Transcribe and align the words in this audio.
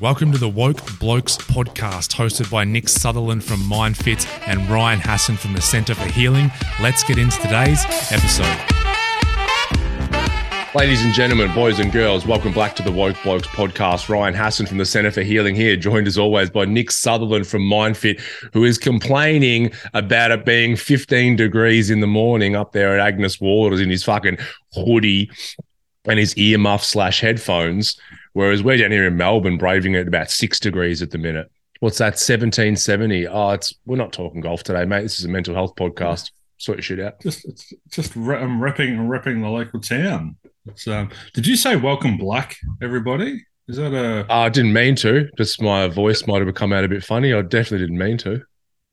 Welcome 0.00 0.30
to 0.30 0.38
the 0.38 0.48
Woke 0.48 0.78
Blokes 1.00 1.36
podcast, 1.36 2.14
hosted 2.14 2.48
by 2.52 2.62
Nick 2.62 2.88
Sutherland 2.88 3.42
from 3.42 3.58
MyndFit 3.62 4.28
and 4.46 4.70
Ryan 4.70 5.00
Hassan 5.00 5.36
from 5.36 5.54
the 5.54 5.60
Centre 5.60 5.96
for 5.96 6.06
Healing. 6.12 6.52
Let's 6.80 7.02
get 7.02 7.18
into 7.18 7.36
today's 7.38 7.84
episode. 8.12 8.46
Ladies 10.72 11.04
and 11.04 11.12
gentlemen, 11.12 11.52
boys 11.52 11.80
and 11.80 11.90
girls, 11.90 12.24
welcome 12.24 12.52
back 12.52 12.76
to 12.76 12.84
the 12.84 12.92
Woke 12.92 13.16
Blokes 13.24 13.48
podcast. 13.48 14.08
Ryan 14.08 14.34
Hassan 14.34 14.66
from 14.66 14.78
the 14.78 14.84
Centre 14.84 15.10
for 15.10 15.22
Healing 15.22 15.56
here, 15.56 15.74
joined 15.74 16.06
as 16.06 16.16
always 16.16 16.48
by 16.48 16.64
Nick 16.64 16.92
Sutherland 16.92 17.48
from 17.48 17.62
MyndFit, 17.62 18.20
who 18.52 18.62
is 18.62 18.78
complaining 18.78 19.72
about 19.94 20.30
it 20.30 20.44
being 20.44 20.76
15 20.76 21.34
degrees 21.34 21.90
in 21.90 21.98
the 21.98 22.06
morning 22.06 22.54
up 22.54 22.70
there 22.70 22.96
at 22.96 23.04
Agnes 23.04 23.40
Waters 23.40 23.80
in 23.80 23.90
his 23.90 24.04
fucking 24.04 24.38
hoodie 24.74 25.28
and 26.04 26.20
his 26.20 26.36
earmuff 26.36 26.84
slash 26.84 27.20
headphones. 27.20 27.98
Whereas 28.38 28.62
we're 28.62 28.76
down 28.76 28.92
here 28.92 29.08
in 29.08 29.16
Melbourne, 29.16 29.58
braving 29.58 29.96
it 29.96 30.06
about 30.06 30.30
six 30.30 30.60
degrees 30.60 31.02
at 31.02 31.10
the 31.10 31.18
minute. 31.18 31.50
What's 31.80 31.98
that? 31.98 32.14
1770. 32.14 33.26
Oh, 33.26 33.50
it's 33.50 33.74
we're 33.84 33.96
not 33.96 34.12
talking 34.12 34.40
golf 34.40 34.62
today, 34.62 34.84
mate. 34.84 35.02
This 35.02 35.18
is 35.18 35.24
a 35.24 35.28
mental 35.28 35.56
health 35.56 35.74
podcast. 35.74 36.30
Sort 36.56 36.78
your 36.78 36.82
shit 36.84 37.00
out. 37.00 37.20
Just 37.20 37.44
it's 37.46 37.72
just 37.90 38.14
I'm 38.14 38.60
repping 38.60 38.90
and 38.90 39.10
repping 39.10 39.42
the 39.42 39.48
local 39.48 39.80
town. 39.80 40.36
Um, 40.86 41.10
did 41.34 41.48
you 41.48 41.56
say 41.56 41.74
welcome 41.74 42.16
black, 42.16 42.56
everybody? 42.80 43.44
Is 43.66 43.74
that 43.78 43.92
a? 43.92 44.20
Uh, 44.20 44.26
I 44.32 44.48
didn't 44.50 44.72
mean 44.72 44.94
to. 44.96 45.28
Just 45.36 45.60
my 45.60 45.88
voice 45.88 46.28
might 46.28 46.40
have 46.40 46.54
come 46.54 46.72
out 46.72 46.84
a 46.84 46.88
bit 46.88 47.02
funny. 47.02 47.34
I 47.34 47.42
definitely 47.42 47.88
didn't 47.88 47.98
mean 47.98 48.18
to. 48.18 48.40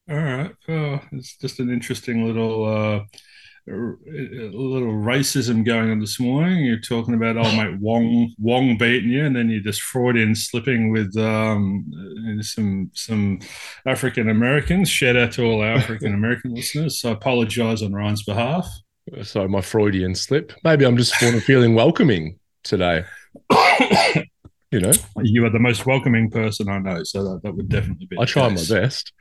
All 0.09 0.17
right. 0.17 0.51
Oh, 0.69 1.01
it's 1.11 1.37
just 1.37 1.59
an 1.59 1.69
interesting 1.69 2.25
little 2.25 2.65
uh, 2.65 3.03
a 3.67 3.71
little 3.71 4.93
racism 4.93 5.65
going 5.65 5.89
on 5.89 5.99
this 5.99 6.19
morning. 6.19 6.65
You're 6.65 6.79
talking 6.79 7.15
about 7.15 7.37
oh 7.37 7.55
mate 7.55 7.79
Wong 7.79 8.33
Wong 8.37 8.77
beating 8.77 9.09
you, 9.09 9.25
and 9.25 9.35
then 9.35 9.49
you're 9.49 9.61
just 9.61 9.81
Freudian 9.81 10.35
slipping 10.35 10.91
with 10.91 11.17
um, 11.17 11.85
some 12.41 12.91
some 12.93 13.39
African 13.85 14.29
Americans. 14.29 14.89
Shout 14.89 15.15
out 15.15 15.31
to 15.33 15.43
all 15.43 15.61
our 15.61 15.73
African 15.73 16.13
American 16.13 16.53
listeners. 16.53 16.99
So 16.99 17.09
I 17.09 17.13
apologise 17.13 17.81
on 17.81 17.93
Ryan's 17.93 18.23
behalf. 18.23 18.67
So 19.23 19.47
my 19.47 19.61
Freudian 19.61 20.15
slip. 20.15 20.53
Maybe 20.63 20.85
I'm 20.85 20.97
just 20.97 21.15
feeling 21.15 21.73
welcoming 21.73 22.39
today. 22.63 23.05
you 24.71 24.79
know, 24.79 24.91
you 25.21 25.45
are 25.45 25.49
the 25.49 25.59
most 25.59 25.85
welcoming 25.85 26.29
person 26.29 26.69
I 26.69 26.77
know, 26.79 27.03
so 27.03 27.23
that, 27.23 27.43
that 27.43 27.55
would 27.55 27.69
definitely 27.69 28.05
be. 28.05 28.17
I 28.19 28.25
try 28.25 28.49
case. 28.49 28.69
my 28.69 28.79
best. 28.79 29.11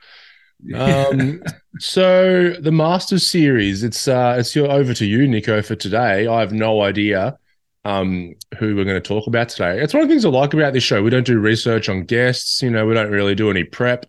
Um, 0.73 1.41
so 1.79 2.51
the 2.51 2.71
Masters 2.71 3.29
series, 3.29 3.83
it's 3.83 4.07
uh, 4.07 4.35
it's 4.37 4.55
your 4.55 4.71
over 4.71 4.93
to 4.93 5.05
you, 5.05 5.27
Nico, 5.27 5.61
for 5.61 5.75
today. 5.75 6.27
I 6.27 6.39
have 6.39 6.53
no 6.53 6.81
idea 6.81 7.37
um, 7.83 8.33
who 8.57 8.75
we're 8.75 8.85
going 8.85 9.01
to 9.01 9.07
talk 9.07 9.27
about 9.27 9.49
today. 9.49 9.79
It's 9.81 9.93
one 9.93 10.03
of 10.03 10.09
the 10.09 10.13
things 10.13 10.25
I 10.25 10.29
like 10.29 10.53
about 10.53 10.73
this 10.73 10.83
show. 10.83 11.03
We 11.03 11.09
don't 11.11 11.25
do 11.25 11.39
research 11.39 11.87
on 11.89 12.03
guests. 12.03 12.61
You 12.61 12.71
know, 12.71 12.85
we 12.85 12.93
don't 12.93 13.11
really 13.11 13.35
do 13.35 13.49
any 13.49 13.63
prep. 13.63 14.05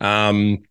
Um, 0.00 0.62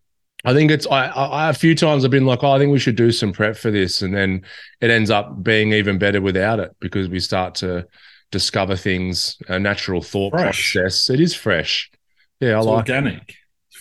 I 0.44 0.54
think 0.54 0.70
it's 0.70 0.86
I, 0.86 1.06
I 1.08 1.50
a 1.50 1.54
few 1.54 1.74
times 1.74 2.04
I've 2.04 2.10
been 2.10 2.26
like, 2.26 2.44
oh, 2.44 2.52
I 2.52 2.58
think 2.58 2.70
we 2.70 2.78
should 2.78 2.96
do 2.96 3.10
some 3.10 3.32
prep 3.32 3.56
for 3.56 3.70
this, 3.70 4.00
and 4.02 4.14
then 4.14 4.42
it 4.80 4.90
ends 4.90 5.10
up 5.10 5.42
being 5.42 5.72
even 5.72 5.98
better 5.98 6.20
without 6.20 6.60
it 6.60 6.76
because 6.78 7.08
we 7.08 7.18
start 7.18 7.56
to 7.56 7.86
discover 8.30 8.76
things, 8.76 9.38
a 9.48 9.58
natural 9.58 10.02
thought 10.02 10.32
fresh. 10.32 10.72
process. 10.72 11.10
It 11.10 11.20
is 11.20 11.34
fresh. 11.34 11.90
Yeah, 12.38 12.58
it's 12.58 12.66
I 12.66 12.70
like 12.70 12.78
organic. 12.78 13.30
It 13.30 13.35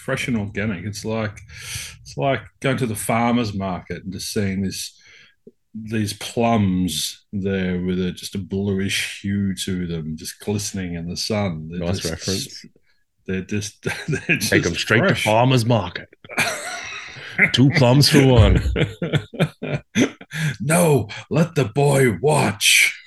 fresh 0.05 0.27
and 0.27 0.37
organic. 0.37 0.85
It's 0.85 1.03
like 1.03 1.41
it's 2.01 2.15
like 2.15 2.41
going 2.59 2.77
to 2.77 2.85
the 2.85 2.95
farmers 2.95 3.55
market 3.55 4.03
and 4.03 4.13
just 4.13 4.31
seeing 4.31 4.61
this 4.61 4.97
these 5.73 6.13
plums 6.13 7.25
there 7.33 7.81
with 7.81 7.99
a, 7.99 8.11
just 8.11 8.35
a 8.35 8.37
bluish 8.37 9.21
hue 9.21 9.55
to 9.55 9.87
them, 9.87 10.15
just 10.15 10.39
glistening 10.39 10.93
in 10.93 11.09
the 11.09 11.17
sun. 11.17 11.67
They're 11.69 11.79
nice 11.79 11.99
just, 11.99 12.11
reference. 12.11 12.65
They're 13.25 13.41
just 13.41 13.83
they're 13.83 14.37
just 14.37 14.51
take 14.51 14.63
them 14.63 14.75
straight 14.75 14.99
fresh. 14.99 15.23
to 15.23 15.29
farmers 15.29 15.65
market. 15.65 16.09
Two 17.51 17.69
plums 17.71 18.07
for 18.07 18.25
one. 18.25 18.61
no, 20.61 21.09
let 21.29 21.55
the 21.55 21.65
boy 21.65 22.17
watch. 22.21 22.97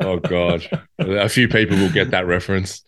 oh 0.00 0.18
God, 0.18 0.66
a 0.98 1.28
few 1.28 1.46
people 1.46 1.76
will 1.76 1.92
get 1.92 2.10
that 2.10 2.26
reference. 2.26 2.82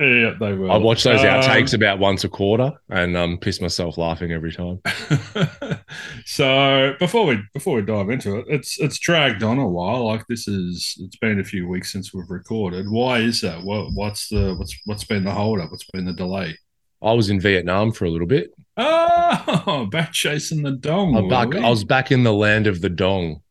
Yeah, 0.00 0.34
they 0.40 0.54
will. 0.54 0.72
I 0.72 0.76
watch 0.76 1.04
those 1.04 1.20
outtakes 1.20 1.72
um, 1.72 1.80
about 1.80 2.00
once 2.00 2.24
a 2.24 2.28
quarter 2.28 2.72
and 2.88 3.16
um, 3.16 3.38
piss 3.38 3.60
myself 3.60 3.96
laughing 3.96 4.32
every 4.32 4.52
time. 4.52 4.80
so 6.26 6.96
before 6.98 7.26
we 7.26 7.40
before 7.52 7.76
we 7.76 7.82
dive 7.82 8.10
into 8.10 8.36
it, 8.38 8.46
it's 8.48 8.80
it's 8.80 8.98
dragged 8.98 9.44
on 9.44 9.58
a 9.58 9.68
while. 9.68 10.06
Like 10.06 10.26
this 10.26 10.48
is 10.48 10.96
it's 10.98 11.16
been 11.16 11.38
a 11.38 11.44
few 11.44 11.68
weeks 11.68 11.92
since 11.92 12.12
we've 12.12 12.28
recorded. 12.28 12.86
Why 12.90 13.18
is 13.18 13.40
that? 13.42 13.62
What 13.62 13.92
what's 13.92 14.28
the 14.28 14.56
what's 14.58 14.76
what's 14.84 15.04
been 15.04 15.22
the 15.22 15.30
holdup? 15.30 15.70
What's 15.70 15.88
been 15.92 16.06
the 16.06 16.12
delay? 16.12 16.58
I 17.00 17.12
was 17.12 17.30
in 17.30 17.38
Vietnam 17.38 17.92
for 17.92 18.06
a 18.06 18.10
little 18.10 18.26
bit. 18.26 18.50
Oh, 18.76 19.86
back 19.92 20.12
chasing 20.12 20.62
the 20.62 20.72
dong. 20.72 21.28
Back, 21.28 21.54
I 21.54 21.70
was 21.70 21.84
back 21.84 22.10
in 22.10 22.24
the 22.24 22.32
land 22.32 22.66
of 22.66 22.80
the 22.80 22.88
dong 22.88 23.42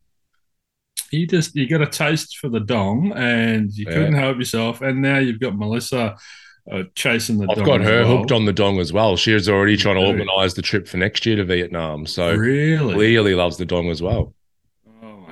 you 1.14 1.26
just 1.26 1.54
you 1.54 1.68
got 1.68 1.82
a 1.82 1.86
taste 1.86 2.38
for 2.38 2.48
the 2.48 2.60
dong 2.60 3.12
and 3.14 3.72
you 3.72 3.86
yeah. 3.88 3.94
couldn't 3.94 4.14
help 4.14 4.38
yourself 4.38 4.80
and 4.80 5.00
now 5.00 5.18
you've 5.18 5.40
got 5.40 5.56
melissa 5.56 6.16
uh, 6.70 6.82
chasing 6.94 7.38
the 7.38 7.46
dong. 7.46 7.58
i've 7.58 7.66
got 7.66 7.80
her 7.80 8.04
well. 8.04 8.18
hooked 8.18 8.32
on 8.32 8.44
the 8.44 8.52
dong 8.52 8.78
as 8.78 8.92
well 8.92 9.16
she's 9.16 9.48
already 9.48 9.76
trying 9.76 9.96
to 9.96 10.06
organize 10.06 10.54
the 10.54 10.62
trip 10.62 10.88
for 10.88 10.96
next 10.96 11.24
year 11.26 11.36
to 11.36 11.44
vietnam 11.44 12.06
so 12.06 12.34
really 12.34 12.94
clearly 12.94 13.34
loves 13.34 13.56
the 13.56 13.66
dong 13.66 13.90
as 13.90 14.02
well 14.02 14.34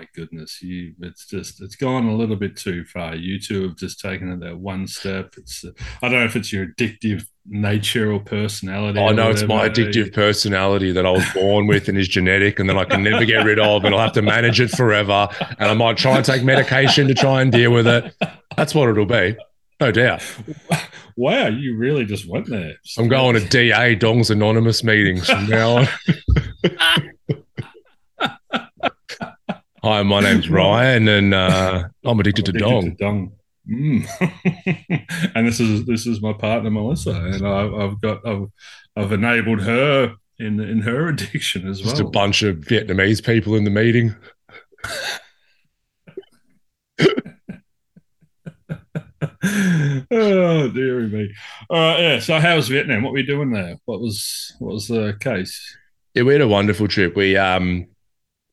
my 0.02 0.08
goodness 0.14 0.60
you 0.62 0.94
it's 1.00 1.26
just 1.26 1.62
it's 1.62 1.76
gone 1.76 2.08
a 2.08 2.14
little 2.14 2.36
bit 2.36 2.56
too 2.56 2.84
far 2.84 3.14
you 3.14 3.38
two 3.38 3.62
have 3.62 3.76
just 3.76 4.00
taken 4.00 4.32
it 4.32 4.40
that 4.40 4.58
one 4.58 4.86
step 4.86 5.34
it's 5.36 5.64
uh, 5.64 5.70
i 6.02 6.08
don't 6.08 6.18
know 6.18 6.24
if 6.24 6.34
it's 6.34 6.52
your 6.52 6.66
addictive 6.66 7.24
nature 7.46 8.12
or 8.12 8.20
personality. 8.20 8.98
Oh, 8.98 9.08
I 9.08 9.12
know 9.12 9.30
it's 9.30 9.42
my 9.42 9.68
addictive 9.68 10.12
personality 10.12 10.92
that 10.92 11.04
I 11.04 11.10
was 11.10 11.24
born 11.34 11.66
with 11.66 11.88
and 11.88 11.98
is 11.98 12.08
genetic, 12.08 12.60
and 12.60 12.68
then 12.68 12.78
I 12.78 12.84
can 12.84 13.02
never 13.02 13.24
get 13.24 13.44
rid 13.44 13.58
of, 13.58 13.84
and 13.84 13.94
I'll 13.94 14.00
have 14.00 14.12
to 14.12 14.22
manage 14.22 14.60
it 14.60 14.70
forever. 14.70 15.28
And 15.58 15.68
I 15.68 15.74
might 15.74 15.96
try 15.96 16.16
and 16.16 16.24
take 16.24 16.44
medication 16.44 17.08
to 17.08 17.14
try 17.14 17.42
and 17.42 17.50
deal 17.50 17.72
with 17.72 17.86
it. 17.86 18.14
That's 18.56 18.74
what 18.74 18.88
it'll 18.88 19.06
be, 19.06 19.36
no 19.80 19.90
doubt. 19.90 20.22
Wow, 21.16 21.48
you 21.48 21.76
really 21.76 22.04
just 22.04 22.28
went 22.28 22.48
there. 22.48 22.74
I'm 22.96 23.08
going 23.08 23.34
to 23.34 23.46
DA 23.46 23.96
Dongs 23.96 24.30
Anonymous 24.30 24.84
meetings 24.84 25.28
from 25.28 25.46
now 25.46 25.78
on. 25.78 25.88
Hi, 29.84 30.02
my 30.04 30.20
name's 30.20 30.48
Ryan, 30.50 31.08
and 31.08 31.34
uh, 31.34 31.84
I'm 32.04 32.20
addicted, 32.20 32.48
I'm 32.48 32.52
addicted 32.52 32.52
to 32.52 32.52
dong. 32.52 32.82
To 32.82 32.96
dong. 32.96 33.32
Mm. 33.68 35.32
and 35.34 35.46
this 35.46 35.58
is 35.58 35.84
this 35.86 36.06
is 36.06 36.22
my 36.22 36.32
partner 36.32 36.70
Melissa, 36.70 37.10
and 37.10 37.46
I've, 37.46 37.74
I've 37.74 38.00
got 38.00 38.26
I've, 38.26 38.46
I've 38.96 39.12
enabled 39.12 39.62
her 39.62 40.14
in 40.38 40.60
in 40.60 40.82
her 40.82 41.08
addiction 41.08 41.68
as 41.68 41.80
well. 41.80 41.90
Just 41.90 42.00
a 42.00 42.04
bunch 42.04 42.44
of 42.44 42.58
Vietnamese 42.58 43.24
people 43.24 43.56
in 43.56 43.64
the 43.64 43.70
meeting. 43.70 44.14
oh 50.10 50.68
dear 50.68 51.00
me. 51.08 51.32
All 51.70 51.76
right, 51.76 52.00
yeah. 52.00 52.18
So 52.20 52.38
how 52.38 52.54
was 52.54 52.68
Vietnam? 52.68 53.02
What 53.02 53.12
were 53.12 53.18
you 53.18 53.26
doing 53.26 53.50
there? 53.50 53.78
What 53.84 54.00
was 54.00 54.54
what 54.60 54.74
was 54.74 54.86
the 54.86 55.16
case? 55.18 55.76
Yeah, 56.14 56.22
we 56.22 56.34
had 56.34 56.42
a 56.42 56.48
wonderful 56.48 56.86
trip. 56.86 57.16
We 57.16 57.36
um 57.36 57.88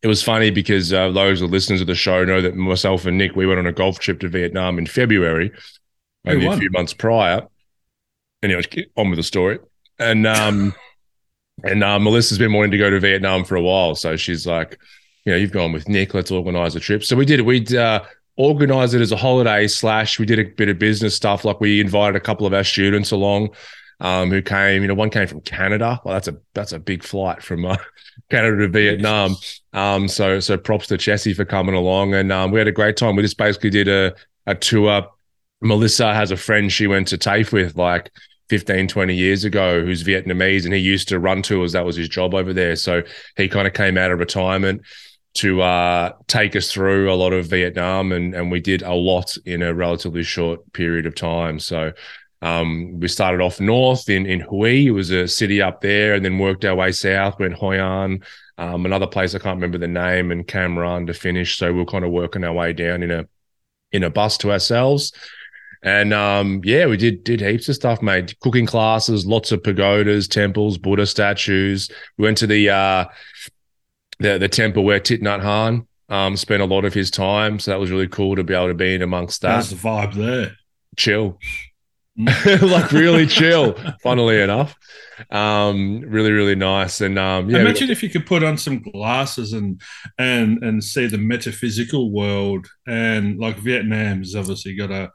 it 0.02 0.08
was 0.08 0.24
funny 0.24 0.50
because 0.50 0.94
uh, 0.94 1.12
those 1.12 1.42
of 1.42 1.52
listeners 1.52 1.82
of 1.82 1.88
the 1.88 1.96
show 1.96 2.24
know 2.24 2.42
that 2.42 2.56
myself 2.56 3.06
and 3.06 3.18
Nick 3.18 3.36
we 3.36 3.46
went 3.46 3.60
on 3.60 3.68
a 3.68 3.72
golf 3.72 4.00
trip 4.00 4.20
to 4.22 4.30
Vietnam 4.30 4.78
in 4.78 4.86
February, 4.86 5.52
maybe 6.24 6.46
a 6.46 6.58
few 6.58 6.70
months 6.72 6.94
prior. 6.94 7.48
Anyway, 8.42 8.62
on 8.96 9.10
with 9.10 9.18
the 9.18 9.24
story, 9.24 9.60
and 9.98 10.26
um, 10.26 10.74
and 11.64 11.84
uh, 11.84 12.00
Melissa's 12.00 12.38
been 12.38 12.54
wanting 12.54 12.72
to 12.72 12.78
go 12.78 12.90
to 12.90 13.00
Vietnam 13.00 13.44
for 13.44 13.56
a 13.56 13.62
while, 13.62 13.96
so 13.96 14.16
she's 14.16 14.48
like, 14.48 14.80
you 15.26 15.34
know, 15.34 15.38
you've 15.38 15.52
gone 15.52 15.74
with 15.74 15.90
Nick, 15.90 16.14
let's 16.14 16.32
organise 16.32 16.76
a 16.76 16.80
trip. 16.80 17.04
So 17.04 17.18
we 17.18 17.26
did 17.26 17.40
it. 17.40 17.44
We'd 17.44 17.76
uh, 17.76 18.04
organised 18.38 18.94
it 18.94 19.02
as 19.02 19.12
a 19.12 19.18
holiday 19.18 19.68
slash. 19.68 20.18
We 20.18 20.26
did 20.26 20.40
a 20.40 20.46
bit 20.46 20.70
of 20.70 20.80
business 20.80 21.16
stuff, 21.16 21.44
like 21.44 21.60
we 21.60 21.82
invited 21.82 22.16
a 22.16 22.22
couple 22.22 22.48
of 22.48 22.54
our 22.54 22.64
students 22.64 23.12
along 23.12 23.50
um, 24.00 24.30
who 24.30 24.42
came. 24.42 24.82
You 24.82 24.88
know, 24.88 24.94
one 24.94 25.10
came 25.10 25.28
from 25.28 25.42
Canada. 25.42 26.00
Well, 26.04 26.14
that's 26.14 26.28
a 26.28 26.38
that's 26.54 26.72
a 26.72 26.80
big 26.80 27.04
flight 27.04 27.44
from 27.44 27.66
uh, 27.66 27.78
Canada 28.30 28.58
to 28.58 28.68
Vietnam. 28.68 29.36
Um, 29.74 30.08
so 30.08 30.40
so 30.40 30.58
props 30.58 30.88
to 30.88 30.96
Chessie 30.96 31.36
for 31.36 31.46
coming 31.46 31.76
along, 31.76 32.14
and 32.14 32.32
um, 32.32 32.52
we 32.52 32.60
had 32.60 32.68
a 32.68 32.74
great 32.74 32.98
time. 32.98 33.16
We 33.16 33.24
just 33.24 33.38
basically 33.38 33.70
did 33.70 33.88
a 33.88 34.16
a 34.46 34.56
tour. 34.56 35.08
Melissa 35.62 36.14
has 36.14 36.32
a 36.32 36.38
friend 36.38 36.72
she 36.72 36.88
went 36.88 37.08
to 37.10 37.18
TAFE 37.18 37.52
with 37.52 37.76
like 37.76 38.10
15, 38.50 38.88
20 38.88 39.14
years 39.14 39.44
ago 39.44 39.84
who's 39.84 40.04
Vietnamese, 40.04 40.66
and 40.66 40.74
he 40.74 40.80
used 40.80 41.10
to 41.10 41.20
run 41.20 41.42
tours. 41.42 41.74
That 41.74 41.86
was 41.86 41.96
his 41.96 42.10
job 42.10 42.34
over 42.34 42.54
there. 42.54 42.76
So 42.76 43.04
he 43.36 43.48
kind 43.50 43.68
of 43.68 43.74
came 43.74 43.98
out 43.98 44.12
of 44.12 44.20
retirement 44.20 44.82
to 45.36 45.62
uh, 45.62 46.14
take 46.28 46.56
us 46.56 46.72
through 46.72 47.12
a 47.12 47.16
lot 47.16 47.34
of 47.34 47.46
Vietnam, 47.48 48.12
and 48.12 48.34
and 48.34 48.52
we 48.52 48.60
did 48.60 48.82
a 48.82 48.94
lot 48.94 49.38
in 49.46 49.62
a 49.62 49.74
relatively 49.74 50.24
short 50.24 50.74
period 50.74 51.06
of 51.06 51.16
time. 51.16 51.60
So 51.60 51.92
um, 52.42 53.00
we 53.00 53.08
started 53.08 53.42
off 53.42 53.60
north 53.60 54.10
in 54.10 54.26
in 54.26 54.40
Hue, 54.40 54.90
it 54.90 54.92
was 54.92 55.10
a 55.12 55.28
city 55.28 55.62
up 55.62 55.82
there, 55.82 56.14
and 56.14 56.24
then 56.24 56.40
worked 56.40 56.64
our 56.66 56.76
way 56.76 56.92
south. 56.92 57.40
Went 57.40 57.56
Hoi 57.56 57.80
An, 57.80 58.24
um, 58.58 58.86
another 58.86 59.08
place 59.08 59.36
I 59.36 59.40
can't 59.40 59.58
remember 59.58 59.78
the 59.78 59.88
name, 59.88 60.32
and 60.32 60.48
Cam 60.48 60.76
Ranh 60.76 61.08
to 61.08 61.14
finish. 61.14 61.58
So 61.58 61.74
we 61.74 61.82
are 61.82 61.86
kind 61.86 62.06
of 62.06 62.12
working 62.12 62.44
our 62.44 62.54
way 62.54 62.74
down 62.74 63.04
in 63.04 63.12
a 63.12 63.28
in 63.92 64.04
a 64.04 64.10
bus 64.10 64.38
to 64.40 64.52
ourselves. 64.52 65.12
And 65.82 66.14
um, 66.14 66.62
yeah, 66.64 66.88
we 66.88 66.98
did 66.98 67.24
did 67.24 67.42
heaps 67.42 67.70
of 67.70 67.76
stuff, 67.76 68.02
mate. 68.02 68.38
Cooking 68.40 68.66
classes, 68.66 69.26
lots 69.26 69.52
of 69.52 69.64
pagodas, 69.64 70.28
temples, 70.28 70.78
Buddha 70.78 71.06
statues. 71.06 71.90
We 72.18 72.26
went 72.26 72.38
to 72.40 72.48
the 72.48 72.70
uh, 72.70 73.06
the 74.20 74.38
the 74.38 74.50
temple 74.50 74.84
where 74.84 75.00
Thich 75.00 75.22
Nhat 75.22 75.42
Hanh 75.42 75.88
um, 76.10 76.36
spent 76.36 76.62
a 76.62 76.66
lot 76.66 76.86
of 76.86 76.94
his 76.94 77.12
time, 77.12 77.60
so 77.60 77.72
that 77.72 77.80
was 77.80 77.92
really 77.92 78.08
cool 78.08 78.36
to 78.36 78.44
be 78.44 78.54
able 78.54 78.68
to 78.68 78.74
be 78.74 78.96
in 78.96 79.02
amongst 79.02 79.42
that. 79.42 79.52
How's 79.52 79.70
the 79.70 79.76
vibe 79.76 80.14
there? 80.14 80.58
Chill. 80.98 81.38
like 82.62 82.92
really 82.92 83.26
chill. 83.26 83.76
Funnily 84.04 84.42
enough, 84.42 84.76
um, 85.32 86.02
really 86.02 86.32
really 86.32 86.56
nice. 86.56 87.00
And 87.00 87.18
um, 87.18 87.50
yeah, 87.50 87.60
imagine 87.60 87.90
if 87.90 88.04
you 88.04 88.10
could 88.10 88.26
put 88.26 88.44
on 88.44 88.58
some 88.58 88.82
glasses 88.82 89.54
and 89.54 89.82
and 90.18 90.62
and 90.64 90.84
see 90.84 91.08
the 91.08 91.18
metaphysical 91.18 92.12
world, 92.12 92.68
and 92.86 93.40
like 93.40 93.58
Vietnam's 93.58 94.36
obviously 94.36 94.76
got 94.76 94.92
a 94.92 95.12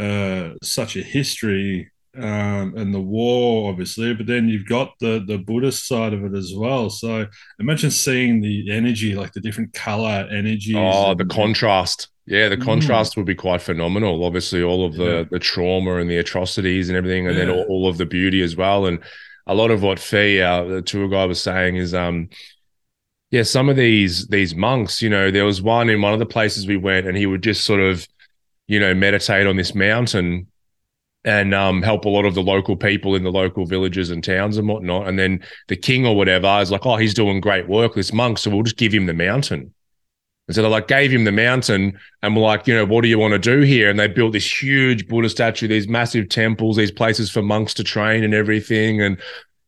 uh, 0.00 0.54
such 0.62 0.96
a 0.96 1.02
history 1.02 1.90
um, 2.16 2.74
and 2.76 2.92
the 2.92 3.00
war, 3.00 3.70
obviously, 3.70 4.12
but 4.14 4.26
then 4.26 4.48
you've 4.48 4.66
got 4.66 4.94
the 4.98 5.22
the 5.26 5.38
Buddhist 5.38 5.86
side 5.86 6.12
of 6.12 6.24
it 6.24 6.34
as 6.34 6.52
well. 6.54 6.90
So 6.90 7.26
imagine 7.60 7.90
seeing 7.92 8.40
the 8.40 8.72
energy, 8.72 9.14
like 9.14 9.32
the 9.32 9.40
different 9.40 9.72
color 9.72 10.28
energy. 10.30 10.74
Oh, 10.76 11.14
the 11.14 11.26
contrast. 11.26 12.08
Yeah, 12.30 12.48
the 12.48 12.56
mm. 12.56 12.64
contrast 12.64 13.16
would 13.16 13.26
be 13.26 13.34
quite 13.34 13.60
phenomenal. 13.60 14.24
Obviously, 14.24 14.62
all 14.62 14.86
of 14.86 14.94
the 14.94 15.04
yeah. 15.04 15.22
the 15.30 15.38
trauma 15.38 15.96
and 15.96 16.08
the 16.08 16.16
atrocities 16.16 16.88
and 16.88 16.96
everything, 16.96 17.26
and 17.26 17.36
yeah. 17.36 17.44
then 17.44 17.54
all, 17.54 17.64
all, 17.64 17.88
of 17.88 17.98
the 17.98 18.06
beauty 18.06 18.40
as 18.40 18.56
well. 18.56 18.86
And 18.86 19.00
a 19.46 19.54
lot 19.54 19.70
of 19.70 19.82
what 19.82 19.98
Fee, 19.98 20.40
uh, 20.40 20.64
the 20.64 20.82
tour 20.82 21.08
guide, 21.08 21.26
was 21.26 21.42
saying 21.42 21.76
is, 21.76 21.92
um, 21.92 22.30
yeah, 23.30 23.42
some 23.42 23.68
of 23.68 23.76
these 23.76 24.28
these 24.28 24.54
monks. 24.54 25.02
You 25.02 25.10
know, 25.10 25.30
there 25.30 25.44
was 25.44 25.60
one 25.60 25.90
in 25.90 26.00
one 26.00 26.12
of 26.12 26.18
the 26.18 26.26
places 26.26 26.66
we 26.66 26.76
went, 26.76 27.06
and 27.06 27.18
he 27.18 27.26
would 27.26 27.42
just 27.42 27.64
sort 27.64 27.80
of 27.80 28.06
you 28.70 28.78
know, 28.78 28.94
meditate 28.94 29.48
on 29.48 29.56
this 29.56 29.74
mountain 29.74 30.46
and 31.24 31.52
um, 31.52 31.82
help 31.82 32.04
a 32.04 32.08
lot 32.08 32.24
of 32.24 32.36
the 32.36 32.42
local 32.42 32.76
people 32.76 33.16
in 33.16 33.24
the 33.24 33.32
local 33.32 33.66
villages 33.66 34.10
and 34.10 34.22
towns 34.22 34.58
and 34.58 34.68
whatnot. 34.68 35.08
And 35.08 35.18
then 35.18 35.42
the 35.66 35.74
king 35.74 36.06
or 36.06 36.14
whatever 36.14 36.46
is 36.60 36.70
like, 36.70 36.86
oh, 36.86 36.94
he's 36.94 37.12
doing 37.12 37.40
great 37.40 37.68
work, 37.68 37.94
this 37.94 38.12
monk. 38.12 38.38
So 38.38 38.48
we'll 38.48 38.62
just 38.62 38.76
give 38.76 38.92
him 38.94 39.06
the 39.06 39.12
mountain. 39.12 39.74
And 40.48 40.54
so 40.54 40.62
they 40.62 40.68
like 40.68 40.88
gave 40.88 41.12
him 41.12 41.24
the 41.24 41.32
mountain 41.32 41.98
and 42.22 42.34
we're 42.34 42.42
like, 42.42 42.66
you 42.66 42.74
know, 42.74 42.84
what 42.84 43.02
do 43.02 43.08
you 43.08 43.18
want 43.18 43.32
to 43.32 43.38
do 43.38 43.60
here? 43.60 43.88
And 43.88 43.98
they 43.98 44.08
built 44.08 44.32
this 44.32 44.62
huge 44.62 45.06
Buddha 45.06 45.28
statue, 45.28 45.68
these 45.68 45.86
massive 45.86 46.28
temples, 46.28 46.76
these 46.76 46.90
places 46.90 47.30
for 47.30 47.40
monks 47.40 47.72
to 47.74 47.84
train 47.84 48.24
and 48.24 48.34
everything. 48.34 49.00
And 49.00 49.16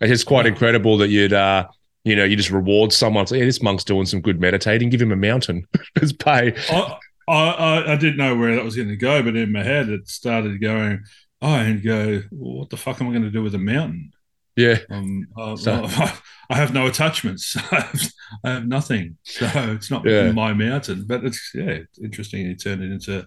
it's 0.00 0.10
just 0.10 0.26
quite 0.26 0.46
incredible 0.46 0.98
that 0.98 1.08
you'd, 1.08 1.32
uh, 1.32 1.68
you 2.04 2.16
know, 2.16 2.24
you 2.24 2.34
just 2.34 2.50
reward 2.50 2.92
someone. 2.92 3.28
Say, 3.28 3.38
yeah, 3.38 3.44
this 3.44 3.62
monk's 3.62 3.84
doing 3.84 4.06
some 4.06 4.20
good 4.20 4.40
meditating. 4.40 4.90
Give 4.90 5.00
him 5.00 5.12
a 5.12 5.16
mountain 5.16 5.68
as 6.02 6.12
pay. 6.12 6.54
I, 6.68 6.98
I, 7.28 7.92
I 7.92 7.96
didn't 7.96 8.16
know 8.16 8.34
where 8.34 8.56
that 8.56 8.64
was 8.64 8.74
going 8.74 8.88
to 8.88 8.96
go, 8.96 9.22
but 9.22 9.36
in 9.36 9.52
my 9.52 9.62
head 9.62 9.88
it 9.88 10.08
started 10.08 10.60
going. 10.60 11.04
Oh, 11.40 11.54
and 11.54 11.82
go. 11.82 12.22
Well, 12.30 12.58
what 12.58 12.70
the 12.70 12.76
fuck 12.76 13.00
am 13.00 13.08
I 13.08 13.10
going 13.10 13.22
to 13.22 13.30
do 13.30 13.42
with 13.42 13.54
a 13.54 13.58
mountain? 13.58 14.12
Yeah. 14.56 14.78
Um, 14.90 15.26
uh, 15.36 15.56
so, 15.56 15.84
I 16.50 16.56
have 16.56 16.74
no 16.74 16.86
attachments. 16.86 17.56
I 17.72 17.80
have, 17.80 18.12
I 18.44 18.50
have 18.50 18.66
nothing. 18.66 19.16
So 19.22 19.48
it's 19.54 19.90
not 19.90 20.04
yeah. 20.04 20.32
my 20.32 20.52
mountain. 20.52 21.04
But 21.06 21.24
it's 21.24 21.52
yeah, 21.54 21.70
it's 21.70 21.98
interesting. 21.98 22.46
He 22.46 22.54
turned 22.54 22.82
it 22.82 22.92
into 22.92 23.26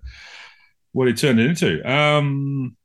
what 0.91 1.07
he 1.07 1.13
turned 1.13 1.39
it 1.39 1.49
into. 1.49 1.89
Um, 1.89 2.77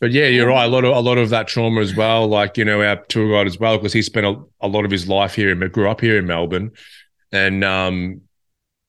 but 0.00 0.12
yeah, 0.12 0.26
you're 0.26 0.48
right. 0.48 0.64
A 0.64 0.68
lot 0.68 0.84
of 0.84 0.96
a 0.96 1.00
lot 1.00 1.18
of 1.18 1.28
that 1.30 1.46
trauma 1.46 1.80
as 1.82 1.94
well. 1.94 2.26
Like 2.26 2.56
you 2.56 2.64
know, 2.64 2.82
our 2.82 2.96
tour 2.96 3.30
guide 3.30 3.46
as 3.46 3.60
well, 3.60 3.76
because 3.76 3.92
he 3.92 4.02
spent 4.02 4.26
a, 4.26 4.42
a 4.62 4.68
lot 4.68 4.84
of 4.86 4.90
his 4.90 5.06
life 5.06 5.34
here 5.34 5.50
and 5.50 5.72
grew 5.72 5.90
up 5.90 6.00
here 6.00 6.16
in 6.16 6.26
Melbourne, 6.26 6.70
and 7.32 7.62
um, 7.62 8.22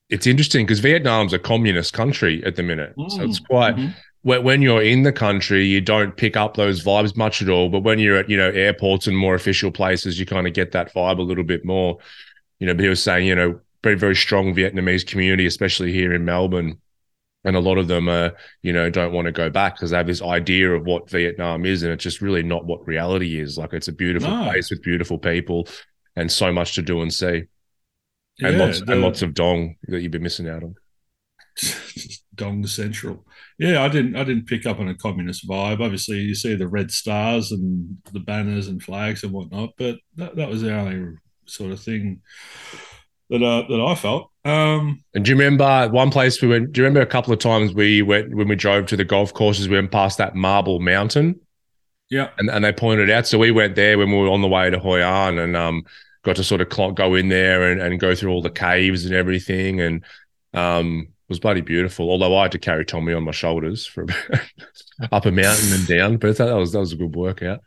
it's 0.10 0.26
interesting 0.26 0.66
because 0.66 0.80
Vietnam's 0.80 1.34
a 1.34 1.40
communist 1.40 1.94
country 1.94 2.42
at 2.46 2.56
the 2.56 2.64
minute, 2.64 2.96
mm. 2.98 3.12
so 3.12 3.24
it's 3.24 3.42
mm, 3.42 3.48
quite. 3.48 3.76
Mm-hmm. 3.76 3.92
When 4.24 4.62
you're 4.62 4.84
in 4.84 5.02
the 5.02 5.12
country, 5.12 5.66
you 5.66 5.82
don't 5.82 6.16
pick 6.16 6.38
up 6.38 6.56
those 6.56 6.84
vibes 6.84 7.18
much 7.18 7.42
at 7.42 7.50
all. 7.50 7.70
But 7.70 7.80
when 7.80 7.98
you're 7.98 8.18
at, 8.18 8.30
you 8.30 8.38
know, 8.38 8.50
airports 8.50 9.08
and 9.08 9.18
more 9.18 9.34
official 9.34 9.72
places, 9.72 10.20
you 10.20 10.28
kind 10.28 10.46
of 10.46 10.54
get 10.54 10.74
that 10.74 10.94
vibe 10.94 11.18
a 11.18 11.24
little 11.24 11.44
bit 11.44 11.66
more. 11.66 11.98
You 12.60 12.68
know, 12.68 12.76
but 12.76 12.84
he 12.84 12.90
was 12.90 13.02
saying, 13.02 13.26
you 13.26 13.34
know, 13.34 13.60
very, 13.84 13.96
very 13.96 14.16
strong 14.16 14.54
Vietnamese 14.54 15.08
community, 15.08 15.48
especially 15.48 15.92
here 15.92 16.14
in 16.14 16.24
Melbourne. 16.24 16.78
And 17.44 17.56
a 17.56 17.60
lot 17.60 17.80
of 17.80 17.88
them, 17.88 18.08
uh, 18.08 18.30
you 18.62 18.72
know, 18.72 18.92
don't 18.92 19.14
want 19.14 19.26
to 19.26 19.32
go 19.32 19.50
back 19.50 19.76
because 19.76 19.90
they 19.90 19.98
have 19.98 20.06
this 20.06 20.22
idea 20.22 20.72
of 20.72 20.86
what 20.86 21.10
Vietnam 21.10 21.66
is, 21.66 21.82
and 21.82 21.92
it's 21.92 22.04
just 22.04 22.22
really 22.22 22.44
not 22.44 22.66
what 22.66 22.86
reality 22.88 23.40
is. 23.40 23.58
Like 23.58 23.74
it's 23.74 23.88
a 23.88 23.92
beautiful 23.92 24.30
no. 24.30 24.44
place 24.44 24.70
with 24.70 24.84
beautiful 24.84 25.18
people, 25.18 25.68
and 26.16 26.32
so 26.32 26.54
much 26.54 26.76
to 26.76 26.84
do 26.84 27.02
and 27.02 27.12
see 27.12 27.48
and 28.42 28.58
yeah, 28.58 28.66
lots 28.66 28.82
the, 28.82 28.92
and 28.92 29.02
lots 29.02 29.22
of 29.22 29.34
dong 29.34 29.76
that 29.88 30.02
you've 30.02 30.12
been 30.12 30.24
missing 30.24 30.50
out 30.50 30.64
on. 30.64 30.76
dong 32.42 32.66
Central. 32.66 33.24
Yeah, 33.60 33.84
I 33.84 33.88
didn't 33.88 34.16
I 34.16 34.24
didn't 34.24 34.48
pick 34.48 34.66
up 34.66 34.80
on 34.80 34.88
a 34.88 34.96
communist 34.96 35.48
vibe. 35.48 35.80
Obviously, 35.80 36.18
you 36.18 36.36
see 36.36 36.56
the 36.56 36.68
red 36.68 36.92
stars 36.92 37.52
and 37.52 37.98
the 38.12 38.20
banners 38.20 38.68
and 38.68 38.82
flags 38.82 39.24
and 39.24 39.32
whatnot, 39.32 39.72
but 39.78 39.98
that, 40.16 40.36
that 40.36 40.50
was 40.50 40.62
the 40.62 40.74
only 40.74 41.18
sort 41.46 41.72
of 41.72 41.80
thing 41.80 42.22
that 43.30 43.44
uh, 43.44 43.64
that 43.70 43.80
I 43.80 43.96
felt. 43.96 44.32
Um, 44.44 45.04
and 45.14 45.24
do 45.24 45.32
you 45.32 45.38
remember 45.38 45.90
one 45.90 46.10
place 46.10 46.42
we 46.42 46.48
went? 46.48 46.72
Do 46.72 46.82
you 46.82 46.86
remember 46.86 47.02
a 47.02 47.12
couple 47.12 47.32
of 47.32 47.40
times 47.40 47.74
we 47.74 48.02
went 48.02 48.34
when 48.34 48.48
we 48.48 48.56
drove 48.56 48.88
to 48.88 48.98
the 48.98 49.06
golf 49.06 49.34
courses? 49.34 49.70
We 49.70 49.76
went 49.76 49.92
past 49.92 50.18
that 50.18 50.36
Marble 50.36 50.80
Mountain. 50.80 51.40
Yeah, 52.10 52.30
and 52.40 52.50
and 52.50 52.66
they 52.66 52.74
pointed 52.74 53.12
out. 53.12 53.28
So 53.28 53.38
we 53.38 53.52
went 53.52 53.76
there 53.76 53.98
when 53.98 54.10
we 54.10 54.18
were 54.18 54.30
on 54.30 54.42
the 54.42 54.48
way 54.48 54.70
to 54.70 54.80
Hoi 54.80 55.02
An, 55.02 55.38
and 55.38 55.56
um, 55.56 55.84
got 56.24 56.38
to 56.38 56.44
sort 56.44 56.62
of 56.62 56.96
go 56.96 57.14
in 57.14 57.30
there 57.30 57.72
and, 57.72 57.80
and 57.80 58.00
go 58.00 58.16
through 58.16 58.32
all 58.32 58.42
the 58.42 58.50
caves 58.50 59.06
and 59.06 59.14
everything. 59.14 59.80
And 59.80 60.04
um, 60.54 61.10
was 61.32 61.40
bloody 61.40 61.62
beautiful. 61.62 62.10
Although 62.10 62.38
I 62.38 62.44
had 62.44 62.52
to 62.52 62.60
carry 62.60 62.84
Tommy 62.84 63.14
on 63.14 63.24
my 63.24 63.32
shoulders 63.32 63.86
for 63.86 64.06
up 65.12 65.26
a 65.26 65.32
mountain 65.32 65.72
and 65.72 65.88
down, 65.88 66.18
but 66.18 66.36
that 66.38 66.54
was 66.54 66.74
that 66.74 66.80
was 66.80 66.92
a 66.92 66.98
good 66.98 67.16
workout. 67.16 67.62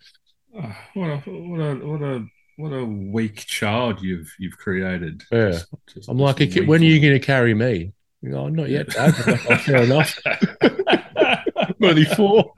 Oh, 0.54 0.76
what 0.92 1.08
a 1.08 1.16
what 1.18 1.60
a 1.60 1.74
what 1.74 2.02
a 2.02 2.26
what 2.56 2.72
a 2.72 2.84
weak 2.84 3.46
child 3.46 4.02
you've 4.02 4.30
you've 4.38 4.58
created. 4.58 5.22
Yeah, 5.32 5.52
just, 5.52 5.66
just, 5.86 6.08
I'm 6.10 6.18
like, 6.18 6.38
when 6.66 6.82
are 6.82 6.84
you 6.84 7.00
going 7.00 7.14
to 7.14 7.26
carry 7.26 7.54
me? 7.54 7.92
You 8.20 8.28
know, 8.28 8.48
not 8.48 8.68
yet, 8.68 8.88
Dad. 8.88 9.14
oh, 9.26 9.56
fair 9.56 9.82
enough. 9.82 10.18
only 11.82 12.04
four. 12.04 12.52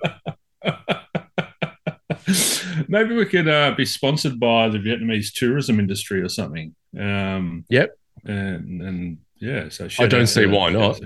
Maybe 2.88 3.14
we 3.14 3.26
could 3.26 3.48
uh, 3.48 3.74
be 3.76 3.84
sponsored 3.84 4.40
by 4.40 4.68
the 4.68 4.78
Vietnamese 4.78 5.32
tourism 5.32 5.78
industry 5.78 6.20
or 6.20 6.28
something. 6.28 6.74
Um, 6.98 7.64
yep. 7.68 7.96
And, 8.24 8.82
and 8.82 9.18
yeah, 9.38 9.68
so 9.68 9.88
I 9.98 10.06
don't 10.06 10.26
see 10.26 10.46
why 10.46 10.70
not. 10.70 11.00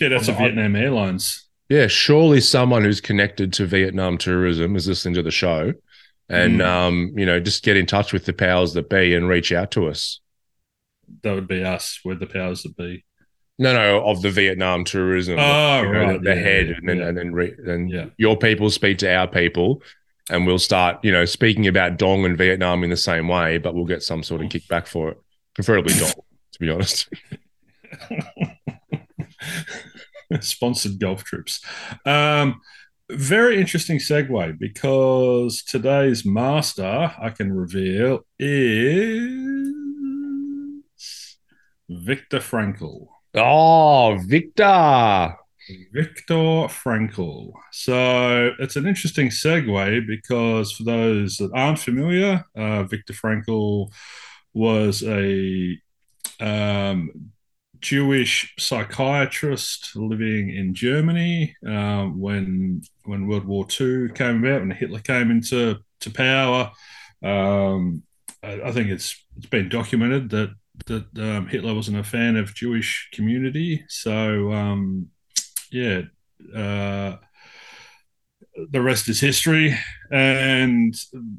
Yeah, 0.00 0.08
that's 0.08 0.26
to 0.26 0.32
Vietnam 0.32 0.76
Airlines. 0.76 1.46
Yeah, 1.68 1.86
surely 1.86 2.40
someone 2.40 2.82
who's 2.82 3.00
connected 3.00 3.52
to 3.54 3.66
Vietnam 3.66 4.18
tourism 4.18 4.74
is 4.74 4.88
listening 4.88 5.14
to 5.14 5.22
the 5.22 5.30
show, 5.30 5.72
and 6.28 6.60
mm. 6.60 6.66
um, 6.66 7.12
you 7.16 7.26
know, 7.26 7.38
just 7.38 7.62
get 7.62 7.76
in 7.76 7.86
touch 7.86 8.12
with 8.12 8.24
the 8.24 8.32
powers 8.32 8.72
that 8.74 8.90
be 8.90 9.14
and 9.14 9.28
reach 9.28 9.52
out 9.52 9.70
to 9.72 9.88
us. 9.88 10.20
That 11.22 11.34
would 11.34 11.48
be 11.48 11.64
us. 11.64 12.00
We're 12.04 12.14
the 12.14 12.26
powers 12.26 12.62
that 12.62 12.76
be. 12.76 13.04
No, 13.58 13.74
no, 13.74 14.06
of 14.06 14.22
the 14.22 14.30
Vietnam 14.30 14.84
tourism. 14.84 15.38
Oh, 15.38 15.82
you 15.82 15.92
know, 15.92 16.00
right. 16.00 16.22
The, 16.22 16.30
the 16.30 16.34
yeah, 16.34 16.42
head, 16.42 16.68
yeah, 16.68 16.74
and 16.76 16.88
then 16.88 16.96
yeah. 16.98 17.08
and 17.08 17.18
then, 17.18 17.32
re- 17.32 17.56
and 17.66 17.90
yeah. 17.90 18.06
your 18.16 18.36
people 18.36 18.70
speak 18.70 18.98
to 18.98 19.14
our 19.14 19.28
people, 19.28 19.82
and 20.30 20.46
we'll 20.46 20.58
start, 20.58 21.04
you 21.04 21.12
know, 21.12 21.24
speaking 21.24 21.66
about 21.66 21.98
Dong 21.98 22.24
and 22.24 22.38
Vietnam 22.38 22.82
in 22.84 22.90
the 22.90 22.96
same 22.96 23.28
way, 23.28 23.58
but 23.58 23.74
we'll 23.74 23.84
get 23.84 24.02
some 24.02 24.22
sort 24.22 24.40
of 24.40 24.48
kickback 24.48 24.86
for 24.86 25.10
it, 25.10 25.18
preferably 25.54 25.92
Dong, 25.94 26.12
to 26.52 26.58
be 26.58 26.70
honest. 26.70 27.12
Sponsored 30.40 30.98
golf 30.98 31.24
trips. 31.24 31.62
Um, 32.06 32.60
very 33.10 33.60
interesting 33.60 33.98
segue 33.98 34.58
because 34.58 35.62
today's 35.62 36.24
master, 36.24 37.12
I 37.20 37.30
can 37.30 37.52
reveal, 37.52 38.20
is 38.38 39.74
Viktor 41.88 42.38
Frankl. 42.38 43.08
Oh, 43.34 44.18
Viktor. 44.26 45.36
Viktor 45.92 46.68
Frankl. 46.68 47.52
So 47.72 48.50
it's 48.58 48.76
an 48.76 48.86
interesting 48.86 49.28
segue 49.28 50.06
because 50.06 50.72
for 50.72 50.84
those 50.84 51.36
that 51.36 51.50
aren't 51.54 51.78
familiar, 51.78 52.44
uh, 52.56 52.84
Viktor 52.84 53.12
Frankl 53.12 53.90
was 54.52 55.02
a 55.02 55.78
um, 56.40 57.32
Jewish 57.80 58.54
psychiatrist 58.58 59.96
living 59.96 60.50
in 60.50 60.74
Germany 60.74 61.56
um, 61.66 62.20
when 62.20 62.82
when 63.04 63.26
World 63.26 63.46
War 63.46 63.66
II 63.80 64.10
came 64.10 64.44
about, 64.44 64.60
when 64.60 64.70
Hitler 64.70 65.00
came 65.00 65.30
into 65.30 65.78
to 66.00 66.10
power. 66.10 66.72
Um, 67.22 68.02
I, 68.42 68.60
I, 68.62 68.72
think 68.72 68.88
it's 68.88 69.22
it's 69.36 69.46
been 69.46 69.68
documented 69.68 70.30
that 70.30 70.54
that 70.86 71.06
um, 71.18 71.46
Hitler 71.48 71.74
wasn't 71.74 71.98
a 71.98 72.04
fan 72.04 72.36
of 72.36 72.54
Jewish 72.54 73.08
community, 73.12 73.84
so 73.88 74.52
um, 74.52 75.08
yeah, 75.70 76.02
uh, 76.54 77.16
the 78.70 78.80
rest 78.80 79.08
is 79.08 79.20
history. 79.20 79.78
And 80.10 80.94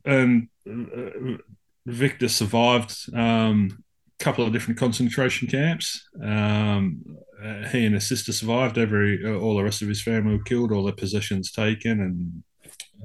and 0.05 0.47
uh, 0.67 1.37
Viktor 1.85 2.29
survived 2.29 2.95
um, 3.13 3.83
couple 4.21 4.45
of 4.45 4.53
different 4.53 4.79
concentration 4.79 5.47
camps. 5.47 6.07
Um, 6.21 7.03
uh, 7.43 7.67
he 7.69 7.85
and 7.85 7.95
his 7.95 8.07
sister 8.07 8.31
survived. 8.31 8.77
Every 8.77 9.19
uh, 9.25 9.37
all 9.37 9.57
the 9.57 9.63
rest 9.63 9.81
of 9.81 9.87
his 9.87 10.01
family 10.01 10.37
were 10.37 10.43
killed, 10.43 10.71
all 10.71 10.83
their 10.83 10.93
possessions 10.93 11.51
taken, 11.51 11.99
and 11.99 12.43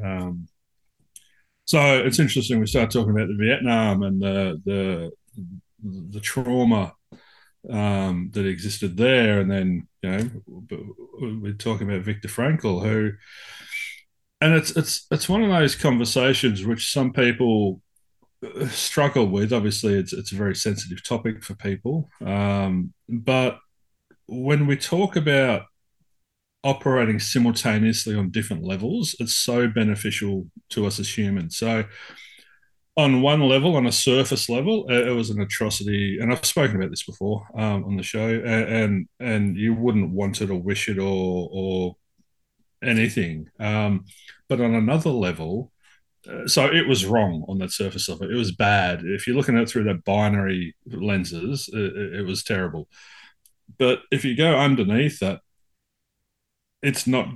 um, 0.04 0.48
so 1.64 1.98
it's 2.04 2.18
interesting. 2.18 2.60
We 2.60 2.66
start 2.66 2.90
talking 2.90 3.10
about 3.10 3.28
the 3.28 3.36
Vietnam 3.36 4.02
and 4.02 4.20
the 4.20 4.60
the 4.64 5.10
the 5.82 6.20
trauma 6.20 6.92
um, 7.70 8.30
that 8.34 8.46
existed 8.46 8.96
there, 8.96 9.40
and 9.40 9.50
then 9.50 9.88
you 10.02 10.10
know 10.10 10.30
we're 11.18 11.54
talking 11.54 11.90
about 11.90 12.04
Viktor 12.04 12.28
Frankl, 12.28 12.82
who, 12.82 13.12
and 14.40 14.54
it's 14.54 14.76
it's 14.76 15.06
it's 15.10 15.28
one 15.28 15.42
of 15.42 15.50
those 15.50 15.74
conversations 15.74 16.64
which 16.64 16.92
some 16.92 17.12
people 17.12 17.80
struggle 18.68 19.26
with. 19.26 19.52
Obviously, 19.52 19.94
it's 19.94 20.12
it's 20.12 20.32
a 20.32 20.36
very 20.36 20.54
sensitive 20.54 21.02
topic 21.02 21.44
for 21.44 21.54
people, 21.54 22.10
um, 22.24 22.92
but 23.08 23.58
when 24.26 24.66
we 24.66 24.76
talk 24.76 25.16
about 25.16 25.62
operating 26.64 27.20
simultaneously 27.20 28.14
on 28.14 28.30
different 28.30 28.64
levels, 28.64 29.14
it's 29.20 29.36
so 29.36 29.68
beneficial 29.68 30.48
to 30.70 30.84
us 30.84 30.98
as 30.98 31.16
humans. 31.16 31.56
So 31.56 31.84
on 32.96 33.20
one 33.20 33.40
level, 33.40 33.76
on 33.76 33.86
a 33.86 33.92
surface 33.92 34.48
level, 34.48 34.86
it 34.88 35.14
was 35.14 35.30
an 35.30 35.40
atrocity, 35.40 36.18
and 36.18 36.32
I've 36.32 36.44
spoken 36.44 36.76
about 36.76 36.90
this 36.90 37.04
before 37.04 37.46
um, 37.54 37.84
on 37.84 37.96
the 37.96 38.02
show, 38.02 38.26
and, 38.26 39.06
and, 39.20 39.56
you 39.56 39.74
wouldn't 39.74 40.12
want 40.12 40.40
it 40.40 40.50
or 40.50 40.60
wish 40.60 40.88
it 40.88 40.98
or 40.98 41.48
or 41.52 41.96
anything. 42.82 43.48
Um, 43.60 44.06
but 44.48 44.60
on 44.60 44.74
another 44.74 45.10
level, 45.10 45.72
so 46.46 46.66
it 46.66 46.86
was 46.88 47.06
wrong 47.06 47.44
on 47.48 47.58
that 47.58 47.72
surface 47.72 48.08
level. 48.08 48.26
It 48.28 48.34
It 48.34 48.38
was 48.38 48.52
bad. 48.52 49.02
If 49.04 49.26
you're 49.26 49.36
looking 49.36 49.56
at 49.56 49.62
it 49.62 49.68
through 49.68 49.84
that 49.84 50.04
binary 50.04 50.74
lenses, 50.86 51.68
it, 51.72 52.18
it 52.20 52.26
was 52.26 52.42
terrible. 52.44 52.88
But 53.78 54.00
if 54.10 54.24
you 54.24 54.36
go 54.36 54.56
underneath 54.58 55.20
that, 55.20 55.40
it's 56.82 57.06
not 57.06 57.28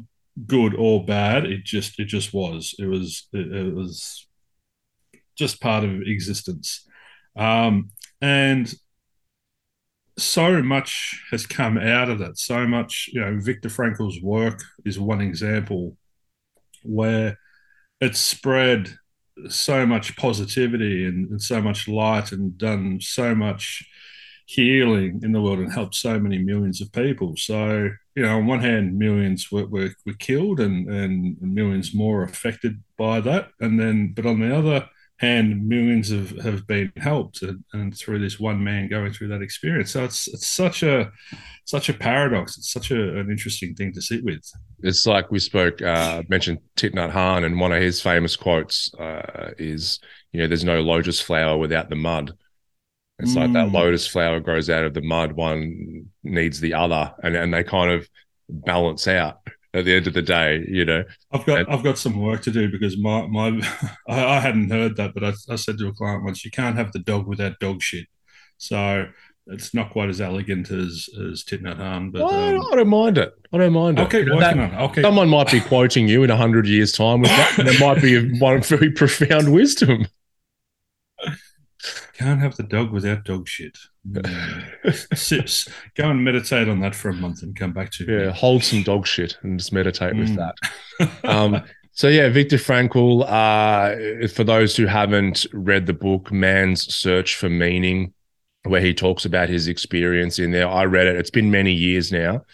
good 0.47 0.75
or 0.75 1.04
bad. 1.04 1.44
It 1.47 1.64
just 1.64 1.99
it 1.99 2.06
just 2.06 2.32
was. 2.32 2.75
It 2.78 2.87
was 2.87 3.28
it, 3.32 3.52
it 3.52 3.75
was 3.75 4.26
just 5.37 5.61
part 5.61 5.85
of 5.85 6.02
existence. 6.02 6.87
Um, 7.37 7.90
and 8.20 8.73
so 10.18 10.62
much 10.62 11.23
has 11.30 11.47
come 11.47 11.78
out 11.78 12.11
of 12.11 12.18
that. 12.18 12.38
So 12.38 12.66
much, 12.66 13.09
you 13.12 13.20
know, 13.20 13.38
Viktor 13.40 13.68
Frankl's 13.70 14.20
work 14.20 14.62
is 14.85 14.99
one 14.99 15.20
example 15.20 15.97
where 16.82 17.38
it's 18.00 18.19
spread 18.19 18.97
so 19.49 19.87
much 19.87 20.16
positivity 20.16 21.04
and, 21.04 21.30
and, 21.30 21.42
so 21.42 21.62
much 21.62 21.88
light 21.88 22.33
and 22.33 22.59
done 22.59 23.00
so 23.00 23.35
much 23.35 23.85
healing 24.47 25.21
in 25.23 25.33
the 25.33 25.40
world 25.40 25.61
and 25.61 25.73
helped 25.73 25.95
so 25.95 26.19
many 26.19 26.38
millions 26.38 26.80
of 26.80 26.92
people. 26.92 27.35
So, 27.37 27.90
you 28.14 28.23
know, 28.23 28.37
on 28.37 28.47
one 28.47 28.61
hand, 28.61 28.99
millions 28.99 29.50
were, 29.50 29.66
were, 29.66 29.90
were 30.04 30.14
killed 30.14 30.61
and, 30.61 30.88
and 30.88 31.40
millions 31.40 31.95
more 31.95 32.23
affected 32.23 32.83
by 32.99 33.21
that. 33.21 33.50
And 33.61 33.78
then, 33.78 34.12
but 34.14 34.26
on 34.26 34.40
the 34.40 34.54
other, 34.54 34.88
and 35.23 35.69
millions 35.69 36.09
have, 36.11 36.31
have 36.41 36.67
been 36.67 36.91
helped 36.97 37.43
and, 37.43 37.62
and, 37.75 37.97
through 37.97 38.19
this 38.19 38.41
one 38.41 38.62
man 38.62 38.89
going 38.89 39.12
through 39.12 39.29
that 39.29 39.43
experience 39.43 39.91
so 39.91 40.05
it's 40.05 40.29
it's 40.29 40.47
such 40.47 40.83
a 40.83 41.11
such 41.65 41.89
a 41.89 41.95
paradox 41.95 42.57
it's 42.57 42.73
such 42.73 42.91
a, 42.91 43.19
an 43.19 43.31
interesting 43.31 43.75
thing 43.75 43.93
to 43.93 44.00
sit 44.00 44.25
with 44.25 44.43
it's 44.83 45.07
like 45.07 45.31
we 45.31 45.39
spoke 45.39 45.83
uh 45.83 46.23
mentioned 46.29 46.59
Nhat 46.77 47.12
Hanh 47.12 47.45
and 47.45 47.61
one 47.61 47.73
of 47.73 47.83
his 47.83 48.00
famous 48.00 48.37
quotes 48.37 48.93
uh, 48.95 49.50
is 49.59 50.00
you 50.33 50.41
know 50.41 50.47
there's 50.47 50.65
no 50.65 50.81
lotus 50.81 51.21
flower 51.21 51.59
without 51.59 51.91
the 51.91 51.97
mud 51.97 52.33
it's 53.19 53.33
mm. 53.33 53.37
like 53.37 53.53
that 53.53 53.69
mm. 53.69 53.73
lotus 53.73 54.07
flower 54.07 54.41
grows 54.41 54.71
out 54.71 54.85
of 54.85 54.95
the 54.95 55.03
mud 55.03 55.33
one 55.33 56.07
needs 56.25 56.61
the 56.61 56.75
other 56.75 57.12
and, 57.23 57.37
and 57.37 57.53
they 57.53 57.62
kind 57.62 57.91
of 57.91 58.09
balance 58.49 59.07
out 59.07 59.41
at 59.73 59.85
the 59.85 59.95
end 59.95 60.07
of 60.07 60.15
the 60.15 60.23
day, 60.23 60.65
you 60.69 60.85
know. 60.85 61.05
I've 61.33 61.47
got 61.47 61.61
and, 61.61 61.69
I've 61.69 61.85
got 61.85 61.99
some 61.99 62.21
work 62.21 62.43
to 62.43 62.50
do 62.50 62.71
because 62.71 62.99
my 62.99 63.27
my 63.27 63.49
I, 64.09 64.25
I 64.25 64.41
hadn't 64.41 64.71
heard 64.71 64.97
that, 64.97 65.15
but 65.15 65.25
I, 65.25 65.33
I, 65.49 65.57
said 65.57 65.79
to 65.79 65.89
a 65.89 65.93
client 65.93 66.25
once, 66.25 66.45
you 66.45 66.50
can't 66.50 66.77
have 66.77 66.93
the 66.93 66.99
dog 66.99 67.27
without 67.27 67.59
dog 67.61 67.83
shit. 67.83 68.07
So 68.59 69.07
it's 69.47 69.73
not 69.73 69.91
quite 69.91 70.09
as 70.09 70.21
elegant 70.21 70.71
as 70.71 71.09
as 71.15 71.45
Thich 71.45 71.62
Nhat 71.62 71.79
Hanh, 71.79 72.12
but 72.12 72.23
um, 72.23 72.61
I 72.73 72.77
don't 72.77 72.89
mind 72.89 73.19
it. 73.19 73.33
I 73.53 73.59
don't 73.59 73.73
mind 73.73 73.99
I'll 73.99 74.07
it. 74.07 74.11
Keep 74.11 74.27
working 74.27 74.41
that, 74.41 74.59
on 74.59 74.85
it. 74.85 74.95
Keep... 74.95 75.05
Someone 75.05 75.29
might 75.29 75.50
be 75.50 75.61
quoting 75.61 76.09
you 76.09 76.25
in 76.25 76.31
a 76.31 76.37
hundred 76.37 76.67
years' 76.67 76.93
time 76.93 77.21
with 77.21 77.31
that. 77.31 77.65
there 77.65 77.79
might 77.81 78.03
be 78.03 78.39
one 78.39 78.62
very 78.62 78.91
profound 78.91 79.53
wisdom. 79.53 80.07
Can't 82.21 82.43
have 82.43 82.55
the 82.55 82.65
dog 82.65 82.93
without 82.93 83.25
dog 83.25 83.49
shit. 83.49 83.79
Sips. 85.15 85.71
Go 85.97 86.11
and 86.11 86.23
meditate 86.23 86.69
on 86.69 86.81
that 86.81 86.95
for 86.95 87.09
a 87.09 87.15
month 87.15 87.43
and 87.43 87.57
come 87.57 87.73
back 87.73 87.91
to 87.93 88.05
yeah. 88.05 88.27
Me. 88.27 88.33
Hold 88.33 88.62
some 88.62 88.83
dog 88.83 89.07
shit 89.07 89.39
and 89.41 89.59
just 89.59 89.73
meditate 89.73 90.12
mm. 90.12 90.21
with 90.21 90.37
that. 90.37 90.55
Um, 91.25 91.62
so 91.93 92.09
yeah, 92.09 92.29
Viktor 92.29 92.59
Frankl. 92.59 93.25
Uh, 93.27 94.29
for 94.29 94.45
those 94.45 94.77
who 94.77 94.85
haven't 94.85 95.47
read 95.55 95.87
the 95.87 95.95
book 95.95 96.31
"Man's 96.31 96.95
Search 96.95 97.37
for 97.37 97.49
Meaning," 97.49 98.12
where 98.65 98.83
he 98.83 98.93
talks 98.93 99.25
about 99.25 99.49
his 99.49 99.67
experience 99.67 100.39
in 100.39 100.50
there, 100.50 100.69
I 100.69 100.85
read 100.85 101.07
it. 101.07 101.17
It's 101.17 101.31
been 101.31 101.50
many 101.50 101.73
years 101.73 102.12
now 102.12 102.45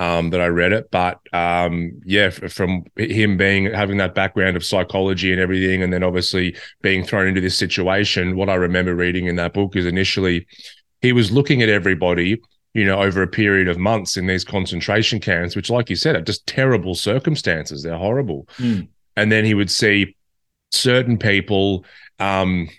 um, 0.00 0.30
that 0.30 0.40
I 0.40 0.46
read 0.46 0.72
it. 0.72 0.90
But 0.90 1.20
um, 1.34 2.00
yeah, 2.06 2.30
from 2.30 2.84
him 2.96 3.36
being 3.36 3.66
having 3.66 3.98
that 3.98 4.14
background 4.14 4.56
of 4.56 4.64
psychology 4.64 5.30
and 5.30 5.40
everything, 5.40 5.82
and 5.82 5.92
then 5.92 6.02
obviously 6.02 6.56
being 6.80 7.04
thrown 7.04 7.26
into 7.26 7.42
this 7.42 7.58
situation, 7.58 8.34
what 8.34 8.48
I 8.48 8.54
remember 8.54 8.94
reading 8.94 9.26
in 9.26 9.36
that 9.36 9.52
book 9.52 9.76
is 9.76 9.84
initially 9.84 10.46
he 11.02 11.12
was 11.12 11.30
looking 11.30 11.60
at 11.60 11.68
everybody, 11.68 12.40
you 12.72 12.86
know, 12.86 12.98
over 12.98 13.22
a 13.22 13.28
period 13.28 13.68
of 13.68 13.76
months 13.76 14.16
in 14.16 14.26
these 14.26 14.42
concentration 14.42 15.20
camps, 15.20 15.54
which, 15.54 15.68
like 15.68 15.90
you 15.90 15.96
said, 15.96 16.16
are 16.16 16.22
just 16.22 16.46
terrible 16.46 16.94
circumstances. 16.94 17.82
They're 17.82 17.98
horrible. 17.98 18.48
Mm. 18.56 18.88
And 19.16 19.30
then 19.30 19.44
he 19.44 19.52
would 19.52 19.70
see 19.70 20.16
certain 20.70 21.18
people 21.18 21.84
um, 22.18 22.70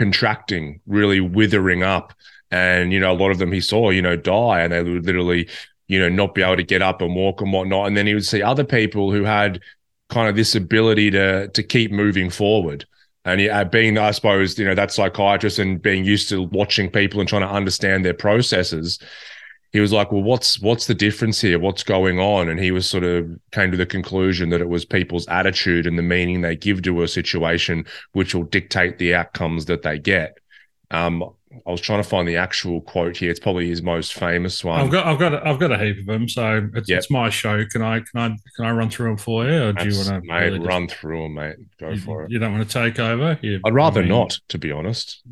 contracting, 0.00 0.80
really 0.88 1.20
withering 1.20 1.84
up. 1.84 2.14
And, 2.50 2.92
you 2.92 2.98
know, 2.98 3.12
a 3.12 3.14
lot 3.14 3.30
of 3.30 3.38
them 3.38 3.52
he 3.52 3.60
saw, 3.60 3.90
you 3.90 4.02
know, 4.02 4.16
die 4.16 4.62
and 4.62 4.72
they 4.72 4.82
would 4.82 5.06
literally 5.06 5.48
you 5.88 5.98
know, 5.98 6.08
not 6.08 6.34
be 6.34 6.42
able 6.42 6.56
to 6.56 6.62
get 6.62 6.82
up 6.82 7.02
and 7.02 7.14
walk 7.14 7.40
and 7.40 7.52
whatnot. 7.52 7.86
And 7.86 7.96
then 7.96 8.06
he 8.06 8.14
would 8.14 8.24
see 8.24 8.42
other 8.42 8.64
people 8.64 9.12
who 9.12 9.24
had 9.24 9.60
kind 10.08 10.28
of 10.28 10.36
this 10.36 10.54
ability 10.54 11.10
to 11.12 11.48
to 11.48 11.62
keep 11.62 11.90
moving 11.90 12.30
forward. 12.30 12.86
And 13.26 13.40
he, 13.40 13.50
being, 13.70 13.96
I 13.96 14.10
suppose, 14.10 14.58
you 14.58 14.66
know, 14.66 14.74
that 14.74 14.92
psychiatrist 14.92 15.58
and 15.58 15.80
being 15.80 16.04
used 16.04 16.28
to 16.28 16.42
watching 16.42 16.90
people 16.90 17.20
and 17.20 17.28
trying 17.28 17.42
to 17.42 17.48
understand 17.48 18.04
their 18.04 18.12
processes, 18.12 18.98
he 19.72 19.80
was 19.80 19.92
like, 19.92 20.12
"Well, 20.12 20.22
what's 20.22 20.60
what's 20.60 20.86
the 20.86 20.94
difference 20.94 21.40
here? 21.40 21.58
What's 21.58 21.82
going 21.82 22.20
on?" 22.20 22.48
And 22.48 22.60
he 22.60 22.70
was 22.70 22.88
sort 22.88 23.02
of 23.02 23.28
came 23.50 23.70
to 23.70 23.76
the 23.76 23.86
conclusion 23.86 24.50
that 24.50 24.60
it 24.60 24.68
was 24.68 24.84
people's 24.84 25.26
attitude 25.28 25.86
and 25.86 25.98
the 25.98 26.02
meaning 26.02 26.42
they 26.42 26.54
give 26.54 26.82
to 26.82 27.02
a 27.02 27.08
situation, 27.08 27.86
which 28.12 28.34
will 28.34 28.44
dictate 28.44 28.98
the 28.98 29.14
outcomes 29.14 29.64
that 29.66 29.82
they 29.82 29.98
get. 29.98 30.38
Um, 30.90 31.24
I 31.66 31.70
was 31.70 31.80
trying 31.80 32.02
to 32.02 32.08
find 32.08 32.26
the 32.26 32.36
actual 32.36 32.80
quote 32.80 33.16
here. 33.16 33.30
It's 33.30 33.40
probably 33.40 33.68
his 33.68 33.82
most 33.82 34.14
famous 34.14 34.64
one. 34.64 34.80
I've 34.80 34.90
got, 34.90 35.06
I've 35.06 35.18
got, 35.18 35.46
I've 35.46 35.58
got 35.58 35.72
a 35.72 35.78
heap 35.78 36.00
of 36.00 36.06
them. 36.06 36.28
So 36.28 36.68
it's, 36.74 36.88
yep. 36.88 36.98
it's 36.98 37.10
my 37.10 37.30
show. 37.30 37.64
Can 37.66 37.82
I, 37.82 38.00
can 38.00 38.20
I, 38.20 38.28
can 38.56 38.64
I 38.64 38.72
run 38.72 38.90
through 38.90 39.08
them 39.08 39.16
for 39.16 39.44
you, 39.46 39.64
or 39.64 39.72
do 39.72 39.88
you 39.88 39.96
want 39.96 40.08
to, 40.08 40.20
mate? 40.22 40.44
Really 40.44 40.58
run 40.60 40.88
just, 40.88 41.00
through 41.00 41.22
them, 41.22 41.34
mate. 41.34 41.56
Go 41.78 41.90
you, 41.90 42.00
for 42.00 42.24
it. 42.24 42.30
You 42.30 42.38
don't 42.38 42.52
want 42.52 42.68
to 42.68 42.72
take 42.72 42.98
over. 42.98 43.38
You, 43.42 43.60
I'd 43.64 43.74
rather 43.74 44.00
I 44.00 44.04
mean, 44.04 44.12
not, 44.12 44.38
to 44.48 44.58
be 44.58 44.72
honest. 44.72 45.22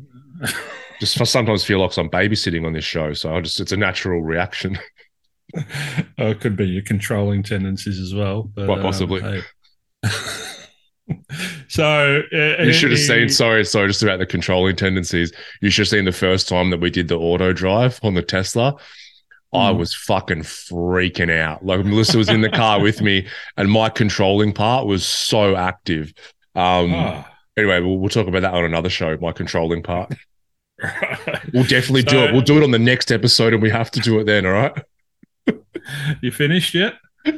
just 0.99 1.25
sometimes 1.25 1.63
feel 1.63 1.79
like 1.79 1.97
I'm 1.97 2.09
babysitting 2.09 2.65
on 2.65 2.73
this 2.73 2.85
show, 2.85 3.13
so 3.13 3.35
I 3.35 3.41
just 3.41 3.59
it's 3.59 3.71
a 3.71 3.77
natural 3.77 4.21
reaction. 4.21 4.77
oh, 5.55 5.61
it 6.17 6.39
could 6.39 6.55
be 6.55 6.65
your 6.65 6.83
controlling 6.83 7.43
tendencies 7.43 7.99
as 7.99 8.13
well. 8.13 8.43
But, 8.43 8.65
Quite 8.65 8.81
possibly. 8.81 9.21
Um, 9.21 9.43
hey. 10.03 10.09
so 11.67 12.21
uh, 12.33 12.63
you 12.63 12.73
should 12.73 12.91
have 12.91 12.99
seen. 12.99 13.29
Sorry, 13.29 13.65
sorry, 13.65 13.87
just 13.87 14.03
about 14.03 14.19
the 14.19 14.25
controlling 14.25 14.75
tendencies. 14.75 15.33
You 15.61 15.69
should 15.69 15.83
have 15.83 15.89
seen 15.89 16.05
the 16.05 16.11
first 16.11 16.47
time 16.47 16.69
that 16.69 16.79
we 16.79 16.89
did 16.89 17.07
the 17.07 17.17
auto 17.17 17.53
drive 17.53 17.99
on 18.03 18.13
the 18.13 18.21
Tesla. 18.21 18.75
I 19.53 19.71
hmm. 19.71 19.77
was 19.77 19.93
fucking 19.93 20.41
freaking 20.41 21.31
out. 21.31 21.65
Like 21.65 21.85
Melissa 21.85 22.17
was 22.17 22.29
in 22.29 22.41
the 22.41 22.49
car 22.49 22.81
with 22.81 23.01
me, 23.01 23.27
and 23.57 23.69
my 23.69 23.89
controlling 23.89 24.53
part 24.53 24.87
was 24.87 25.05
so 25.05 25.55
active. 25.55 26.13
Um, 26.55 26.93
oh. 26.93 27.25
Anyway, 27.55 27.79
we'll, 27.81 27.97
we'll 27.97 28.09
talk 28.09 28.27
about 28.27 28.41
that 28.41 28.53
on 28.53 28.65
another 28.65 28.89
show. 28.89 29.17
My 29.21 29.31
controlling 29.31 29.83
part. 29.83 30.13
We'll 31.53 31.63
definitely 31.63 32.01
so, 32.01 32.09
do 32.09 32.19
it. 32.23 32.33
We'll 32.33 32.41
do 32.41 32.57
it 32.57 32.63
on 32.63 32.71
the 32.71 32.79
next 32.79 33.11
episode, 33.11 33.53
and 33.53 33.61
we 33.61 33.69
have 33.69 33.91
to 33.91 33.99
do 33.99 34.19
it 34.19 34.25
then. 34.25 34.45
All 34.45 34.53
right. 34.53 34.83
you 36.21 36.31
finished 36.31 36.73
yet? 36.73 36.95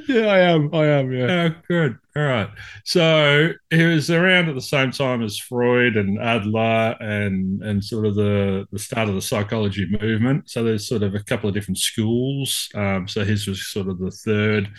Yeah, 0.08 0.26
I 0.26 0.40
am. 0.40 0.74
I 0.74 0.86
am. 0.86 1.12
Yeah. 1.12 1.50
Oh, 1.52 1.62
good. 1.68 1.98
All 2.16 2.24
right. 2.24 2.50
So 2.86 3.52
he 3.70 3.84
was 3.84 4.10
around 4.10 4.50
at 4.50 4.56
the 4.56 4.62
same 4.62 4.92
time 4.92 5.22
as 5.22 5.38
Freud 5.38 5.96
and 5.96 6.20
Adler 6.20 6.96
and 7.00 7.62
and 7.62 7.84
sort 7.84 8.06
of 8.06 8.16
the 8.16 8.66
the 8.72 8.80
start 8.80 9.10
of 9.10 9.16
the 9.16 9.22
psychology 9.22 9.86
movement. 10.02 10.50
So 10.50 10.64
there's 10.64 10.88
sort 10.88 11.04
of 11.04 11.14
a 11.14 11.24
couple 11.24 11.48
of 11.50 11.54
different 11.54 11.78
schools. 11.78 12.70
Um, 12.74 13.08
so 13.08 13.24
his 13.24 13.48
was 13.48 13.68
sort 13.68 13.88
of 13.88 14.00
the 14.00 14.12
third 14.12 14.72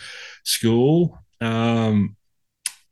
school. 0.43 1.17
Um, 1.39 2.15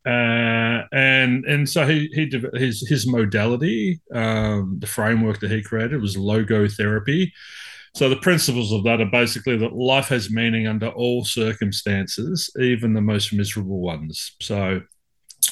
uh, 0.06 0.86
and 0.92 1.44
and 1.46 1.68
so 1.68 1.84
he 1.84 2.08
he 2.14 2.30
his 2.54 2.86
his 2.88 3.06
modality, 3.08 4.00
um, 4.14 4.76
the 4.78 4.86
framework 4.86 5.40
that 5.40 5.50
he 5.50 5.62
created 5.62 6.00
was 6.00 6.16
logotherapy. 6.16 7.32
So 7.96 8.10
the 8.10 8.16
principles 8.16 8.72
of 8.72 8.84
that 8.84 9.00
are 9.00 9.06
basically 9.06 9.56
that 9.56 9.72
life 9.72 10.08
has 10.08 10.30
meaning 10.30 10.66
under 10.66 10.88
all 10.88 11.24
circumstances, 11.24 12.50
even 12.60 12.92
the 12.92 13.00
most 13.00 13.32
miserable 13.32 13.80
ones. 13.80 14.36
So, 14.42 14.82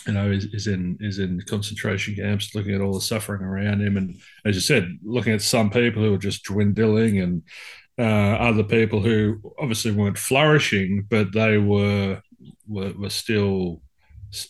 you 0.07 0.13
know, 0.13 0.31
is, 0.31 0.45
is 0.53 0.67
in 0.67 0.99
is 1.01 1.21
in 1.21 1.41
concentration 1.49 2.15
camps, 2.15 2.55
looking 2.55 2.75
at 2.75 2.83
all 2.83 2.93
the 2.93 3.01
suffering 3.01 3.41
around 3.41 3.81
him, 3.81 3.97
and 3.97 4.21
as 4.45 4.57
you 4.57 4.61
said, 4.61 4.99
looking 5.03 5.33
at 5.33 5.41
some 5.41 5.71
people 5.71 6.03
who 6.03 6.13
are 6.13 6.19
just 6.19 6.45
dwindling, 6.45 7.19
and 7.19 7.43
uh, 7.99 8.37
other 8.37 8.63
people 8.63 9.01
who 9.01 9.41
obviously 9.59 9.93
weren't 9.93 10.19
flourishing, 10.19 11.07
but 11.09 11.33
they 11.33 11.57
were 11.57 12.21
were, 12.69 12.93
were 12.93 13.09
still 13.09 13.81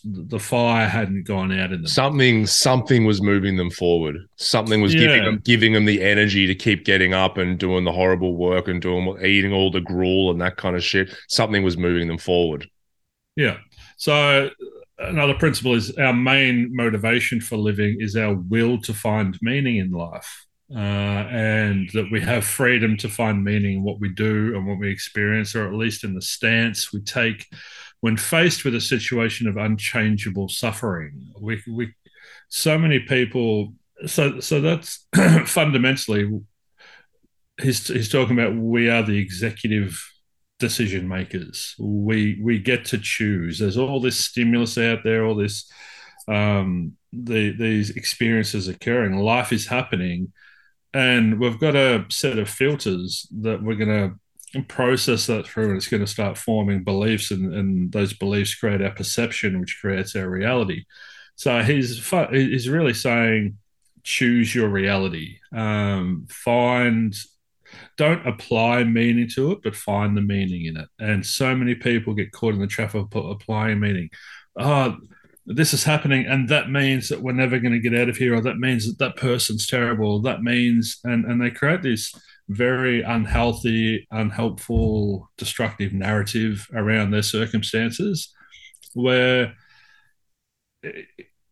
the 0.03 0.39
fire 0.39 0.87
hadn't 0.87 1.23
gone 1.23 1.51
out 1.51 1.71
in 1.71 1.81
them. 1.81 1.87
Something, 1.87 2.45
something 2.45 3.05
was 3.05 3.21
moving 3.21 3.57
them 3.57 3.69
forward. 3.69 4.17
Something 4.35 4.81
was 4.81 4.93
yeah. 4.93 5.01
giving 5.01 5.23
them, 5.23 5.41
giving 5.43 5.73
them 5.73 5.85
the 5.85 6.01
energy 6.01 6.47
to 6.47 6.55
keep 6.55 6.85
getting 6.85 7.13
up 7.13 7.37
and 7.37 7.57
doing 7.57 7.83
the 7.83 7.91
horrible 7.91 8.35
work 8.35 8.67
and 8.67 8.81
doing 8.81 9.17
eating 9.23 9.53
all 9.53 9.71
the 9.71 9.81
gruel 9.81 10.31
and 10.31 10.41
that 10.41 10.57
kind 10.57 10.75
of 10.75 10.83
shit. 10.83 11.15
Something 11.27 11.63
was 11.63 11.77
moving 11.77 12.07
them 12.07 12.17
forward. 12.17 12.69
Yeah. 13.35 13.57
So 13.97 14.49
another 14.97 15.33
principle 15.33 15.73
is 15.73 15.95
our 15.97 16.13
main 16.13 16.75
motivation 16.75 17.41
for 17.41 17.57
living 17.57 17.97
is 17.99 18.15
our 18.15 18.33
will 18.33 18.79
to 18.81 18.93
find 18.93 19.37
meaning 19.41 19.77
in 19.77 19.91
life. 19.91 20.45
Uh, 20.75 21.27
and 21.29 21.91
that 21.93 22.11
we 22.11 22.19
have 22.19 22.43
freedom 22.43 22.97
to 22.97 23.07
find 23.07 23.43
meaning 23.43 23.77
in 23.77 23.83
what 23.83 23.99
we 23.99 24.09
do 24.09 24.55
and 24.55 24.65
what 24.65 24.79
we 24.79 24.89
experience, 24.89 25.55
or 25.55 25.67
at 25.67 25.75
least 25.75 26.03
in 26.03 26.15
the 26.15 26.21
stance 26.21 26.91
we 26.91 26.99
take 27.01 27.45
when 28.05 28.17
faced 28.17 28.63
with 28.63 28.75
a 28.75 28.79
situation 28.79 29.47
of 29.47 29.57
unchangeable 29.57 30.47
suffering. 30.47 31.27
We, 31.41 31.63
we 31.67 31.91
so 32.49 32.77
many 32.77 32.99
people. 32.99 33.73
So 34.05 34.39
so 34.41 34.61
that's 34.61 35.07
fundamentally. 35.45 36.29
He's 37.59 37.87
he's 37.87 38.11
talking 38.11 38.37
about 38.37 38.55
we 38.55 38.91
are 38.91 39.01
the 39.01 39.17
executive 39.17 39.99
decision 40.59 41.07
makers. 41.07 41.73
We 41.79 42.39
we 42.43 42.59
get 42.59 42.85
to 42.91 42.99
choose. 42.99 43.57
There's 43.57 43.75
all 43.75 43.99
this 43.99 44.23
stimulus 44.23 44.77
out 44.77 44.99
there, 45.03 45.25
all 45.25 45.33
this 45.33 45.67
um, 46.27 46.97
the, 47.11 47.57
these 47.57 47.89
experiences 47.89 48.67
occurring. 48.67 49.17
Life 49.17 49.51
is 49.51 49.65
happening, 49.65 50.31
and 50.93 51.39
we've 51.39 51.59
got 51.59 51.75
a 51.75 52.05
set 52.11 52.37
of 52.37 52.49
filters 52.49 53.27
that 53.41 53.63
we're 53.63 53.83
going 53.83 53.89
to 53.89 54.19
process 54.63 55.27
that 55.27 55.47
through 55.47 55.69
and 55.69 55.77
it's 55.77 55.87
going 55.87 56.03
to 56.03 56.07
start 56.07 56.37
forming 56.37 56.83
beliefs 56.83 57.31
and, 57.31 57.53
and 57.53 57.91
those 57.91 58.13
beliefs 58.13 58.55
create 58.55 58.81
our 58.81 58.91
perception 58.91 59.59
which 59.59 59.77
creates 59.81 60.15
our 60.15 60.29
reality. 60.29 60.85
So 61.35 61.61
he's 61.63 62.09
he's 62.31 62.69
really 62.69 62.93
saying 62.93 63.57
choose 64.03 64.53
your 64.53 64.69
reality. 64.69 65.39
Um, 65.53 66.27
find 66.29 67.15
don't 67.97 68.25
apply 68.25 68.83
meaning 68.83 69.27
to 69.35 69.51
it 69.51 69.59
but 69.63 69.75
find 69.75 70.15
the 70.15 70.21
meaning 70.21 70.65
in 70.65 70.77
it. 70.77 70.87
And 70.99 71.25
so 71.25 71.55
many 71.55 71.75
people 71.75 72.13
get 72.13 72.31
caught 72.31 72.53
in 72.53 72.61
the 72.61 72.67
trap 72.67 72.95
of 72.95 73.13
applying 73.13 73.79
meaning. 73.79 74.09
Oh 74.57 74.97
this 75.45 75.73
is 75.73 75.83
happening 75.83 76.25
and 76.25 76.49
that 76.49 76.71
means 76.71 77.07
that 77.09 77.21
we're 77.21 77.31
never 77.31 77.59
going 77.59 77.71
to 77.71 77.79
get 77.79 77.99
out 77.99 78.09
of 78.09 78.17
here 78.17 78.35
or 78.35 78.41
that 78.41 78.57
means 78.57 78.87
that 78.87 78.97
that 78.97 79.15
person's 79.15 79.67
terrible 79.67 80.21
that 80.21 80.41
means 80.41 80.99
and 81.03 81.25
and 81.25 81.39
they 81.39 81.51
create 81.51 81.83
this 81.83 82.13
very 82.47 83.01
unhealthy, 83.01 84.07
unhelpful, 84.11 85.29
destructive 85.37 85.93
narrative 85.93 86.67
around 86.73 87.11
their 87.11 87.23
circumstances 87.23 88.33
where 88.93 89.55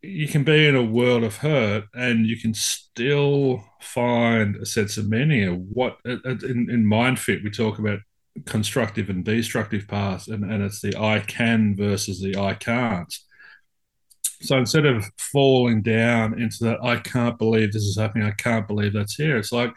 you 0.01 0.27
can 0.27 0.43
be 0.43 0.67
in 0.67 0.75
a 0.75 0.83
world 0.83 1.23
of 1.23 1.37
hurt 1.37 1.85
and 1.93 2.27
you 2.27 2.39
can 2.39 2.53
still 2.53 3.63
find 3.81 4.55
a 4.57 4.65
sense 4.65 4.97
of 4.97 5.09
meaning. 5.09 5.67
What 5.71 5.97
in, 6.05 6.21
in 6.69 6.85
MyndFit, 6.85 7.43
we 7.43 7.49
talk 7.49 7.79
about 7.79 7.99
constructive 8.45 9.09
and 9.09 9.23
destructive 9.23 9.87
paths, 9.87 10.27
and, 10.27 10.43
and 10.43 10.63
it's 10.63 10.81
the 10.81 10.97
I 10.97 11.19
can 11.19 11.75
versus 11.75 12.21
the 12.21 12.35
I 12.37 12.53
can't. 12.53 13.13
So 14.41 14.57
instead 14.57 14.85
of 14.85 15.05
falling 15.17 15.81
down 15.81 16.39
into 16.39 16.65
that, 16.65 16.83
I 16.83 16.97
can't 16.97 17.37
believe 17.37 17.71
this 17.71 17.83
is 17.83 17.97
happening, 17.97 18.27
I 18.27 18.31
can't 18.31 18.67
believe 18.67 18.93
that's 18.93 19.15
here, 19.15 19.37
it's 19.37 19.51
like, 19.53 19.73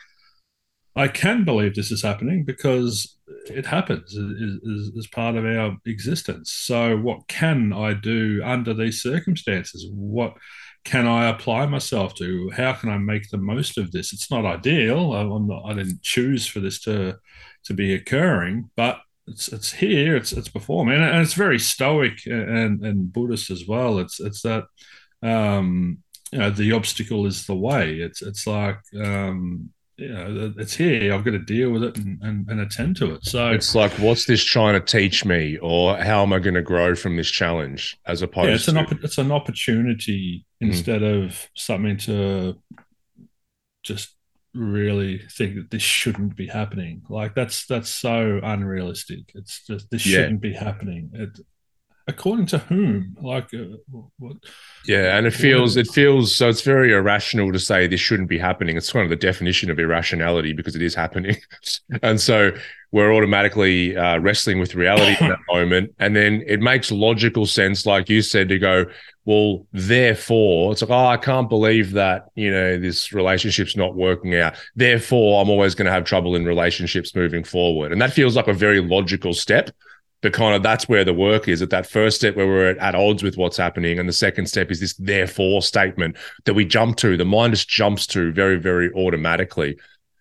I 0.96 1.09
can 1.09 1.44
believe 1.44 1.74
this 1.74 1.92
is 1.92 2.02
happening 2.02 2.44
because 2.44 3.18
it 3.46 3.66
happens 3.66 4.16
as, 4.16 5.06
part 5.09 5.37
of 5.37 5.44
our 5.44 5.76
existence. 5.85 6.52
So, 6.52 6.96
what 6.96 7.28
can 7.28 7.72
I 7.72 7.92
do 7.92 8.40
under 8.42 8.72
these 8.72 9.02
circumstances? 9.02 9.87
What 9.92 10.35
can 10.85 11.06
I 11.06 11.28
apply 11.28 11.66
myself 11.66 12.14
to? 12.14 12.50
How 12.56 12.72
can 12.72 12.88
I 12.88 12.96
make 12.96 13.28
the 13.28 13.38
most 13.38 13.76
of 13.76 13.92
this? 13.92 14.12
It's 14.12 14.30
not 14.30 14.46
ideal. 14.46 15.12
I'm 15.12 15.48
not, 15.48 15.64
I 15.66 15.74
didn't 15.74 16.02
choose 16.02 16.46
for 16.46 16.61
this 16.61 16.80
to 16.82 17.18
to 17.64 17.74
be 17.74 17.94
occurring, 17.94 18.70
but 18.76 19.00
it's 19.26 19.48
it's 19.48 19.72
here. 19.72 20.16
It's 20.16 20.32
it's 20.32 20.48
before 20.48 20.87
me, 20.87 20.94
and, 20.94 21.04
and 21.04 21.20
it's 21.20 21.35
very 21.35 21.59
stoic 21.59 22.24
and 22.26 22.85
and 22.85 23.12
Buddhist 23.12 23.50
as 23.50 23.66
well. 23.66 23.98
It's 23.98 24.18
it's 24.20 24.42
that 24.42 24.64
um, 25.22 25.98
you 26.32 26.38
know 26.38 26.50
the 26.50 26.72
obstacle 26.72 27.26
is 27.26 27.46
the 27.46 27.54
way. 27.54 27.96
It's 27.96 28.22
it's 28.22 28.46
like 28.46 28.78
um, 28.98 29.70
you 29.96 30.09
know, 30.09 30.52
it's 30.59 30.74
here. 30.74 31.14
I've 31.14 31.24
got 31.24 31.30
to 31.30 31.38
deal 31.38 31.70
with 31.70 31.82
it 31.82 31.96
and, 31.96 32.20
and, 32.22 32.48
and, 32.50 32.61
attend 32.61 32.96
to 32.96 33.14
it. 33.14 33.24
So 33.24 33.50
it's 33.50 33.74
like, 33.74 33.92
what's 33.92 34.26
this 34.26 34.44
trying 34.44 34.74
to 34.74 34.80
teach 34.80 35.24
me, 35.24 35.56
or 35.59 35.96
how 35.96 36.22
am 36.22 36.32
I 36.32 36.38
going 36.38 36.54
to 36.54 36.62
grow 36.62 36.94
from 36.94 37.16
this 37.16 37.30
challenge? 37.30 37.98
As 38.06 38.20
opposed, 38.20 38.48
yeah, 38.48 38.54
it's 38.54 38.66
to- 38.66 38.78
an 38.78 39.00
it's 39.02 39.18
an 39.18 39.32
opportunity 39.32 40.44
mm. 40.62 40.68
instead 40.68 41.02
of 41.02 41.48
something 41.54 41.96
to 41.98 42.61
just 43.82 44.14
really 44.52 45.18
think 45.30 45.54
that 45.54 45.70
this 45.70 45.82
shouldn't 45.82 46.37
be 46.37 46.46
happening. 46.46 47.02
Like 47.09 47.35
that's 47.35 47.66
that's 47.66 47.88
so 47.88 48.40
unrealistic. 48.42 49.32
It's 49.35 49.64
just 49.66 49.90
this 49.90 50.06
yeah. 50.06 50.20
shouldn't 50.20 50.40
be 50.42 50.52
happening. 50.52 51.11
It, 51.14 51.40
according 52.06 52.46
to 52.46 52.58
whom? 52.58 53.16
Like 53.20 53.52
uh, 53.52 53.76
what? 54.18 54.36
Yeah 54.86 55.16
and 55.16 55.26
it 55.26 55.32
feels 55.32 55.76
it 55.76 55.88
feels 55.88 56.34
so 56.34 56.48
it's 56.48 56.62
very 56.62 56.92
irrational 56.92 57.52
to 57.52 57.58
say 57.58 57.86
this 57.86 58.00
shouldn't 58.00 58.28
be 58.28 58.38
happening. 58.38 58.76
It's 58.76 58.92
kind 58.92 59.04
of 59.04 59.10
the 59.10 59.16
definition 59.16 59.70
of 59.70 59.78
irrationality 59.78 60.52
because 60.52 60.76
it 60.76 60.82
is 60.82 60.94
happening. 60.94 61.36
And 62.02 62.20
so 62.20 62.52
we're 62.92 63.12
automatically 63.12 63.96
uh, 63.96 64.18
wrestling 64.18 64.58
with 64.58 64.74
reality 64.74 65.16
in 65.20 65.30
that 65.30 65.38
moment. 65.48 65.94
And 65.98 66.14
then 66.14 66.42
it 66.46 66.60
makes 66.60 66.90
logical 66.90 67.46
sense 67.46 67.86
like 67.86 68.08
you 68.08 68.22
said 68.22 68.48
to 68.48 68.58
go 68.58 68.86
well 69.24 69.66
therefore 69.72 70.70
it's 70.70 70.82
like 70.82 70.90
oh 70.90 71.06
i 71.06 71.16
can't 71.16 71.48
believe 71.48 71.90
that 71.92 72.26
you 72.36 72.48
know 72.48 72.78
this 72.78 73.12
relationship's 73.12 73.76
not 73.76 73.94
working 73.94 74.34
out. 74.36 74.54
Therefore 74.76 75.40
i'm 75.40 75.50
always 75.50 75.74
going 75.74 75.86
to 75.86 75.92
have 75.92 76.04
trouble 76.04 76.36
in 76.36 76.44
relationships 76.44 77.14
moving 77.14 77.44
forward. 77.44 77.92
And 77.92 78.00
that 78.00 78.12
feels 78.12 78.36
like 78.36 78.48
a 78.48 78.52
very 78.52 78.80
logical 78.80 79.34
step 79.34 79.70
but 80.22 80.33
kind 80.33 80.55
of 80.55 80.62
that's 80.62 80.88
where 80.88 81.05
the 81.05 81.12
work 81.12 81.48
is. 81.48 81.62
At 81.62 81.70
that 81.70 81.87
first 81.87 82.16
step 82.16 82.37
where 82.37 82.46
we're 82.46 82.70
at, 82.70 82.79
at, 82.79 82.94
odds 82.94 83.22
with 83.22 83.37
what's 83.37 83.57
happening 83.57 83.98
and 83.98 84.09
the 84.09 84.12
second 84.12 84.46
step 84.46 84.70
is 84.70 84.81
this 84.81 84.94
therefore 84.94 85.62
statement 85.62 86.16
that 86.44 86.55
we 86.55 86.64
jump 86.64 86.96
to 86.98 87.16
the 87.16 87.24
mind 87.24 87.52
just 87.55 87.68
jumps 87.68 88.07
to 88.09 88.33
very 88.33 88.57
very 88.57 88.92
automatically. 88.92 89.76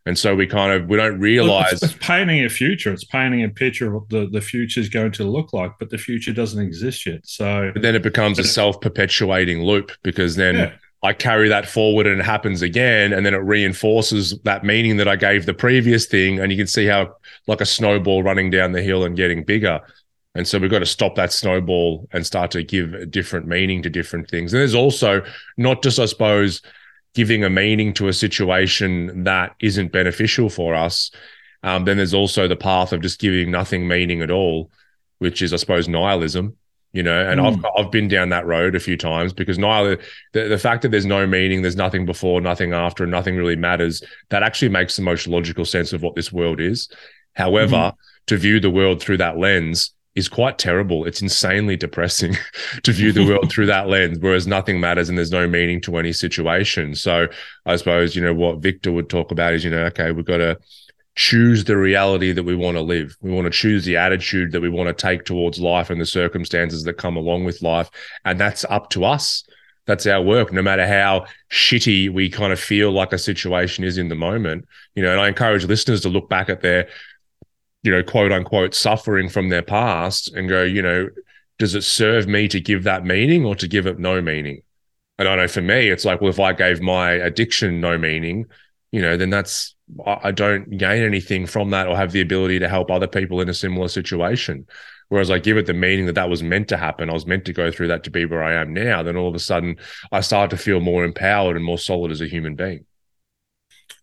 And 0.08 0.20
so 0.20 0.36
we 0.36 0.46
kind 0.46 0.72
of 0.72 0.88
we 0.88 0.98
don't 0.98 1.20
realize 1.20 1.74
it's, 1.74 1.84
it's, 1.84 1.98
painting 2.00 2.46
a 2.46 2.50
future. 2.50 2.94
It's 2.94 3.06
painting 3.06 3.44
a 3.44 3.50
picture 3.50 3.88
of 3.88 3.94
what 3.94 4.10
the, 4.10 4.28
the 4.32 4.42
future 4.42 4.80
is 4.80 4.90
going 4.90 5.12
to 5.14 5.24
look 5.24 5.54
like 5.54 5.72
but 5.80 5.90
the 5.90 5.98
future 5.98 6.34
doesn't 6.34 6.62
exist 6.62 7.06
yet. 7.06 7.22
So 7.26 7.72
but 7.74 7.82
then 7.82 7.96
it 7.96 8.04
becomes 8.04 8.38
a 8.38 8.44
self-perpetuating 8.44 9.64
loop 9.64 9.92
because 10.04 10.36
then 10.36 10.56
yeah. 10.56 10.74
I 11.06 11.14
carry 11.14 11.48
that 11.50 11.68
forward 11.68 12.08
and 12.08 12.20
it 12.20 12.24
happens 12.24 12.62
again. 12.62 13.14
And 13.14 13.26
then 13.26 13.34
it 13.34 13.38
reinforces 13.38 14.38
that 14.44 14.64
meaning 14.64 14.98
that 14.98 15.08
I 15.08 15.16
gave 15.16 15.46
the 15.46 15.54
previous 15.54 16.06
thing. 16.06 16.40
And 16.40 16.52
you 16.52 16.58
can 16.58 16.68
see 16.68 16.86
how, 16.86 17.16
like 17.48 17.62
a 17.62 17.66
snowball 17.66 18.24
running 18.24 18.50
down 18.50 18.72
the 18.72 18.82
hill 18.82 19.06
and 19.06 19.16
getting 19.16 19.44
bigger. 19.44 19.80
And 20.34 20.48
so 20.48 20.60
we've 20.60 20.72
got 20.72 20.80
to 20.80 20.86
stop 20.86 21.16
that 21.16 21.32
snowball 21.32 22.10
and 22.12 22.26
start 22.26 22.52
to 22.52 22.64
give 22.64 22.94
a 22.94 23.06
different 23.06 23.48
meaning 23.48 23.82
to 23.84 23.90
different 23.90 24.30
things. 24.30 24.54
And 24.54 24.60
there's 24.60 24.76
also 24.76 25.24
not 25.58 25.82
just, 25.82 25.98
I 25.98 26.06
suppose, 26.06 26.62
giving 27.14 27.46
a 27.46 27.50
meaning 27.50 27.94
to 27.94 28.10
a 28.10 28.14
situation 28.14 29.24
that 29.24 29.56
isn't 29.62 29.94
beneficial 29.94 30.50
for 30.50 30.76
us. 30.76 31.12
Um, 31.64 31.86
then 31.86 31.98
there's 31.98 32.14
also 32.14 32.48
the 32.48 32.58
path 32.58 32.92
of 32.92 33.02
just 33.02 33.20
giving 33.20 33.50
nothing 33.50 33.88
meaning 33.88 34.22
at 34.22 34.30
all, 34.30 34.72
which 35.20 35.42
is, 35.42 35.54
I 35.54 35.58
suppose, 35.58 35.88
nihilism 35.88 36.58
you 36.96 37.04
know 37.04 37.30
and 37.30 37.42
mm. 37.42 37.46
i've 37.46 37.66
i've 37.78 37.92
been 37.92 38.08
down 38.08 38.30
that 38.30 38.46
road 38.46 38.74
a 38.74 38.80
few 38.80 38.96
times 38.96 39.34
because 39.34 39.60
neither 39.60 40.00
the, 40.32 40.48
the 40.48 40.58
fact 40.58 40.82
that 40.82 40.90
there's 40.90 41.06
no 41.06 41.28
meaning 41.28 41.62
there's 41.62 41.76
nothing 41.76 42.06
before 42.06 42.40
nothing 42.40 42.74
after 42.74 43.04
and 43.04 43.12
nothing 43.12 43.36
really 43.36 43.56
matters 43.56 44.02
that 44.30 44.42
actually 44.42 44.70
makes 44.70 44.96
the 44.96 45.02
most 45.02 45.28
logical 45.28 45.66
sense 45.66 45.92
of 45.92 46.02
what 46.02 46.16
this 46.16 46.32
world 46.32 46.62
is 46.62 46.88
however 47.34 47.76
mm. 47.76 47.94
to 48.28 48.38
view 48.38 48.60
the 48.60 48.70
world 48.70 49.02
through 49.02 49.18
that 49.18 49.38
lens 49.38 49.92
is 50.16 50.30
quite 50.30 50.58
terrible 50.58 51.04
it's 51.04 51.22
insanely 51.22 51.76
depressing 51.76 52.34
to 52.84 52.94
view 52.94 53.12
the 53.12 53.26
world 53.26 53.52
through 53.52 53.66
that 53.66 53.90
lens 53.90 54.18
whereas 54.20 54.48
nothing 54.48 54.80
matters 54.80 55.10
and 55.10 55.18
there's 55.18 55.32
no 55.32 55.46
meaning 55.46 55.82
to 55.82 55.98
any 55.98 56.14
situation 56.14 56.96
so 56.96 57.28
i 57.66 57.76
suppose 57.76 58.16
you 58.16 58.22
know 58.22 58.34
what 58.34 58.60
viktor 58.60 58.94
would 58.94 59.10
talk 59.10 59.32
about 59.32 59.54
is 59.54 59.66
you 59.66 59.70
know 59.70 59.84
okay 59.84 60.12
we've 60.12 60.24
got 60.24 60.38
to 60.38 60.58
choose 61.16 61.64
the 61.64 61.78
reality 61.78 62.34
that 62.34 62.44
we 62.44 62.56
want 62.56 62.76
to 62.76 62.82
live. 62.82 63.16
We 63.22 63.32
want 63.32 63.46
to 63.46 63.52
choose 63.52 63.86
the 63.86 63.98
attitude 63.98 64.52
that 64.52 64.62
we 64.62 64.70
want 64.70 64.88
to 64.88 65.02
take 65.02 65.24
towards 65.24 65.60
life 65.60 65.90
and 65.90 66.00
the 66.00 66.06
circumstances 66.06 66.84
that 66.84 66.94
come 66.94 67.16
along 67.16 67.46
with 67.46 67.62
life. 67.62 67.90
And 68.26 68.40
that's 68.40 68.66
up 68.70 68.90
to 68.92 69.06
us. 69.06 69.44
that's 69.86 70.08
our 70.08 70.22
work, 70.22 70.52
no 70.52 70.62
matter 70.62 70.88
how 70.88 71.26
shitty 71.52 72.12
we 72.12 72.30
kind 72.30 72.52
of 72.52 72.60
feel 72.60 72.92
like 72.92 73.14
a 73.14 73.18
situation 73.18 73.84
is 73.84 73.98
in 73.98 74.10
the 74.10 74.16
moment. 74.16 74.66
You 74.96 75.04
know, 75.04 75.12
and 75.12 75.22
I 75.22 75.28
encourage 75.28 75.66
listeners 75.66 76.02
to 76.02 76.10
look 76.10 76.30
back 76.30 76.50
at 76.50 76.62
their, 76.62 76.88
you 77.84 77.92
know, 77.92 78.04
quote 78.04 78.32
unquote 78.32 78.74
suffering 78.74 79.30
from 79.30 79.50
their 79.50 79.62
past 79.62 80.34
and 80.34 80.50
go, 80.50 80.64
you 80.64 80.82
know, 80.82 81.10
does 81.60 81.76
it 81.76 81.84
serve 81.84 82.28
me 82.28 82.48
to 82.50 82.60
give 82.60 82.84
that 82.84 83.06
meaning 83.06 83.46
or 83.46 83.56
to 83.56 83.68
give 83.68 83.88
it 83.88 84.00
no 84.00 84.22
meaning? 84.22 84.62
And 85.18 85.28
I 85.28 85.36
know 85.36 85.48
for 85.48 85.62
me, 85.62 85.90
it's 85.90 86.04
like, 86.04 86.20
well, 86.20 86.32
if 86.32 86.40
I 86.40 86.52
gave 86.52 86.82
my 86.82 87.12
addiction 87.12 87.80
no 87.80 87.98
meaning, 87.98 88.48
you 88.92 89.02
know, 89.02 89.16
then 89.16 89.30
that's 89.30 89.75
I 90.06 90.32
don't 90.32 90.78
gain 90.78 91.04
anything 91.04 91.46
from 91.46 91.70
that 91.70 91.88
or 91.88 91.96
have 91.96 92.12
the 92.12 92.22
ability 92.22 92.60
to 92.60 92.70
help 92.70 92.90
other 92.90 93.08
people 93.08 93.40
in 93.42 93.50
a 93.50 93.54
similar 93.54 93.88
situation. 93.88 94.66
Whereas 95.10 95.30
I 95.30 95.38
give 95.38 95.58
it 95.58 95.68
the 95.68 95.74
meaning 95.74 96.08
that 96.08 96.16
that 96.16 96.30
was 96.30 96.42
meant 96.42 96.68
to 96.70 96.78
happen, 96.78 97.10
I 97.10 97.14
was 97.14 97.28
meant 97.28 97.46
to 97.46 97.54
go 97.54 97.72
through 97.72 97.90
that 97.90 98.04
to 98.06 98.10
be 98.10 98.26
where 98.26 98.44
I 98.44 98.54
am 98.54 98.74
now. 98.74 99.04
Then 99.04 99.16
all 99.16 99.28
of 99.28 99.36
a 99.36 99.40
sudden, 99.40 99.76
I 100.12 100.22
start 100.22 100.50
to 100.50 100.58
feel 100.58 100.80
more 100.80 101.06
empowered 101.06 101.56
and 101.56 101.64
more 101.64 101.78
solid 101.78 102.12
as 102.12 102.22
a 102.22 102.28
human 102.28 102.56
being. 102.56 102.86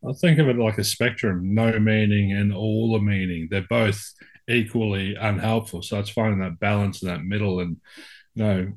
I 0.09 0.13
think 0.13 0.39
of 0.39 0.49
it 0.49 0.57
like 0.57 0.79
a 0.79 0.85
spectrum: 0.85 1.55
no 1.55 1.79
meaning 1.81 2.33
and 2.33 2.55
all 2.55 2.93
the 2.93 3.01
meaning. 3.01 3.49
They're 3.51 3.67
both 3.69 4.01
equally 4.49 5.17
unhelpful. 5.17 5.83
So 5.83 5.99
it's 5.99 6.11
finding 6.11 6.41
that 6.41 6.61
balance 6.61 7.03
in 7.03 7.09
that 7.09 7.25
middle. 7.25 7.61
And 7.61 7.79
you 8.35 8.45
know, 8.45 8.73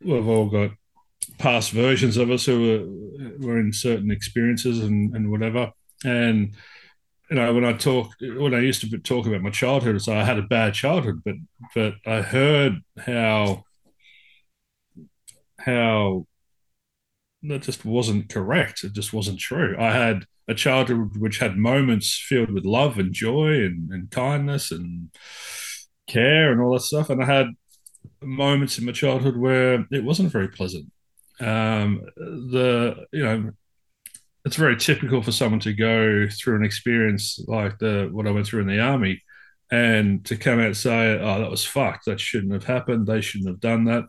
we've 0.00 0.28
all 0.28 0.46
got 0.46 0.70
past 1.38 1.72
versions 1.72 2.16
of 2.16 2.30
us 2.30 2.44
who 2.44 2.60
were, 3.38 3.46
were 3.46 3.58
in 3.58 3.72
certain 3.72 4.10
experiences 4.10 4.80
and, 4.80 5.14
and 5.16 5.30
whatever. 5.30 5.72
And 6.04 6.54
you 7.30 7.36
know, 7.36 7.54
when 7.54 7.64
I 7.64 7.72
talk, 7.72 8.12
when 8.20 8.54
I 8.54 8.60
used 8.60 8.80
to 8.82 8.98
talk 8.98 9.26
about 9.26 9.42
my 9.42 9.50
childhood, 9.50 10.00
so 10.02 10.14
I 10.14 10.24
had 10.24 10.38
a 10.38 10.42
bad 10.42 10.74
childhood, 10.74 11.22
but 11.24 11.34
but 11.74 11.94
I 12.06 12.22
heard 12.22 12.80
how 12.98 13.64
how 15.58 16.26
that 17.42 17.62
just 17.62 17.84
wasn't 17.84 18.28
correct. 18.28 18.84
It 18.84 18.92
just 18.92 19.12
wasn't 19.12 19.38
true. 19.40 19.76
I 19.78 19.92
had 19.92 20.24
a 20.48 20.54
childhood 20.54 21.16
which 21.16 21.38
had 21.38 21.56
moments 21.56 22.22
filled 22.28 22.50
with 22.50 22.64
love 22.64 22.98
and 22.98 23.12
joy 23.12 23.64
and, 23.64 23.90
and 23.90 24.10
kindness 24.10 24.70
and 24.70 25.10
care 26.06 26.52
and 26.52 26.60
all 26.60 26.72
that 26.74 26.80
stuff, 26.80 27.10
and 27.10 27.22
I 27.22 27.26
had 27.26 27.46
moments 28.22 28.78
in 28.78 28.84
my 28.84 28.92
childhood 28.92 29.36
where 29.36 29.86
it 29.90 30.04
wasn't 30.04 30.32
very 30.32 30.48
pleasant. 30.48 30.90
Um, 31.40 32.02
the 32.16 33.06
you 33.12 33.24
know 33.24 33.52
it's 34.44 34.56
very 34.56 34.76
typical 34.76 35.22
for 35.22 35.32
someone 35.32 35.60
to 35.60 35.72
go 35.72 36.28
through 36.28 36.56
an 36.56 36.64
experience 36.64 37.38
like 37.48 37.78
the 37.78 38.08
what 38.12 38.26
I 38.26 38.30
went 38.30 38.46
through 38.46 38.62
in 38.62 38.68
the 38.68 38.80
army 38.80 39.22
and 39.70 40.24
to 40.26 40.36
come 40.36 40.58
out 40.58 40.66
and 40.66 40.76
say, 40.76 41.18
"Oh, 41.18 41.40
that 41.40 41.50
was 41.50 41.64
fucked. 41.64 42.04
That 42.06 42.20
shouldn't 42.20 42.52
have 42.52 42.64
happened. 42.64 43.06
They 43.06 43.20
shouldn't 43.20 43.48
have 43.48 43.60
done 43.60 43.84
that." 43.84 44.04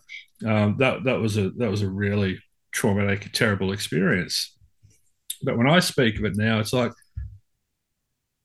Um, 0.45 0.75
that 0.79 1.05
that 1.05 1.19
was 1.19 1.37
a 1.37 1.51
that 1.51 1.71
was 1.71 1.81
a 1.81 1.89
really 1.89 2.39
traumatic, 2.71 3.31
terrible 3.31 3.71
experience. 3.71 4.57
But 5.43 5.57
when 5.57 5.69
I 5.69 5.79
speak 5.79 6.17
of 6.19 6.25
it 6.25 6.35
now, 6.35 6.59
it's 6.59 6.73
like 6.73 6.91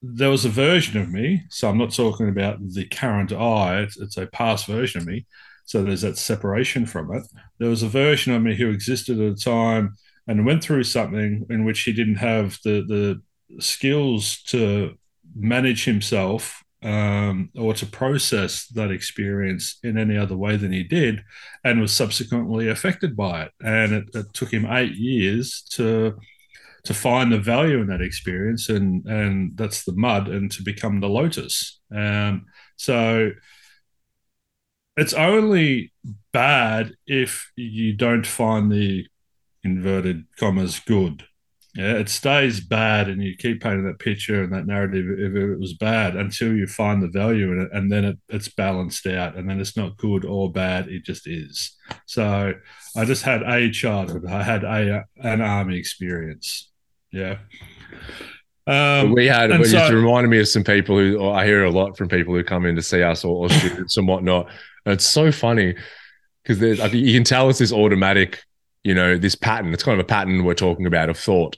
there 0.03 0.31
was 0.31 0.45
a 0.45 0.51
version 0.51 1.01
of 1.01 1.11
me. 1.11 1.43
So 1.51 1.69
I'm 1.69 1.79
not 1.79 1.93
talking 1.93 2.29
about 2.29 2.59
the 2.61 2.87
current 2.87 3.33
I. 3.33 3.81
It's, 3.81 3.99
it's 3.99 4.17
a 4.17 4.27
past 4.27 4.67
version 4.67 5.01
of 5.01 5.07
me. 5.07 5.27
So 5.67 5.83
there's 5.83 6.03
that 6.03 6.19
separation 6.19 6.87
from 6.87 7.15
it. 7.15 7.25
There 7.59 7.69
was 7.69 7.83
a 7.83 7.89
version 7.89 8.33
of 8.33 8.43
me 8.43 8.57
who 8.57 8.71
existed 8.71 9.21
at 9.21 9.33
a 9.33 9.37
time 9.37 9.97
and 10.31 10.47
went 10.47 10.63
through 10.63 10.85
something 10.85 11.45
in 11.51 11.65
which 11.65 11.81
he 11.81 11.93
didn't 11.93 12.15
have 12.15 12.57
the 12.63 12.85
the 12.87 13.61
skills 13.61 14.41
to 14.45 14.97
manage 15.35 15.85
himself 15.85 16.63
um, 16.85 17.51
or 17.59 17.75
to 17.75 17.85
process 17.85 18.69
that 18.69 18.93
experience 18.93 19.79
in 19.83 19.99
any 19.99 20.17
other 20.17 20.37
way 20.37 20.57
than 20.57 20.73
he 20.73 20.85
did, 20.85 21.25
and 21.65 21.81
was 21.81 21.93
subsequently 21.93 22.69
affected 22.69 23.17
by 23.17 23.43
it. 23.43 23.51
And 23.61 23.93
it, 23.93 24.05
it, 24.15 24.33
took 24.33 24.53
him 24.53 24.67
eight 24.71 24.95
years 24.95 25.63
to 25.71 26.17
to 26.85 26.95
find 26.95 27.33
the 27.33 27.39
value 27.41 27.81
in 27.81 27.89
that 27.89 28.01
experience, 28.01 28.69
and 28.69 29.05
and 29.07 29.57
that's 29.57 29.83
the 29.85 29.97
mud, 29.97 30.29
and 30.29 30.49
to 30.53 30.63
become 30.63 31.01
the 31.01 31.09
lotus. 31.09 31.81
Um, 31.93 32.47
so 32.77 33.33
it's 34.97 35.13
only 35.13 35.93
bad 36.33 36.95
if 37.05 37.51
you 37.57 37.95
don't 37.95 38.27
find 38.27 38.71
the 38.71 39.07
inverted 39.65 40.25
commas 40.39 40.81
good. 40.81 41.25
Yeah, 41.75 41.93
it 41.93 42.09
stays 42.09 42.61
bad, 42.61 43.09
and 43.09 43.23
you 43.23 43.37
keep 43.37 43.63
painting 43.63 43.87
that 43.87 44.01
picture 44.01 44.43
and 44.43 44.53
that 44.53 44.67
narrative 44.67 45.07
if 45.09 45.37
it 45.37 45.59
was 45.59 45.75
bad 45.75 46.17
until 46.17 46.53
you 46.53 46.67
find 46.67 47.01
the 47.01 47.07
value 47.07 47.53
in 47.53 47.61
it, 47.61 47.69
and 47.73 47.93
then 47.93 48.05
it, 48.05 48.19
it's 48.29 48.49
balanced 48.49 49.07
out, 49.07 49.37
and 49.37 49.49
then 49.49 49.61
it's 49.61 49.77
not 49.77 49.97
good 49.97 50.25
or 50.25 50.51
bad; 50.51 50.89
it 50.89 51.05
just 51.05 51.29
is. 51.29 51.77
So 52.07 52.55
I 52.97 53.05
just 53.05 53.23
had 53.23 53.43
a 53.43 53.71
childhood. 53.71 54.27
I 54.27 54.43
had 54.43 54.65
a 54.65 55.05
an 55.23 55.41
army 55.41 55.79
experience. 55.79 56.71
Yeah. 57.13 57.39
Um, 58.67 59.13
we 59.13 59.27
had, 59.27 59.51
but 59.51 59.65
so, 59.67 59.73
just 59.73 59.93
reminded 59.93 60.29
me 60.29 60.41
of 60.41 60.49
some 60.49 60.65
people 60.65 60.97
who 60.99 61.29
I 61.29 61.45
hear 61.45 61.65
a 61.65 61.71
lot 61.71 61.97
from 61.97 62.09
people 62.09 62.35
who 62.35 62.45
come 62.45 62.67
in 62.67 62.77
to 62.77 62.83
see 62.83 63.03
us 63.03 63.25
or, 63.25 63.47
or 63.47 63.49
students 63.49 63.97
and 63.97 64.07
whatnot. 64.07 64.49
And 64.85 64.93
it's 64.93 65.07
so 65.07 65.33
funny 65.33 65.75
because 66.43 66.59
there's, 66.59 66.81
I 66.81 66.89
think 66.89 67.05
you 67.05 67.15
can 67.15 67.25
tell 67.25 67.49
it's 67.49 67.59
this 67.59 67.73
automatic 67.73 68.43
you 68.85 68.95
know, 68.95 69.19
this 69.19 69.35
pattern. 69.35 69.73
It's 69.73 69.83
kind 69.83 69.99
of 69.99 70.05
a 70.05 70.09
pattern 70.09 70.45
we're 70.45 70.55
talking 70.55 70.87
about 70.87 71.09
of 71.09 71.19
thought. 71.19 71.57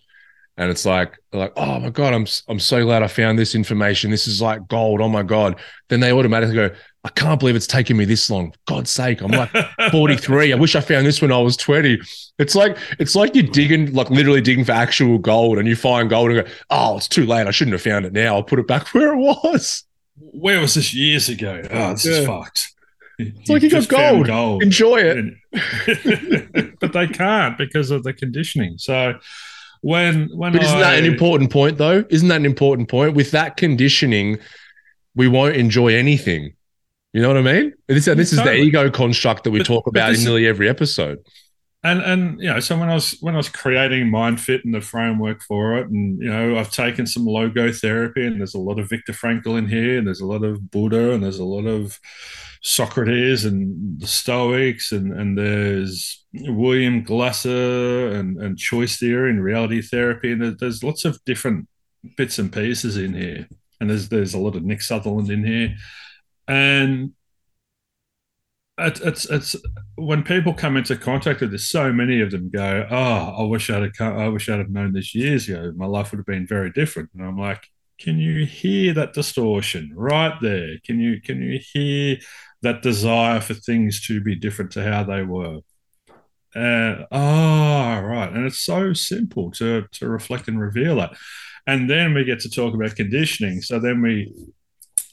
And 0.58 0.70
it's 0.70 0.84
like, 0.84 1.18
like, 1.32 1.52
oh 1.56 1.80
my 1.80 1.88
God, 1.88 2.12
I'm 2.12 2.26
I'm 2.46 2.60
so 2.60 2.84
glad 2.84 3.02
I 3.02 3.06
found 3.06 3.38
this 3.38 3.54
information. 3.54 4.10
This 4.10 4.26
is 4.26 4.42
like 4.42 4.68
gold. 4.68 5.00
Oh 5.00 5.08
my 5.08 5.22
God. 5.22 5.58
Then 5.88 6.00
they 6.00 6.12
automatically 6.12 6.54
go, 6.54 6.70
I 7.04 7.08
can't 7.08 7.40
believe 7.40 7.56
it's 7.56 7.66
taken 7.66 7.96
me 7.96 8.04
this 8.04 8.30
long. 8.30 8.52
God's 8.66 8.90
sake, 8.90 9.22
I'm 9.22 9.30
like 9.30 9.50
43. 9.90 10.52
I 10.52 10.56
wish 10.56 10.76
I 10.76 10.80
found 10.80 11.06
this 11.06 11.22
when 11.22 11.32
I 11.32 11.38
was 11.38 11.56
20. 11.56 11.98
It's 12.38 12.54
like 12.54 12.76
it's 12.98 13.16
like 13.16 13.34
you're 13.34 13.44
digging, 13.44 13.92
like 13.92 14.10
literally 14.10 14.40
digging 14.40 14.64
for 14.64 14.72
actual 14.72 15.18
gold, 15.18 15.58
and 15.58 15.66
you 15.66 15.74
find 15.74 16.10
gold 16.10 16.30
and 16.30 16.46
go, 16.46 16.52
oh, 16.70 16.98
it's 16.98 17.08
too 17.08 17.26
late. 17.26 17.46
I 17.46 17.50
shouldn't 17.50 17.72
have 17.72 17.82
found 17.82 18.04
it 18.04 18.12
now. 18.12 18.36
I'll 18.36 18.42
put 18.42 18.58
it 18.58 18.66
back 18.66 18.88
where 18.94 19.14
it 19.14 19.16
was. 19.16 19.84
Where 20.16 20.60
was 20.60 20.74
this 20.74 20.94
years 20.94 21.28
ago? 21.28 21.62
Oh, 21.70 21.92
this 21.92 22.04
yeah. 22.04 22.12
is 22.12 22.26
fucked. 22.26 22.71
It's 23.40 23.50
like 23.50 23.62
you 23.62 23.70
got 23.70 23.88
gold. 23.88 24.26
gold. 24.26 24.62
Enjoy 24.62 24.98
it. 24.98 26.76
but 26.80 26.92
they 26.92 27.06
can't 27.06 27.56
because 27.58 27.90
of 27.90 28.02
the 28.02 28.12
conditioning. 28.12 28.78
So 28.78 29.18
when 29.82 30.28
when 30.36 30.52
But 30.52 30.62
isn't 30.62 30.78
I, 30.78 30.80
that 30.80 30.98
an 30.98 31.04
important 31.04 31.50
point 31.50 31.78
though? 31.78 32.04
Isn't 32.08 32.28
that 32.28 32.36
an 32.36 32.46
important 32.46 32.88
point? 32.88 33.14
With 33.14 33.32
that 33.32 33.56
conditioning, 33.56 34.38
we 35.14 35.28
won't 35.28 35.56
enjoy 35.56 35.94
anything. 35.94 36.54
You 37.12 37.20
know 37.20 37.28
what 37.28 37.36
I 37.36 37.42
mean? 37.42 37.74
This, 37.88 38.06
this 38.06 38.32
is 38.32 38.38
the 38.38 38.54
ego 38.54 38.90
construct 38.90 39.44
that 39.44 39.50
we 39.50 39.58
but, 39.58 39.66
talk 39.66 39.86
about 39.86 40.14
in 40.14 40.24
nearly 40.24 40.46
every 40.46 40.68
episode. 40.68 41.18
And 41.84 42.00
and 42.00 42.40
you 42.40 42.46
know, 42.46 42.60
so 42.60 42.78
when 42.78 42.88
I 42.88 42.94
was 42.94 43.16
when 43.20 43.34
I 43.34 43.38
was 43.38 43.48
creating 43.48 44.08
MyndFit 44.08 44.64
and 44.64 44.72
the 44.72 44.80
framework 44.80 45.42
for 45.42 45.78
it, 45.78 45.88
and 45.88 46.20
you 46.22 46.30
know, 46.30 46.56
I've 46.56 46.70
taken 46.70 47.06
some 47.06 47.24
logo 47.24 47.72
therapy 47.72 48.24
and 48.24 48.38
there's 48.38 48.54
a 48.54 48.60
lot 48.60 48.78
of 48.78 48.88
Viktor 48.88 49.12
Frankl 49.12 49.58
in 49.58 49.66
here, 49.66 49.98
and 49.98 50.06
there's 50.06 50.20
a 50.20 50.26
lot 50.26 50.44
of 50.44 50.70
Buddha, 50.70 51.12
and 51.12 51.24
there's 51.24 51.40
a 51.40 51.44
lot 51.44 51.66
of 51.66 51.98
Socrates 52.62 53.44
and 53.44 54.00
the 54.00 54.06
Stoics, 54.06 54.92
and, 54.92 55.12
and 55.12 55.36
there's 55.36 56.24
William 56.32 57.02
Glasser 57.02 58.08
and, 58.10 58.40
and 58.40 58.56
choice 58.56 58.98
theory 58.98 59.30
and 59.30 59.42
reality 59.42 59.82
therapy, 59.82 60.32
and 60.32 60.56
there's 60.60 60.84
lots 60.84 61.04
of 61.04 61.18
different 61.24 61.68
bits 62.16 62.38
and 62.38 62.52
pieces 62.52 62.96
in 62.96 63.14
here. 63.14 63.48
And 63.80 63.90
there's 63.90 64.08
there's 64.08 64.34
a 64.34 64.38
lot 64.38 64.54
of 64.54 64.62
Nick 64.62 64.82
Sutherland 64.82 65.30
in 65.30 65.44
here, 65.44 65.74
and 66.46 67.12
it's 68.78 69.00
it's, 69.00 69.24
it's 69.26 69.56
when 69.96 70.22
people 70.22 70.54
come 70.54 70.76
into 70.76 70.96
contact 70.96 71.40
with 71.40 71.50
this, 71.50 71.68
so 71.68 71.92
many 71.92 72.20
of 72.20 72.30
them 72.30 72.50
go, 72.50 72.86
"Oh, 72.90 73.34
I 73.38 73.42
wish 73.44 73.70
I'd 73.70 73.92
have, 73.98 74.16
I 74.16 74.28
wish 74.28 74.48
I'd 74.48 74.58
have 74.58 74.70
known 74.70 74.92
this 74.92 75.14
years 75.14 75.48
ago. 75.48 75.72
My 75.76 75.86
life 75.86 76.10
would 76.10 76.18
have 76.18 76.26
been 76.26 76.46
very 76.46 76.70
different." 76.70 77.10
And 77.14 77.24
I'm 77.24 77.38
like, 77.38 77.68
"Can 77.98 78.18
you 78.18 78.46
hear 78.46 78.94
that 78.94 79.12
distortion 79.12 79.92
right 79.94 80.34
there? 80.40 80.76
Can 80.84 81.00
you 81.00 81.20
can 81.20 81.42
you 81.42 81.60
hear 81.72 82.18
that 82.62 82.82
desire 82.82 83.40
for 83.40 83.54
things 83.54 84.00
to 84.06 84.20
be 84.20 84.34
different 84.34 84.70
to 84.72 84.84
how 84.84 85.02
they 85.04 85.22
were. 85.22 85.58
And 86.54 87.06
oh, 87.10 88.00
right. 88.00 88.30
And 88.32 88.46
it's 88.46 88.60
so 88.60 88.92
simple 88.92 89.50
to, 89.52 89.86
to 89.92 90.08
reflect 90.08 90.48
and 90.48 90.60
reveal 90.60 90.96
that. 90.96 91.14
And 91.66 91.90
then 91.90 92.14
we 92.14 92.24
get 92.24 92.40
to 92.40 92.50
talk 92.50 92.74
about 92.74 92.96
conditioning. 92.96 93.62
So 93.62 93.78
then 93.78 94.00
we 94.02 94.32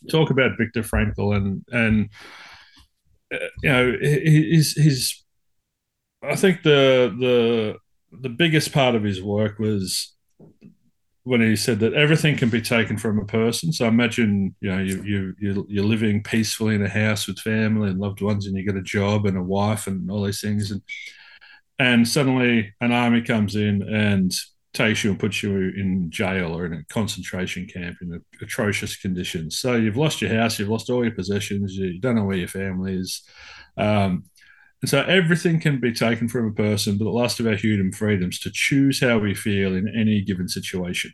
talk 0.10 0.30
about 0.30 0.58
Viktor 0.58 0.84
Frankl 0.84 1.36
and, 1.36 1.65
and, 1.72 2.10
Uh, 3.33 3.37
you 3.61 3.69
know, 3.69 3.97
his, 4.01 4.75
his, 4.75 5.23
I 6.23 6.35
think 6.35 6.63
the, 6.63 7.15
the, 7.19 7.77
the 8.21 8.29
biggest 8.29 8.71
part 8.71 8.95
of 8.95 9.03
his 9.03 9.21
work 9.21 9.59
was 9.59 10.15
when 11.23 11.41
he 11.41 11.55
said 11.55 11.79
that 11.79 11.93
everything 11.93 12.35
can 12.35 12.49
be 12.49 12.61
taken 12.61 12.97
from 12.97 13.19
a 13.19 13.25
person. 13.25 13.71
So 13.71 13.85
imagine, 13.87 14.55
you 14.61 14.71
know, 14.71 14.79
you 14.79 15.03
you 15.03 15.35
you're, 15.39 15.65
you're 15.67 15.83
living 15.83 16.23
peacefully 16.23 16.73
in 16.73 16.83
a 16.83 16.89
house 16.89 17.27
with 17.27 17.37
family 17.39 17.89
and 17.89 17.99
loved 17.99 18.21
ones, 18.21 18.47
and 18.47 18.57
you 18.57 18.63
get 18.63 18.75
a 18.75 18.81
job 18.81 19.27
and 19.27 19.37
a 19.37 19.43
wife 19.43 19.85
and 19.85 20.09
all 20.09 20.23
these 20.23 20.41
things, 20.41 20.71
and 20.71 20.81
and 21.77 22.07
suddenly 22.07 22.73
an 22.81 22.91
army 22.91 23.21
comes 23.21 23.55
in 23.55 23.83
and 23.83 24.33
takes 24.73 25.03
you 25.03 25.12
and 25.12 25.19
puts 25.19 25.41
you 25.41 25.51
in 25.55 26.10
jail 26.12 26.55
or 26.55 26.65
in 26.65 26.73
a 26.73 26.84
concentration 26.93 27.65
camp 27.65 27.97
in 28.01 28.21
atrocious 28.41 28.95
conditions. 28.97 29.60
So 29.60 29.75
you've 29.75 29.97
lost 29.97 30.21
your 30.21 30.34
house, 30.34 30.60
you've 30.60 30.69
lost 30.69 30.89
all 30.89 31.03
your 31.03 31.15
possessions, 31.15 31.75
you 31.75 31.99
don't 31.99 32.15
know 32.15 32.25
where 32.25 32.38
your 32.38 32.47
family 32.47 32.95
is. 32.95 33.23
Um, 33.77 34.25
And 34.82 34.89
so 34.89 35.01
everything 35.01 35.60
can 35.60 35.79
be 35.79 35.91
taken 35.91 36.29
from 36.29 36.47
a 36.47 36.53
person, 36.53 36.97
but 36.97 37.03
the 37.03 37.10
last 37.10 37.39
of 37.39 37.47
our 37.47 37.55
human 37.58 37.91
freedoms 37.91 38.39
to 38.39 38.49
choose 38.53 39.01
how 39.01 39.19
we 39.19 39.34
feel 39.36 39.75
in 39.75 39.88
any 39.89 40.21
given 40.21 40.47
situation. 40.47 41.12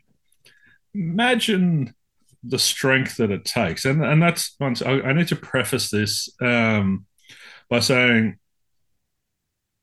Imagine 0.94 1.92
the 2.44 2.58
strength 2.58 3.16
that 3.16 3.32
it 3.32 3.44
takes, 3.44 3.84
and 3.84 4.04
and 4.04 4.22
that's 4.22 4.54
once 4.60 4.82
I, 4.82 5.00
I 5.08 5.12
need 5.12 5.28
to 5.28 5.36
preface 5.36 5.90
this 5.90 6.30
um, 6.40 7.06
by 7.68 7.80
saying 7.80 8.38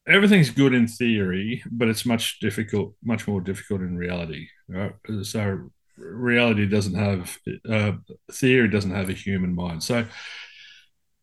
everything's 0.07 0.49
good 0.49 0.73
in 0.73 0.87
theory, 0.87 1.63
but 1.71 1.87
it's 1.87 2.05
much 2.05 2.39
difficult, 2.39 2.93
much 3.03 3.27
more 3.27 3.41
difficult 3.41 3.81
in 3.81 3.97
reality. 3.97 4.47
Right? 4.67 4.93
So 5.23 5.71
reality 5.97 6.65
doesn't 6.65 6.95
have 6.95 7.37
uh, 7.69 7.93
theory 8.31 8.67
doesn't 8.67 8.91
have 8.91 9.09
a 9.09 9.13
human 9.13 9.55
mind. 9.55 9.83
So 9.83 10.05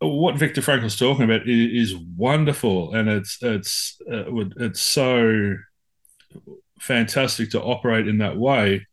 what 0.00 0.38
Viktor 0.38 0.62
Frankl's 0.62 0.96
talking 0.96 1.24
about 1.24 1.48
is, 1.48 1.92
is 1.92 1.96
wonderful, 2.16 2.94
and 2.94 3.08
it's 3.08 3.38
it's 3.42 4.00
uh, 4.10 4.24
it's 4.56 4.80
so 4.80 5.56
fantastic 6.78 7.50
to 7.50 7.62
operate 7.62 8.08
in 8.08 8.18
that 8.18 8.36
way. 8.36 8.86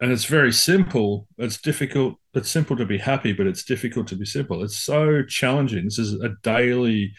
And 0.00 0.12
it's 0.12 0.26
very 0.26 0.52
simple. 0.52 1.28
It's 1.38 1.58
difficult. 1.58 2.16
It's 2.34 2.50
simple 2.50 2.76
to 2.76 2.84
be 2.84 2.98
happy, 2.98 3.32
but 3.32 3.46
it's 3.46 3.64
difficult 3.64 4.08
to 4.08 4.16
be 4.16 4.26
simple. 4.26 4.62
It's 4.62 4.76
so 4.76 5.22
challenging. 5.22 5.84
This 5.84 5.98
is 5.98 6.20
a 6.20 6.34
daily 6.42 7.14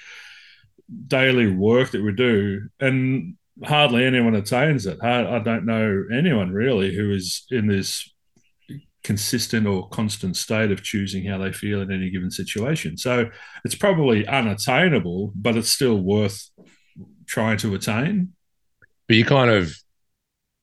daily 1.08 1.52
work 1.52 1.92
that 1.92 2.04
we 2.04 2.14
do, 2.14 2.70
and 2.80 3.36
hardly 3.64 4.06
anyone 4.06 4.36
attains 4.36 4.86
it. 4.86 5.00
I, 5.02 5.38
I 5.38 5.40
don't 5.40 5.66
know 5.66 6.04
anyone 6.14 6.52
really 6.52 6.96
who 6.96 7.12
is 7.12 7.46
in 7.50 7.68
this 7.68 8.10
consistent 9.04 9.68
or 9.68 9.88
constant 9.90 10.36
state 10.36 10.72
of 10.72 10.82
choosing 10.82 11.26
how 11.26 11.38
they 11.38 11.52
feel 11.52 11.82
in 11.82 11.92
any 11.92 12.10
given 12.10 12.32
situation. 12.32 12.98
So 12.98 13.30
it's 13.64 13.76
probably 13.76 14.28
unattainable, 14.28 15.32
but 15.36 15.56
it's 15.56 15.70
still 15.70 15.98
worth 15.98 16.50
trying 17.28 17.58
to 17.58 17.76
attain. 17.76 18.34
But 19.08 19.18
you 19.18 19.26
kind 19.26 19.52
of 19.52 19.76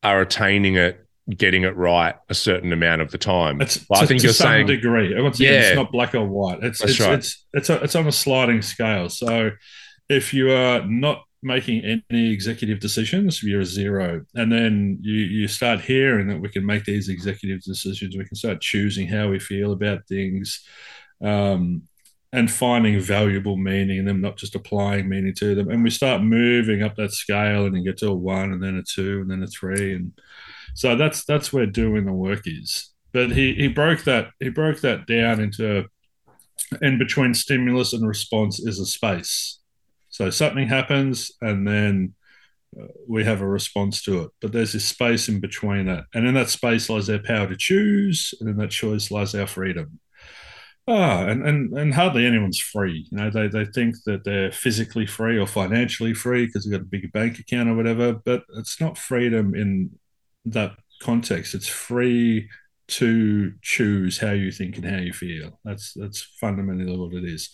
are 0.03 0.21
attaining 0.21 0.75
it 0.75 0.99
getting 1.31 1.63
it 1.63 1.77
right 1.77 2.17
a 2.29 2.35
certain 2.35 2.73
amount 2.73 3.01
of 3.01 3.13
the 3.13 3.19
time. 3.19 3.61
It's, 3.61 3.87
well, 3.89 4.01
to, 4.01 4.05
I 4.05 4.09
think 4.09 4.25
you're 4.25 4.33
saying 4.33 4.67
degree. 4.67 5.21
Once 5.23 5.39
yeah, 5.39 5.51
it's 5.69 5.77
not 5.77 5.93
black 5.93 6.15
or 6.15 6.27
white. 6.27 6.63
It's 6.63 6.83
it's, 6.83 6.99
right. 6.99 7.13
it's 7.13 7.47
it's 7.53 7.71
a, 7.71 7.83
it's 7.83 7.95
on 7.95 8.09
a 8.09 8.13
sliding 8.13 8.61
scale. 8.61 9.09
So 9.09 9.53
if 10.09 10.35
you 10.35 10.51
are 10.53 10.85
not 10.87 11.25
making 11.43 12.03
any 12.11 12.31
executive 12.31 12.79
decisions, 12.79 13.43
you're 13.43 13.63
a 13.63 13.67
zero. 13.67 14.25
And 14.35 14.53
then 14.53 14.99
you, 15.03 15.15
you 15.15 15.49
start 15.49 15.81
hearing 15.81 16.29
that 16.29 16.41
we 16.41 16.49
can 16.49 16.65
make 16.65 16.85
these 16.85 17.09
executive 17.09 17.63
decisions. 17.63 18.17
We 18.17 18.25
can 18.25 18.37
start 18.37 18.61
choosing 18.61 19.09
how 19.09 19.29
we 19.29 19.41
feel 19.41 19.73
about 19.73 20.07
things 20.07 20.65
um, 21.23 21.83
and 22.33 22.51
finding 22.51 23.01
valuable 23.01 23.57
meaning 23.57 23.99
in 23.99 24.05
them, 24.05 24.21
not 24.21 24.37
just 24.37 24.55
applying 24.55 25.09
meaning 25.09 25.35
to 25.35 25.55
them. 25.55 25.69
And 25.69 25.83
we 25.83 25.91
start 25.91 26.23
moving 26.23 26.83
up 26.83 26.95
that 26.97 27.13
scale 27.13 27.67
and 27.67 27.77
you 27.77 27.83
get 27.83 27.99
to 27.99 28.09
a 28.09 28.15
one 28.15 28.53
and 28.53 28.63
then 28.63 28.77
a 28.77 28.83
two 28.83 29.21
and 29.21 29.31
then 29.31 29.43
a 29.43 29.49
three. 29.49 29.95
And 29.95 30.13
so 30.75 30.95
that's 30.97 31.25
that's 31.25 31.53
where 31.53 31.67
doing 31.67 32.07
the 32.07 32.13
work 32.13 32.43
is. 32.47 32.91
But 33.13 33.33
he, 33.33 33.55
he 33.55 33.69
broke 33.69 34.05
that 34.05 34.31
he 34.39 34.49
broke 34.49 34.81
that 34.83 35.07
down 35.07 35.41
into 35.41 35.87
in 36.81 36.99
between 36.99 37.35
stimulus 37.35 37.93
and 37.93 38.07
response 38.07 38.61
is 38.61 38.79
a 38.79 38.87
space 38.87 39.59
so 40.13 40.31
something 40.31 40.69
happens, 40.69 41.33
and 41.41 41.67
then 41.67 42.15
uh, 42.81 42.87
we 43.09 43.25
have 43.25 43.41
a 43.41 43.49
response 43.49 44.03
to 44.03 44.23
it. 44.25 44.31
But 44.41 44.53
there's 44.53 44.75
this 44.75 44.85
space 44.85 45.29
in 45.29 45.41
between 45.41 45.89
it. 45.89 46.05
and 46.15 46.27
in 46.27 46.35
that 46.35 46.51
space 46.51 46.91
lies 46.91 47.11
our 47.11 47.19
power 47.19 47.49
to 47.49 47.57
choose, 47.57 48.35
and 48.39 48.49
in 48.49 48.57
that 48.59 48.71
choice 48.71 49.11
lies 49.11 49.35
our 49.35 49.47
freedom. 49.47 49.99
Ah, 50.89 51.27
and, 51.29 51.47
and 51.47 51.73
and 51.79 51.95
hardly 51.95 52.27
anyone's 52.27 52.59
free. 52.61 53.07
You 53.11 53.19
know, 53.19 53.31
they 53.31 53.49
they 53.49 53.65
think 53.65 53.97
that 54.07 54.25
they're 54.25 54.53
physically 54.53 55.07
free 55.07 55.39
or 55.39 55.47
financially 55.47 56.13
free 56.13 56.47
because 56.47 56.65
they've 56.65 56.79
got 56.79 56.83
a 56.87 56.91
big 56.91 57.11
bank 57.13 57.39
account 57.39 57.69
or 57.69 57.75
whatever. 57.77 58.13
But 58.15 58.45
it's 58.59 58.81
not 58.81 58.99
freedom 58.99 59.55
in 59.55 59.93
that 60.47 60.73
context. 61.01 61.55
It's 61.55 61.69
free 61.69 62.49
to 62.89 63.53
choose 63.63 64.19
how 64.19 64.33
you 64.33 64.51
think 64.51 64.77
and 64.77 64.85
how 64.85 64.99
you 64.99 65.13
feel. 65.13 65.59
That's 65.65 65.95
that's 65.95 66.23
fundamentally 66.41 66.97
what 66.99 67.15
it 67.15 67.25
is. 67.25 67.51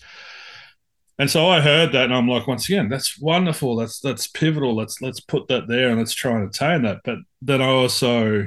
And 1.19 1.29
so 1.29 1.49
I 1.49 1.61
heard 1.61 1.93
that, 1.93 2.05
and 2.05 2.15
I'm 2.15 2.29
like, 2.29 2.47
once 2.47 2.69
again, 2.69 2.89
that's 2.89 3.19
wonderful. 3.21 3.75
That's 3.75 3.99
that's 3.99 4.29
pivotal. 4.29 4.77
Let's 4.77 5.03
let's 5.03 5.21
put 5.21 5.49
that 5.49 5.67
there, 5.67 5.89
and 5.89 5.99
let's 5.99 6.15
try 6.15 6.37
and 6.39 6.49
attain 6.49 6.83
that. 6.83 7.01
But 7.05 7.19
then 7.43 7.61
I 7.61 7.67
also 7.67 8.47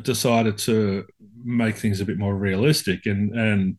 decided 0.00 0.56
to 0.58 1.04
make 1.44 1.76
things 1.76 2.00
a 2.00 2.04
bit 2.04 2.18
more 2.18 2.36
realistic, 2.36 3.06
and 3.06 3.36
and 3.36 3.76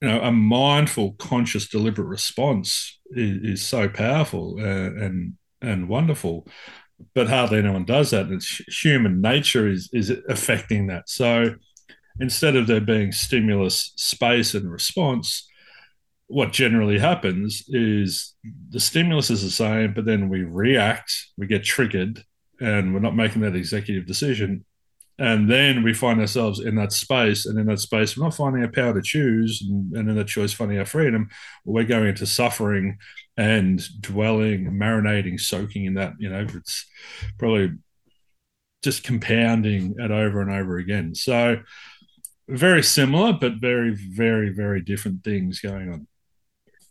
you 0.00 0.08
know, 0.08 0.20
a 0.20 0.30
mindful, 0.30 1.14
conscious, 1.14 1.68
deliberate 1.68 2.06
response 2.06 2.98
is, 3.10 3.60
is 3.60 3.66
so 3.66 3.88
powerful 3.88 4.56
uh, 4.58 4.64
and 5.04 5.34
and 5.60 5.88
wonderful. 5.88 6.46
But 7.14 7.28
hardly 7.28 7.58
anyone 7.58 7.84
does 7.84 8.10
that. 8.10 8.26
And 8.26 8.42
human 8.68 9.20
nature 9.20 9.68
is 9.68 9.90
is 9.92 10.12
affecting 10.28 10.86
that. 10.86 11.08
So 11.08 11.56
instead 12.20 12.54
of 12.54 12.68
there 12.68 12.80
being 12.80 13.10
stimulus, 13.10 13.92
space, 13.96 14.54
and 14.54 14.70
response 14.70 15.48
what 16.30 16.52
generally 16.52 16.96
happens 16.96 17.64
is 17.68 18.34
the 18.68 18.78
stimulus 18.78 19.30
is 19.30 19.42
the 19.42 19.50
same, 19.50 19.92
but 19.92 20.04
then 20.04 20.28
we 20.28 20.44
react, 20.44 21.12
we 21.36 21.48
get 21.48 21.64
triggered, 21.64 22.22
and 22.60 22.94
we're 22.94 23.00
not 23.00 23.16
making 23.16 23.42
that 23.42 23.56
executive 23.56 24.06
decision. 24.06 24.64
And 25.18 25.50
then 25.50 25.82
we 25.82 25.92
find 25.92 26.20
ourselves 26.20 26.60
in 26.60 26.76
that 26.76 26.92
space, 26.92 27.46
and 27.46 27.58
in 27.58 27.66
that 27.66 27.80
space, 27.80 28.16
we're 28.16 28.24
not 28.24 28.36
finding 28.36 28.62
our 28.62 28.70
power 28.70 28.94
to 28.94 29.02
choose, 29.02 29.60
and, 29.68 29.92
and 29.96 30.08
in 30.08 30.16
that 30.16 30.28
choice, 30.28 30.52
finding 30.52 30.78
our 30.78 30.86
freedom. 30.86 31.28
We're 31.64 31.82
going 31.82 32.06
into 32.06 32.26
suffering 32.26 32.98
and 33.36 33.82
dwelling, 34.00 34.70
marinating, 34.70 35.40
soaking 35.40 35.84
in 35.84 35.94
that. 35.94 36.12
You 36.20 36.30
know, 36.30 36.46
it's 36.54 36.86
probably 37.38 37.72
just 38.84 39.02
compounding 39.02 39.96
it 39.98 40.10
over 40.12 40.40
and 40.40 40.52
over 40.52 40.78
again. 40.78 41.16
So, 41.16 41.58
very 42.48 42.84
similar, 42.84 43.32
but 43.32 43.54
very, 43.54 43.96
very, 43.96 44.50
very 44.50 44.80
different 44.80 45.24
things 45.24 45.58
going 45.58 45.92
on. 45.92 46.06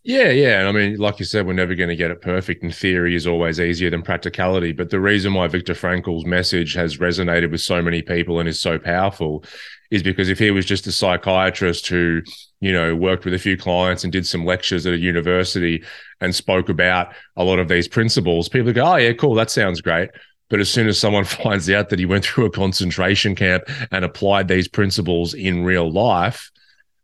Yeah, 0.10 0.30
yeah. 0.30 0.58
And 0.58 0.68
I 0.68 0.72
mean, 0.72 0.98
like 0.98 1.20
you 1.20 1.26
said, 1.26 1.46
we're 1.46 1.54
never 1.54 1.76
going 1.76 1.90
to 1.90 1.96
get 1.96 2.10
it 2.10 2.20
perfect. 2.20 2.64
And 2.64 2.74
theory 2.74 3.14
is 3.14 3.28
always 3.28 3.60
easier 3.60 3.92
than 3.92 4.02
practicality. 4.02 4.72
But 4.72 4.90
the 4.90 5.00
reason 5.00 5.36
why 5.36 5.46
Viktor 5.46 5.76
Frankl's 5.76 6.26
message 6.26 6.74
has 6.74 6.98
resonated 6.98 7.52
with 7.52 7.62
so 7.62 7.80
many 7.80 8.02
people 8.02 8.40
and 8.40 8.50
is 8.50 8.60
so 8.60 8.80
powerful 8.80 9.44
is 9.92 10.02
because 10.02 10.28
if 10.28 10.40
he 10.40 10.50
was 10.50 10.66
just 10.66 10.88
a 10.88 10.92
psychiatrist 10.92 11.86
who, 11.86 12.24
you 12.60 12.72
know, 12.74 12.96
worked 12.96 13.24
with 13.24 13.36
a 13.36 13.40
few 13.40 13.56
clients 13.56 14.04
and 14.04 14.12
did 14.12 14.26
some 14.26 14.46
lectures 14.46 14.88
at 14.88 14.96
a 14.96 14.98
university 14.98 15.84
and 16.22 16.34
spoke 16.34 16.70
about 16.70 17.14
a 17.36 17.44
lot 17.44 17.60
of 17.60 17.68
these 17.68 17.88
principles, 17.88 18.50
people 18.50 18.74
go, 18.74 18.94
oh, 18.94 18.96
yeah, 18.96 19.14
cool. 19.14 19.36
That 19.36 19.52
sounds 19.52 19.80
great. 19.80 20.10
But 20.50 20.60
as 20.60 20.72
soon 20.72 20.88
as 20.88 20.98
someone 20.98 21.24
finds 21.44 21.70
out 21.70 21.90
that 21.90 22.00
he 22.00 22.08
went 22.08 22.26
through 22.26 22.46
a 22.46 22.52
concentration 22.52 23.36
camp 23.36 23.62
and 23.92 24.04
applied 24.04 24.48
these 24.48 24.68
principles 24.68 25.36
in 25.36 25.64
real 25.64 25.92
life, 25.92 26.50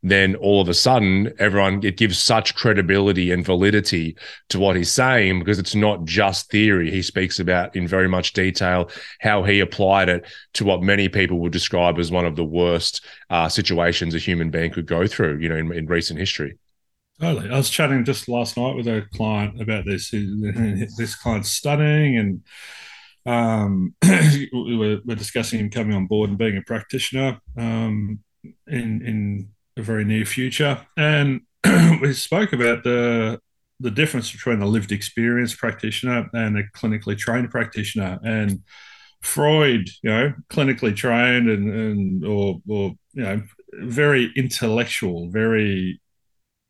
then 0.06 0.36
all 0.36 0.62
of 0.62 0.70
a 0.70 0.74
sudden 0.74 1.34
everyone 1.39 1.84
it 1.84 1.98
gives 1.98 2.22
such 2.22 2.56
credibility 2.56 3.32
and 3.32 3.44
validity 3.44 4.15
to 4.50 4.60
what 4.60 4.76
he's 4.76 4.91
saying 4.91 5.39
because 5.39 5.58
it's 5.58 5.74
not 5.74 6.06
just 6.06 6.50
theory 6.52 6.91
he 6.91 7.02
speaks 7.02 7.39
about 7.39 7.76
in 7.76 7.88
very 7.88 8.08
much 8.08 8.34
detail 8.34 8.89
how 9.20 9.44
he 9.44 9.60
applied 9.60 10.08
it 10.08 10.24
to 10.54 10.63
what 10.63 10.84
many 10.84 11.10
people 11.10 11.39
would 11.39 11.52
describe 11.52 11.98
as 11.98 12.12
one 12.12 12.26
of 12.26 12.36
the 12.36 12.46
worst 12.46 13.04
uh, 13.32 13.50
situations 13.50 14.13
a 14.13 14.20
human 14.20 14.52
being 14.52 14.72
could 14.72 14.86
go 14.86 15.08
through 15.08 15.38
you 15.39 15.50
know 15.50 15.58
in, 15.58 15.74
in 15.74 15.88
recent 15.88 16.20
history 16.20 16.58
Totally. 17.20 17.50
I 17.50 17.56
was 17.56 17.70
chatting 17.70 18.04
just 18.04 18.28
last 18.28 18.58
night 18.58 18.76
with 18.76 18.89
a 18.89 19.06
client 19.13 19.62
about 19.62 19.86
this. 19.86 20.12
This 20.98 21.15
client's 21.15 21.50
studying, 21.50 22.18
and 22.18 22.44
um, 23.26 23.96
we 24.04 24.76
were, 24.76 25.00
we're 25.06 25.15
discussing 25.15 25.62
him 25.62 25.70
coming 25.70 25.96
on 25.96 26.08
board 26.08 26.30
and 26.30 26.38
being 26.38 26.58
a 26.58 26.62
practitioner 26.62 27.39
um, 27.58 28.20
in 28.68 29.02
in 29.02 29.55
the 29.76 29.82
very 29.82 30.06
near 30.06 30.26
future. 30.26 30.86
And 30.98 31.42
we 32.02 32.14
spoke 32.14 32.54
about 32.54 32.84
the 32.84 33.40
the 33.82 33.92
difference 33.92 34.32
between 34.32 34.62
a 34.62 34.66
lived 34.66 34.94
experience 34.94 35.54
practitioner 35.54 36.30
and 36.34 36.58
a 36.58 36.64
clinically 36.64 37.18
trained 37.18 37.52
practitioner. 37.52 38.20
And 38.24 38.64
Freud, 39.22 39.90
you 40.02 40.10
know, 40.10 40.34
clinically 40.50 40.96
trained 40.96 41.50
and, 41.50 41.74
and 41.74 42.26
or 42.26 42.62
or 42.68 42.96
you 43.14 43.24
know, 43.24 43.44
very 43.74 44.32
intellectual, 44.36 45.30
very 45.30 46.00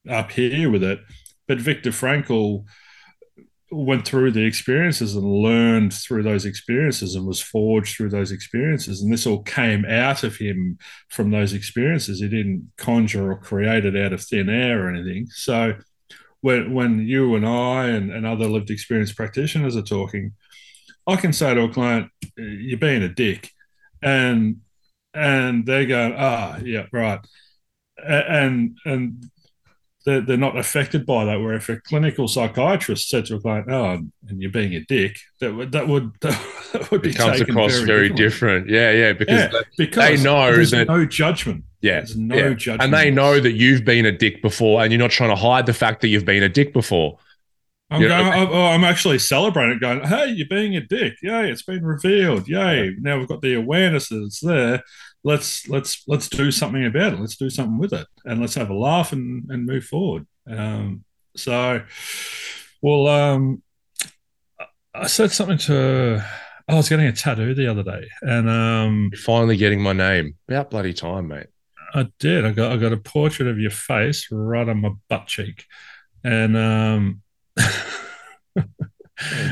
up 0.10 0.32
here 0.32 0.70
with 0.70 0.84
it. 0.84 1.00
But 1.48 1.60
Viktor 1.60 1.92
Frankl 1.92 2.66
went 3.72 4.06
through 4.06 4.32
the 4.32 4.46
experiences 4.46 5.16
and 5.16 5.26
learned 5.26 5.94
through 5.94 6.24
those 6.24 6.46
experiences 6.46 7.16
and 7.16 7.26
was 7.26 7.42
forged 7.42 7.98
through 7.98 8.10
those 8.10 8.32
experiences. 8.32 9.02
And 9.02 9.12
this 9.12 9.26
all 9.26 9.42
came 9.42 9.86
out 9.86 10.24
of 10.24 10.38
him 10.38 10.78
from 11.10 11.32
those 11.32 11.54
experiences. 11.54 12.20
He 12.20 12.28
didn't 12.28 12.72
conjure 12.78 13.32
or 13.32 13.38
create 13.38 13.86
it 13.86 13.96
out 13.96 14.14
of 14.14 14.24
thin 14.24 14.50
air 14.50 14.86
or 14.86 14.90
anything. 14.90 15.28
So 15.32 15.76
when, 16.42 16.74
when 16.74 17.00
you 17.00 17.36
and 17.36 17.46
I 17.46 17.88
and, 17.88 18.12
and 18.12 18.26
other 18.26 18.48
lived 18.48 18.70
experience 18.70 19.12
practitioners 19.12 19.76
are 19.76 19.82
talking, 19.82 20.34
I 21.08 21.16
can 21.16 21.34
say 21.34 21.54
to 21.54 21.64
a 21.64 21.70
client, 21.70 22.12
you're 22.38 22.78
being 22.78 23.04
a 23.04 23.10
dick. 23.10 23.50
And 24.02 24.58
and 25.16 25.66
they 25.66 25.86
go, 25.86 26.14
ah, 26.18 26.58
yeah, 26.62 26.86
right. 26.92 27.20
And 27.98 28.78
and 28.86 29.24
they're, 30.06 30.22
they're 30.22 30.38
not 30.38 30.56
affected 30.56 31.06
by 31.06 31.26
that. 31.26 31.42
Where 31.42 31.54
if 31.54 31.68
a 31.68 31.78
clinical 31.78 32.28
psychiatrist 32.28 33.10
said 33.10 33.26
to 33.26 33.36
a 33.36 33.40
client, 33.40 33.70
"Oh, 33.70 34.00
and 34.28 34.42
you're 34.42 34.52
being 34.52 34.74
a 34.76 34.82
dick," 34.82 35.18
that 35.40 35.54
would 35.54 35.72
that 35.72 35.88
would 35.88 36.12
that 36.22 36.88
would 36.92 37.02
be 37.02 37.10
it 37.10 37.18
comes 37.18 37.42
across 37.42 37.74
very, 37.80 37.86
very 37.86 38.10
different. 38.10 38.70
Yeah, 38.70 38.92
yeah, 38.92 39.14
because, 39.14 39.36
yeah, 39.36 39.48
they, 39.48 39.86
because 39.86 40.18
they 40.18 40.24
know 40.24 40.52
there's 40.52 40.72
that 40.72 40.88
no 40.88 41.06
judgment. 41.06 41.66
Yeah, 41.82 41.96
there's 41.96 42.16
no 42.16 42.36
yeah. 42.36 42.50
judgment, 42.54 42.84
and 42.84 42.94
they 42.94 43.10
know 43.10 43.40
that 43.40 43.54
you've 43.54 43.84
been 43.84 44.06
a 44.06 44.12
dick 44.12 44.42
before, 44.42 44.84
and 44.84 44.92
you're 44.92 45.00
not 45.00 45.12
trying 45.12 45.32
to 45.32 45.36
hide 45.36 45.66
the 45.66 45.74
fact 45.74 46.02
that 46.02 46.10
you've 46.10 46.26
been 46.26 46.44
a 46.44 46.50
dick 46.50 46.72
before. 46.72 47.18
I'm 47.90 48.02
you 48.02 48.08
going. 48.08 48.26
Know, 48.26 48.50
oh, 48.50 48.54
oh, 48.54 48.66
I'm 48.68 48.84
actually 48.84 49.20
celebrating, 49.20 49.80
going, 49.80 50.04
"Hey, 50.04 50.28
you're 50.28 50.48
being 50.48 50.76
a 50.76 50.82
dick! 50.82 51.16
Yay! 51.24 51.50
It's 51.50 51.64
been 51.64 51.84
revealed! 51.84 52.48
Yay! 52.48 52.96
Now 53.00 53.18
we've 53.18 53.28
got 53.28 53.42
the 53.42 53.56
awareness 53.56 54.10
that 54.10 54.24
it's 54.24 54.40
there. 54.40 54.84
Let's 55.26 55.68
let's 55.68 56.04
let's 56.08 56.30
do 56.30 56.52
something 56.52 56.86
about 56.86 57.14
it. 57.14 57.20
Let's 57.20 57.36
do 57.36 57.50
something 57.50 57.80
with 57.80 57.94
it, 57.94 58.06
and 58.26 58.40
let's 58.40 58.54
have 58.54 58.70
a 58.70 58.76
laugh 58.76 59.12
and 59.12 59.50
and 59.50 59.66
move 59.66 59.84
forward." 59.84 60.28
Um, 60.48 61.04
so, 61.36 61.84
well, 62.82 63.08
um, 63.08 63.64
I 64.94 65.08
said 65.08 65.32
something 65.32 65.58
to. 65.58 66.24
I 66.68 66.76
was 66.76 66.90
getting 66.90 67.08
a 67.08 67.12
tattoo 67.12 67.56
the 67.56 67.68
other 67.68 67.82
day, 67.82 68.08
and 68.22 68.48
um, 68.48 69.12
finally 69.18 69.58
getting 69.58 69.82
my 69.82 69.94
name. 69.94 70.36
About 70.48 70.70
bloody 70.70 70.94
time, 70.94 71.28
mate. 71.28 71.48
I 71.96 72.08
did. 72.20 72.46
I 72.46 72.52
got 72.52 72.72
I 72.72 72.78
got 72.78 72.94
a 72.94 72.98
portrait 72.98 73.50
of 73.50 73.58
your 73.58 73.72
face 73.72 74.28
right 74.30 74.70
on 74.70 74.82
my 74.82 74.92
butt 75.10 75.26
cheek, 75.26 75.66
and 76.24 76.56
um, 76.56 77.24
oh 77.60 78.64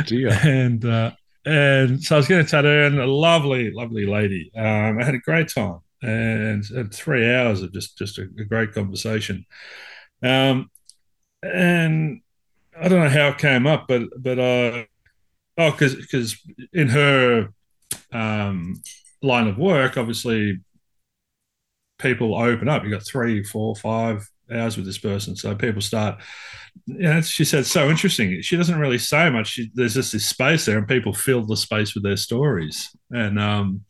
dear. 0.05 0.29
And 0.43 0.85
uh, 0.85 1.11
and 1.45 2.01
so 2.03 2.15
I 2.15 2.19
was 2.19 2.27
getting 2.27 2.45
a 2.45 2.49
tattoo, 2.49 2.67
and 2.67 2.99
a 2.99 3.05
lovely, 3.05 3.71
lovely 3.71 4.05
lady. 4.05 4.51
Um, 4.55 4.99
I 4.99 5.03
had 5.03 5.15
a 5.15 5.19
great 5.19 5.49
time, 5.49 5.79
and, 6.01 6.63
and 6.71 6.93
three 6.93 7.29
hours 7.33 7.61
of 7.61 7.73
just 7.73 7.97
just 7.97 8.17
a, 8.17 8.23
a 8.39 8.45
great 8.45 8.73
conversation. 8.73 9.45
Um, 10.21 10.69
and 11.41 12.21
I 12.79 12.87
don't 12.87 13.03
know 13.03 13.09
how 13.09 13.29
it 13.29 13.37
came 13.37 13.67
up, 13.67 13.85
but 13.87 14.03
but 14.17 14.39
uh, 14.39 14.85
oh, 15.57 15.71
because 15.71 15.95
because 15.95 16.37
in 16.71 16.89
her 16.89 17.49
um, 18.11 18.81
line 19.21 19.47
of 19.47 19.57
work, 19.57 19.97
obviously 19.97 20.61
people 21.99 22.35
open 22.35 22.69
up. 22.69 22.83
You 22.83 22.91
got 22.91 23.05
three, 23.05 23.43
four, 23.43 23.75
five 23.75 24.29
hours 24.53 24.77
with 24.77 24.85
this 24.85 24.97
person, 24.97 25.35
so 25.35 25.55
people 25.55 25.81
start. 25.81 26.21
You 26.85 26.97
know, 26.97 27.21
she 27.21 27.45
said 27.45 27.65
so 27.65 27.89
interesting. 27.89 28.41
She 28.41 28.57
doesn't 28.57 28.79
really 28.79 28.97
say 28.97 29.29
much. 29.29 29.47
She, 29.47 29.71
there's 29.75 29.93
just 29.93 30.11
this 30.11 30.25
space 30.25 30.65
there, 30.65 30.77
and 30.77 30.87
people 30.87 31.13
fill 31.13 31.45
the 31.45 31.57
space 31.57 31.93
with 31.93 32.03
their 32.03 32.17
stories. 32.17 32.89
And 33.11 33.39
um, 33.39 33.85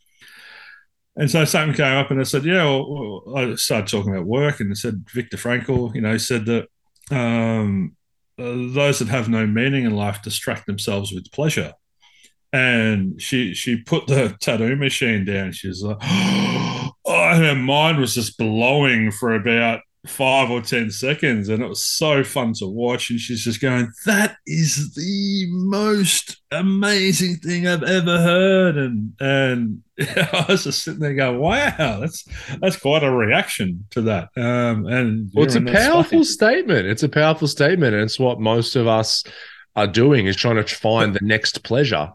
and 1.15 1.29
so 1.29 1.45
something 1.45 1.75
came 1.75 1.97
up, 1.97 2.11
and 2.11 2.19
I 2.19 2.23
said, 2.23 2.43
yeah. 2.43 2.65
Well, 2.65 3.23
I 3.35 3.55
started 3.55 3.87
talking 3.87 4.13
about 4.13 4.25
work, 4.25 4.59
and 4.59 4.71
I 4.71 4.75
said 4.75 5.05
Viktor 5.09 5.37
Frankl, 5.37 5.93
you 5.93 6.01
know, 6.01 6.17
said 6.17 6.45
that 6.47 6.67
um, 7.11 7.95
uh, 8.39 8.73
those 8.73 8.99
that 8.99 9.09
have 9.09 9.29
no 9.29 9.45
meaning 9.45 9.85
in 9.85 9.95
life 9.95 10.21
distract 10.23 10.65
themselves 10.65 11.11
with 11.11 11.31
pleasure. 11.31 11.73
And 12.51 13.21
she 13.21 13.53
she 13.53 13.77
put 13.77 14.07
the 14.07 14.35
tattoo 14.39 14.75
machine 14.75 15.25
down. 15.25 15.51
She's 15.51 15.83
like, 15.83 15.97
oh, 16.01 16.91
her 17.05 17.55
mind 17.55 17.99
was 17.99 18.15
just 18.15 18.37
blowing 18.37 19.11
for 19.11 19.35
about 19.35 19.81
five 20.05 20.51
or 20.51 20.61
ten 20.61 20.91
seconds 20.91 21.47
and 21.47 21.63
it 21.63 21.67
was 21.67 21.83
so 21.83 22.25
fun 22.25 22.51
to 22.53 22.67
watch 22.67 23.09
and 23.09 23.19
she's 23.19 23.41
just 23.41 23.61
going 23.61 23.89
that 24.05 24.35
is 24.45 24.93
the 24.95 25.45
most 25.49 26.41
amazing 26.51 27.37
thing 27.37 27.67
i've 27.67 27.83
ever 27.83 28.17
heard. 28.17 28.77
And 28.77 29.13
and 29.21 29.81
i 29.99 30.45
was 30.49 30.65
just 30.65 30.83
sitting 30.83 30.99
there 30.99 31.13
going 31.13 31.39
wow 31.39 31.99
that's 32.01 32.25
that's 32.59 32.75
quite 32.75 33.03
a 33.03 33.11
reaction 33.11 33.85
to 33.91 34.01
that. 34.01 34.29
Um 34.35 34.85
and 34.87 35.31
well 35.33 35.45
it's 35.45 35.55
a 35.55 35.61
powerful 35.61 36.25
statement. 36.25 36.87
It's 36.87 37.03
a 37.03 37.09
powerful 37.09 37.47
statement 37.47 37.93
and 37.93 38.03
it's 38.03 38.19
what 38.19 38.41
most 38.41 38.75
of 38.75 38.87
us 38.87 39.23
are 39.75 39.87
doing 39.87 40.27
is 40.27 40.35
trying 40.35 40.63
to 40.63 40.75
find 40.75 41.15
the 41.15 41.25
next 41.25 41.63
pleasure. 41.63 42.11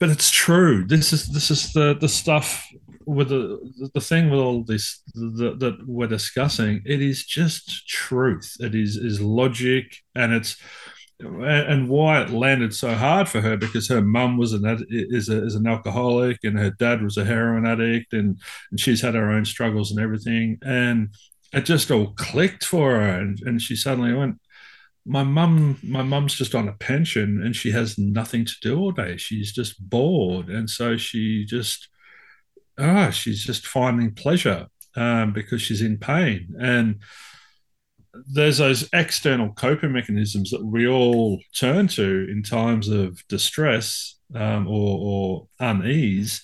But 0.00 0.10
it's 0.10 0.30
true. 0.30 0.84
This 0.84 1.12
is 1.12 1.28
this 1.28 1.50
is 1.50 1.72
the 1.72 1.94
the 1.94 2.08
stuff 2.08 2.66
with 3.14 3.28
the 3.28 3.90
the 3.94 4.00
thing 4.00 4.30
with 4.30 4.40
all 4.40 4.64
this 4.64 5.02
that, 5.14 5.56
that 5.60 5.78
we're 5.86 6.06
discussing, 6.06 6.82
it 6.84 7.00
is 7.02 7.24
just 7.24 7.88
truth. 7.88 8.56
It 8.60 8.74
is 8.74 8.96
is 8.96 9.20
logic, 9.20 9.96
and 10.14 10.32
it's 10.32 10.56
and 11.24 11.88
why 11.88 12.22
it 12.22 12.30
landed 12.30 12.74
so 12.74 12.94
hard 12.94 13.28
for 13.28 13.40
her 13.40 13.56
because 13.56 13.88
her 13.88 14.02
mum 14.02 14.36
was 14.36 14.52
an 14.52 14.84
is 14.88 15.28
a, 15.28 15.44
is 15.44 15.54
an 15.54 15.66
alcoholic 15.66 16.38
and 16.42 16.58
her 16.58 16.70
dad 16.70 17.02
was 17.02 17.16
a 17.16 17.24
heroin 17.24 17.66
addict 17.66 18.12
and, 18.12 18.40
and 18.70 18.80
she's 18.80 19.00
had 19.00 19.14
her 19.14 19.30
own 19.30 19.44
struggles 19.44 19.90
and 19.90 20.00
everything 20.00 20.58
and 20.62 21.10
it 21.52 21.64
just 21.64 21.90
all 21.90 22.12
clicked 22.14 22.64
for 22.64 22.92
her 22.92 23.20
and, 23.20 23.40
and 23.42 23.62
she 23.62 23.76
suddenly 23.76 24.12
went 24.12 24.40
my 25.04 25.22
mum 25.22 25.78
my 25.82 26.02
mum's 26.02 26.34
just 26.34 26.54
on 26.54 26.68
a 26.68 26.72
pension 26.74 27.40
and 27.42 27.56
she 27.56 27.70
has 27.70 27.98
nothing 27.98 28.44
to 28.44 28.54
do 28.60 28.78
all 28.78 28.92
day 28.92 29.16
she's 29.16 29.52
just 29.52 29.78
bored 29.88 30.48
and 30.48 30.68
so 30.70 30.96
she 30.96 31.44
just 31.44 31.88
ah, 32.82 33.10
she's 33.10 33.44
just 33.44 33.66
finding 33.66 34.12
pleasure 34.12 34.66
um, 34.96 35.32
because 35.32 35.62
she's 35.62 35.82
in 35.82 35.98
pain. 35.98 36.54
And 36.60 37.00
there's 38.12 38.58
those 38.58 38.88
external 38.92 39.52
coping 39.52 39.92
mechanisms 39.92 40.50
that 40.50 40.64
we 40.64 40.86
all 40.86 41.40
turn 41.56 41.88
to 41.88 42.26
in 42.30 42.42
times 42.42 42.88
of 42.88 43.26
distress 43.28 44.16
um, 44.34 44.66
or, 44.68 44.98
or, 45.00 45.48
unease. 45.60 46.42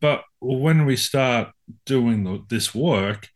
But 0.00 0.24
when 0.40 0.86
we 0.86 0.96
start 0.96 1.48
doing 1.86 2.24
the, 2.24 2.44
this 2.48 2.74
work, 2.74 3.28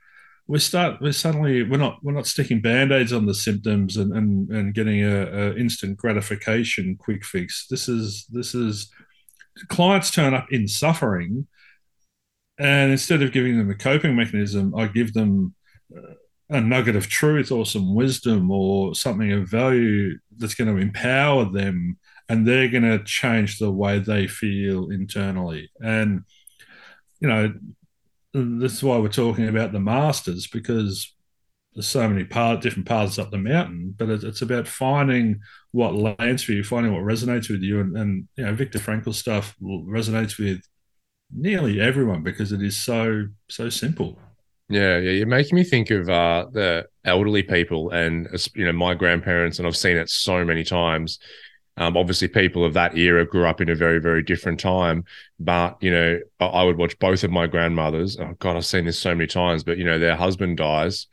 we 0.46 0.58
start 0.58 1.00
we 1.00 1.10
suddenly 1.12 1.62
we're 1.62 1.78
not 1.78 1.98
we're 2.02 2.12
not 2.12 2.26
sticking 2.26 2.60
band-aids 2.60 3.14
on 3.14 3.24
the 3.24 3.32
symptoms 3.32 3.96
and 3.96 4.12
and, 4.12 4.50
and 4.50 4.74
getting 4.74 5.02
a, 5.02 5.22
a 5.22 5.56
instant 5.56 5.96
gratification 5.96 6.96
quick 6.98 7.24
fix. 7.24 7.66
This 7.66 7.88
is 7.88 8.26
this 8.30 8.54
is 8.54 8.90
clients 9.68 10.10
turn 10.10 10.34
up 10.34 10.52
in 10.52 10.68
suffering 10.68 11.46
and 12.58 12.92
instead 12.92 13.22
of 13.22 13.32
giving 13.32 13.58
them 13.58 13.70
a 13.70 13.74
coping 13.74 14.14
mechanism, 14.16 14.74
I 14.76 14.86
give 14.86 15.12
them 15.12 15.54
uh, 15.96 16.14
a 16.50 16.60
nugget 16.60 16.96
of 16.96 17.08
truth 17.08 17.50
or 17.50 17.66
some 17.66 17.94
wisdom 17.94 18.50
or 18.50 18.94
something 18.94 19.32
of 19.32 19.48
value 19.48 20.18
that's 20.36 20.54
going 20.54 20.74
to 20.74 20.80
empower 20.80 21.46
them 21.46 21.98
and 22.28 22.46
they're 22.46 22.68
going 22.68 22.84
to 22.84 23.02
change 23.04 23.58
the 23.58 23.70
way 23.70 23.98
they 23.98 24.26
feel 24.26 24.90
internally. 24.90 25.70
And, 25.82 26.24
you 27.20 27.28
know, 27.28 27.54
this 28.32 28.74
is 28.74 28.82
why 28.82 28.98
we're 28.98 29.08
talking 29.08 29.48
about 29.48 29.72
the 29.72 29.80
masters 29.80 30.46
because 30.46 31.14
there's 31.74 31.88
so 31.88 32.08
many 32.08 32.24
path, 32.24 32.60
different 32.60 32.86
paths 32.88 33.18
up 33.18 33.30
the 33.30 33.38
mountain, 33.38 33.94
but 33.96 34.08
it's 34.08 34.42
about 34.42 34.68
finding 34.68 35.40
what 35.72 35.94
lands 35.94 36.42
for 36.44 36.52
you, 36.52 36.62
finding 36.62 36.92
what 36.92 37.02
resonates 37.02 37.50
with 37.50 37.62
you. 37.62 37.80
And, 37.80 37.96
and 37.96 38.28
you 38.36 38.44
know, 38.44 38.54
Viktor 38.54 38.78
Frankl 38.78 39.14
stuff 39.14 39.54
resonates 39.60 40.38
with 40.38 40.62
nearly 41.32 41.80
everyone 41.80 42.22
because 42.22 42.52
it 42.52 42.62
is 42.62 42.76
so 42.76 43.26
so 43.48 43.68
simple. 43.68 44.18
Yeah, 44.68 44.98
yeah, 44.98 45.10
you're 45.10 45.26
making 45.26 45.56
me 45.56 45.64
think 45.64 45.90
of 45.90 46.08
uh, 46.08 46.46
the 46.50 46.86
elderly 47.04 47.42
people 47.42 47.90
and 47.90 48.28
you 48.54 48.64
know 48.64 48.72
my 48.72 48.94
grandparents, 48.94 49.58
and 49.58 49.66
I've 49.68 49.76
seen 49.76 49.96
it 49.96 50.08
so 50.08 50.44
many 50.44 50.64
times. 50.64 51.18
Um, 51.76 51.96
obviously, 51.96 52.28
people 52.28 52.64
of 52.64 52.74
that 52.74 52.96
era 52.96 53.26
grew 53.26 53.46
up 53.46 53.60
in 53.60 53.68
a 53.68 53.74
very, 53.74 54.00
very 54.00 54.22
different 54.22 54.60
time. 54.60 55.04
But 55.40 55.76
you 55.82 55.90
know, 55.90 56.20
I, 56.40 56.46
I 56.46 56.64
would 56.64 56.78
watch 56.78 56.98
both 56.98 57.24
of 57.24 57.30
my 57.30 57.46
grandmothers. 57.46 58.16
Oh 58.18 58.34
God, 58.38 58.56
I've 58.56 58.64
seen 58.66 58.86
this 58.86 58.98
so 58.98 59.14
many 59.14 59.26
times. 59.26 59.64
But 59.64 59.78
you 59.78 59.84
know, 59.84 59.98
their 59.98 60.16
husband 60.16 60.56
dies, 60.56 61.08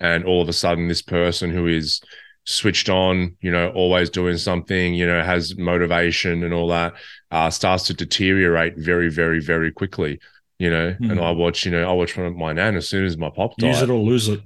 and 0.00 0.24
all 0.24 0.42
of 0.42 0.48
a 0.48 0.52
sudden, 0.52 0.88
this 0.88 1.02
person 1.02 1.50
who 1.50 1.66
is 1.66 2.02
switched 2.44 2.90
on, 2.90 3.36
you 3.40 3.50
know, 3.50 3.70
always 3.70 4.10
doing 4.10 4.36
something, 4.36 4.94
you 4.94 5.06
know, 5.06 5.22
has 5.22 5.56
motivation 5.56 6.44
and 6.44 6.52
all 6.52 6.68
that, 6.68 6.92
uh, 7.34 7.50
starts 7.50 7.84
to 7.88 7.94
deteriorate 7.94 8.76
very, 8.76 9.10
very, 9.10 9.40
very 9.40 9.72
quickly, 9.72 10.20
you 10.60 10.70
know. 10.70 10.92
Mm-hmm. 10.92 11.10
And 11.10 11.20
I 11.20 11.32
watch, 11.32 11.66
you 11.66 11.72
know, 11.72 11.88
I 11.88 11.92
watch 11.92 12.16
one 12.16 12.26
of 12.26 12.36
my 12.36 12.52
nan 12.52 12.76
as 12.76 12.88
soon 12.88 13.04
as 13.04 13.16
my 13.16 13.28
pop 13.28 13.56
died. 13.56 13.68
Use 13.68 13.82
it 13.82 13.90
or 13.90 13.98
lose 13.98 14.28
it. 14.28 14.40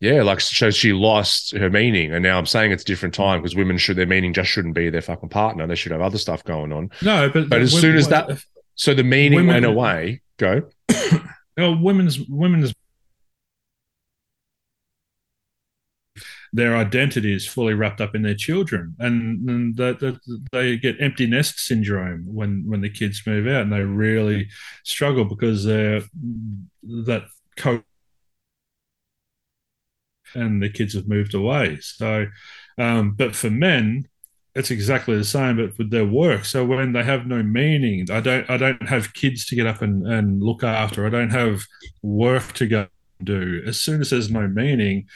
Yeah, 0.00 0.24
like 0.24 0.40
so 0.40 0.70
she 0.70 0.92
lost 0.92 1.56
her 1.56 1.70
meaning, 1.70 2.12
and 2.12 2.24
now 2.24 2.36
I'm 2.36 2.46
saying 2.46 2.72
it's 2.72 2.82
a 2.82 2.86
different 2.86 3.14
time 3.14 3.40
because 3.40 3.54
women 3.54 3.78
should 3.78 3.96
their 3.96 4.06
meaning 4.06 4.34
just 4.34 4.50
shouldn't 4.50 4.74
be 4.74 4.90
their 4.90 5.00
fucking 5.00 5.28
partner. 5.28 5.64
They 5.68 5.76
should 5.76 5.92
have 5.92 6.00
other 6.00 6.18
stuff 6.18 6.42
going 6.42 6.72
on. 6.72 6.90
No, 7.02 7.30
but 7.30 7.48
but 7.48 7.60
as 7.60 7.70
soon 7.70 7.94
as 7.94 8.08
that, 8.08 8.44
so 8.74 8.94
the 8.94 9.04
meaning 9.04 9.36
women, 9.36 9.54
went 9.54 9.64
away. 9.64 10.22
Go. 10.38 10.68
you 10.90 11.20
know, 11.56 11.78
women's 11.80 12.18
women's 12.28 12.74
their 16.52 16.76
identity 16.76 17.32
is 17.32 17.46
fully 17.46 17.74
wrapped 17.74 18.00
up 18.00 18.14
in 18.14 18.22
their 18.22 18.34
children, 18.34 18.94
and, 18.98 19.48
and 19.48 19.76
they 20.52 20.76
get 20.76 21.00
empty 21.00 21.26
nest 21.26 21.58
syndrome 21.58 22.24
when 22.26 22.64
when 22.66 22.80
the 22.82 22.90
kids 22.90 23.22
move 23.26 23.46
out, 23.46 23.62
and 23.62 23.72
they 23.72 23.80
really 23.80 24.48
struggle 24.84 25.24
because 25.24 25.64
they're 25.64 26.02
that 26.82 27.24
co 27.56 27.82
and 30.34 30.62
the 30.62 30.68
kids 30.68 30.94
have 30.94 31.08
moved 31.08 31.34
away. 31.34 31.78
So, 31.80 32.26
um, 32.78 33.12
but 33.12 33.34
for 33.34 33.50
men, 33.50 34.08
it's 34.54 34.70
exactly 34.70 35.16
the 35.16 35.24
same, 35.24 35.56
but 35.56 35.76
with 35.78 35.90
their 35.90 36.06
work. 36.06 36.44
So 36.44 36.64
when 36.64 36.92
they 36.92 37.02
have 37.02 37.26
no 37.26 37.42
meaning, 37.42 38.06
I 38.10 38.20
don't 38.20 38.48
I 38.50 38.56
don't 38.58 38.88
have 38.88 39.14
kids 39.14 39.46
to 39.46 39.56
get 39.56 39.66
up 39.66 39.80
and, 39.80 40.06
and 40.06 40.42
look 40.42 40.62
after. 40.62 41.06
I 41.06 41.10
don't 41.10 41.30
have 41.30 41.64
work 42.02 42.52
to 42.54 42.66
go 42.66 42.86
do. 43.24 43.62
As 43.66 43.80
soon 43.80 44.00
as 44.00 44.10
there's 44.10 44.30
no 44.30 44.46
meaning, 44.48 45.06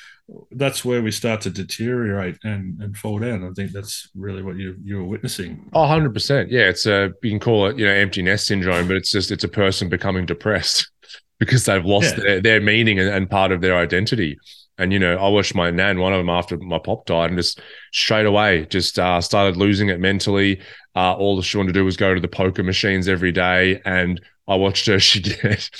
that's 0.51 0.85
where 0.85 1.03
we 1.03 1.11
start 1.13 1.41
to 1.43 1.51
deteriorate 1.51 2.39
and, 2.43 2.81
and 2.81 2.97
fall 2.97 3.19
down. 3.19 3.45
I 3.45 3.51
think 3.53 3.73
that's 3.73 4.09
really 4.15 4.43
what 4.43 4.57
you 4.57 4.77
you 4.83 4.97
were 4.97 5.05
witnessing. 5.05 5.71
Oh, 5.73 5.83
100%. 5.83 6.49
Yeah, 6.51 6.69
it's 6.69 6.87
a 6.87 7.13
you 7.23 7.31
can 7.31 7.41
call 7.41 7.67
it, 7.67 7.79
you 7.79 7.87
know, 7.87 7.93
empty 7.93 8.23
nest 8.23 8.47
syndrome, 8.47 8.89
but 8.89 8.97
it's 8.97 9.11
just 9.11 9.31
it's 9.31 9.45
a 9.45 9.49
person 9.49 9.89
becoming 9.89 10.27
depressed 10.27 10.91
because 11.39 11.65
they've 11.65 11.85
lost 11.85 12.17
yeah. 12.17 12.23
their, 12.25 12.41
their 12.41 12.61
meaning 12.61 12.99
and, 12.99 13.09
and 13.09 13.31
part 13.31 13.53
of 13.53 13.61
their 13.61 13.77
identity. 13.77 14.37
And 14.79 14.93
you 14.93 14.99
know, 14.99 15.17
I 15.17 15.29
watched 15.29 15.55
my 15.55 15.71
nan, 15.71 16.01
one 16.01 16.13
of 16.13 16.19
them 16.19 16.29
after 16.29 16.59
my 16.59 16.79
pop 16.79 17.07
died, 17.07 17.31
and 17.31 17.39
just 17.39 17.61
straight 17.93 18.27
away 18.27 18.67
just 18.67 18.99
uh, 18.99 19.21
started 19.21 19.57
losing 19.57 19.89
it 19.89 20.01
mentally. 20.01 20.61
Uh, 20.95 21.15
all 21.15 21.41
she 21.41 21.57
wanted 21.57 21.73
to 21.73 21.81
do 21.81 21.85
was 21.85 21.97
go 21.97 22.15
to 22.15 22.21
the 22.21 22.29
poker 22.29 22.63
machines 22.63 23.09
every 23.09 23.33
day, 23.33 23.81
and 23.85 24.21
I 24.49 24.55
watched 24.57 24.87
her. 24.87 24.99
She 25.07 25.21
get 25.21 25.71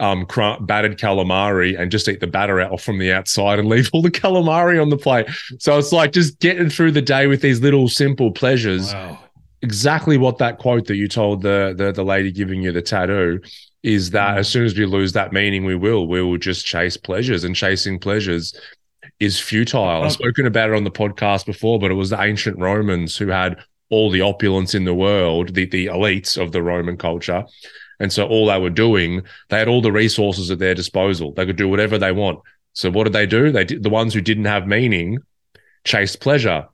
um, 0.00 0.26
battered 0.60 0.98
calamari 0.98 1.78
and 1.78 1.90
just 1.90 2.08
eat 2.08 2.20
the 2.20 2.26
batter 2.26 2.60
out 2.60 2.80
from 2.80 2.98
the 2.98 3.12
outside 3.12 3.58
and 3.58 3.68
leave 3.68 3.90
all 3.92 4.02
the 4.02 4.10
calamari 4.10 4.80
on 4.80 4.88
the 4.88 4.96
plate. 4.96 5.26
So 5.58 5.78
it's 5.78 5.92
like 5.92 6.12
just 6.12 6.38
getting 6.38 6.68
through 6.70 6.92
the 6.92 7.02
day 7.02 7.26
with 7.26 7.40
these 7.40 7.60
little 7.60 7.88
simple 7.88 8.30
pleasures. 8.30 8.92
Wow. 8.92 9.18
Exactly 9.62 10.18
what 10.18 10.38
that 10.38 10.58
quote 10.58 10.86
that 10.86 10.96
you 10.96 11.06
told 11.06 11.42
the, 11.42 11.74
the 11.76 11.92
the 11.92 12.04
lady 12.04 12.32
giving 12.32 12.62
you 12.62 12.72
the 12.72 12.82
tattoo 12.82 13.40
is 13.82 14.10
that 14.10 14.36
mm. 14.36 14.38
as 14.38 14.48
soon 14.48 14.64
as 14.64 14.76
we 14.76 14.86
lose 14.86 15.12
that 15.12 15.32
meaning, 15.32 15.64
we 15.64 15.76
will 15.76 16.06
we 16.06 16.22
will 16.22 16.38
just 16.38 16.66
chase 16.66 16.96
pleasures 16.96 17.44
and 17.44 17.54
chasing 17.54 17.98
pleasures 17.98 18.54
is 19.20 19.38
futile. 19.38 20.02
I've 20.02 20.12
spoken 20.12 20.46
about 20.46 20.70
it 20.70 20.76
on 20.76 20.84
the 20.84 20.90
podcast 20.90 21.46
before, 21.46 21.78
but 21.78 21.90
it 21.90 21.94
was 21.94 22.10
the 22.10 22.20
ancient 22.20 22.58
Romans 22.58 23.16
who 23.16 23.28
had 23.28 23.56
all 23.88 24.10
the 24.10 24.22
opulence 24.22 24.74
in 24.74 24.84
the 24.84 24.94
world, 24.94 25.54
the, 25.54 25.66
the 25.66 25.86
elites 25.86 26.40
of 26.40 26.50
the 26.50 26.62
Roman 26.62 26.96
culture, 26.96 27.44
and 28.02 28.12
so 28.12 28.26
all 28.26 28.46
they 28.46 28.58
were 28.58 28.68
doing, 28.68 29.22
they 29.48 29.58
had 29.60 29.68
all 29.68 29.80
the 29.80 29.92
resources 29.92 30.50
at 30.50 30.58
their 30.58 30.74
disposal. 30.74 31.32
They 31.32 31.46
could 31.46 31.54
do 31.54 31.68
whatever 31.68 31.98
they 31.98 32.10
want. 32.10 32.40
So 32.72 32.90
what 32.90 33.04
did 33.04 33.12
they 33.12 33.26
do? 33.26 33.52
They 33.52 33.64
did 33.64 33.84
the 33.84 33.90
ones 33.90 34.12
who 34.12 34.20
didn't 34.20 34.46
have 34.46 34.66
meaning 34.66 35.18
chased 35.84 36.18
pleasure. 36.18 36.66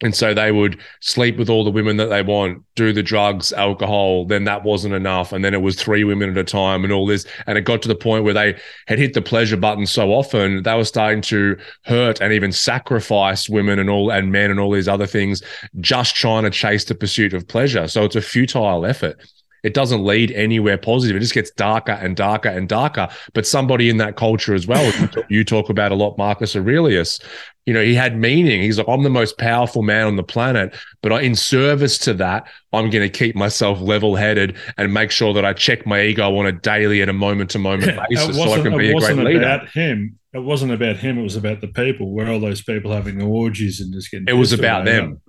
And 0.00 0.14
so 0.14 0.32
they 0.32 0.52
would 0.52 0.78
sleep 1.00 1.36
with 1.36 1.50
all 1.50 1.64
the 1.64 1.72
women 1.72 1.96
that 1.96 2.10
they 2.10 2.22
want, 2.22 2.62
do 2.76 2.92
the 2.92 3.02
drugs, 3.02 3.52
alcohol. 3.52 4.24
Then 4.24 4.44
that 4.44 4.62
wasn't 4.62 4.94
enough. 4.94 5.32
And 5.32 5.44
then 5.44 5.52
it 5.52 5.62
was 5.62 5.74
three 5.74 6.04
women 6.04 6.30
at 6.30 6.38
a 6.38 6.44
time 6.44 6.84
and 6.84 6.92
all 6.92 7.06
this. 7.08 7.26
And 7.48 7.58
it 7.58 7.62
got 7.62 7.82
to 7.82 7.88
the 7.88 7.96
point 7.96 8.22
where 8.22 8.32
they 8.32 8.56
had 8.86 9.00
hit 9.00 9.14
the 9.14 9.22
pleasure 9.22 9.56
button 9.56 9.84
so 9.84 10.12
often, 10.12 10.62
they 10.62 10.76
were 10.76 10.84
starting 10.84 11.22
to 11.22 11.56
hurt 11.86 12.20
and 12.20 12.32
even 12.32 12.52
sacrifice 12.52 13.48
women 13.48 13.80
and 13.80 13.90
all 13.90 14.12
and 14.12 14.30
men 14.30 14.52
and 14.52 14.60
all 14.60 14.70
these 14.70 14.86
other 14.86 15.08
things, 15.08 15.42
just 15.80 16.14
trying 16.14 16.44
to 16.44 16.50
chase 16.50 16.84
the 16.84 16.94
pursuit 16.94 17.34
of 17.34 17.48
pleasure. 17.48 17.88
So 17.88 18.04
it's 18.04 18.14
a 18.14 18.20
futile 18.20 18.86
effort 18.86 19.20
it 19.62 19.74
doesn't 19.74 20.04
lead 20.04 20.30
anywhere 20.32 20.78
positive. 20.78 21.16
It 21.16 21.20
just 21.20 21.34
gets 21.34 21.50
darker 21.50 21.92
and 21.92 22.16
darker 22.16 22.48
and 22.48 22.68
darker. 22.68 23.08
But 23.34 23.46
somebody 23.46 23.88
in 23.90 23.96
that 23.98 24.16
culture 24.16 24.54
as 24.54 24.66
well, 24.66 24.92
you 25.28 25.44
talk 25.44 25.68
about 25.68 25.92
a 25.92 25.94
lot, 25.94 26.18
Marcus 26.18 26.54
Aurelius, 26.56 27.20
you 27.66 27.74
know, 27.74 27.82
he 27.82 27.94
had 27.94 28.16
meaning. 28.16 28.62
He's 28.62 28.78
like, 28.78 28.88
I'm 28.88 29.02
the 29.02 29.10
most 29.10 29.36
powerful 29.36 29.82
man 29.82 30.06
on 30.06 30.16
the 30.16 30.22
planet, 30.22 30.74
but 31.02 31.22
in 31.22 31.34
service 31.34 31.98
to 31.98 32.14
that, 32.14 32.46
I'm 32.72 32.88
going 32.88 33.02
to 33.02 33.10
keep 33.10 33.36
myself 33.36 33.80
level 33.80 34.16
headed 34.16 34.56
and 34.78 34.94
make 34.94 35.10
sure 35.10 35.34
that 35.34 35.44
I 35.44 35.52
check 35.52 35.86
my 35.86 36.02
ego 36.02 36.38
on 36.38 36.46
a 36.46 36.52
daily 36.52 37.02
and 37.02 37.10
a 37.10 37.14
moment 37.14 37.50
to 37.50 37.58
moment 37.58 37.98
basis 38.08 38.36
so 38.36 38.52
I 38.52 38.62
can 38.62 38.76
be 38.76 38.90
a 38.90 38.94
great 38.94 39.16
leader. 39.16 39.38
About 39.38 39.68
him. 39.68 40.18
It 40.32 40.40
wasn't 40.40 40.72
about 40.72 40.96
him. 40.96 41.18
It 41.18 41.22
was 41.22 41.36
about 41.36 41.60
the 41.60 41.68
people. 41.68 42.10
Where 42.12 42.28
all 42.28 42.40
those 42.40 42.62
people 42.62 42.92
having 42.92 43.20
orgies 43.20 43.80
and 43.80 43.92
just 43.92 44.10
getting. 44.10 44.28
It 44.28 44.34
was 44.34 44.52
about 44.52 44.84
them. 44.84 45.20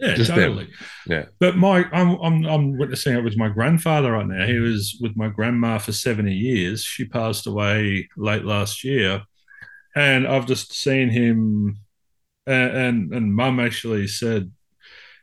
Yeah, 0.00 0.14
Just 0.14 0.30
totally. 0.30 0.64
Them. 0.64 0.74
Yeah. 1.06 1.24
But 1.40 1.56
my, 1.56 1.84
I'm, 1.92 2.16
I'm, 2.20 2.44
I'm 2.44 2.78
witnessing 2.78 3.16
it 3.16 3.24
with 3.24 3.36
my 3.36 3.48
grandfather 3.48 4.12
right 4.12 4.26
now. 4.26 4.46
He 4.46 4.58
was 4.58 4.96
with 5.00 5.16
my 5.16 5.28
grandma 5.28 5.78
for 5.78 5.92
70 5.92 6.32
years. 6.32 6.82
She 6.82 7.04
passed 7.04 7.46
away 7.46 8.08
late 8.16 8.44
last 8.44 8.84
year, 8.84 9.22
and 9.96 10.26
I've 10.26 10.46
just 10.46 10.72
seen 10.72 11.10
him. 11.10 11.78
And 12.46 12.76
and, 12.76 13.14
and 13.14 13.34
mum 13.34 13.60
actually 13.60 14.06
said 14.06 14.50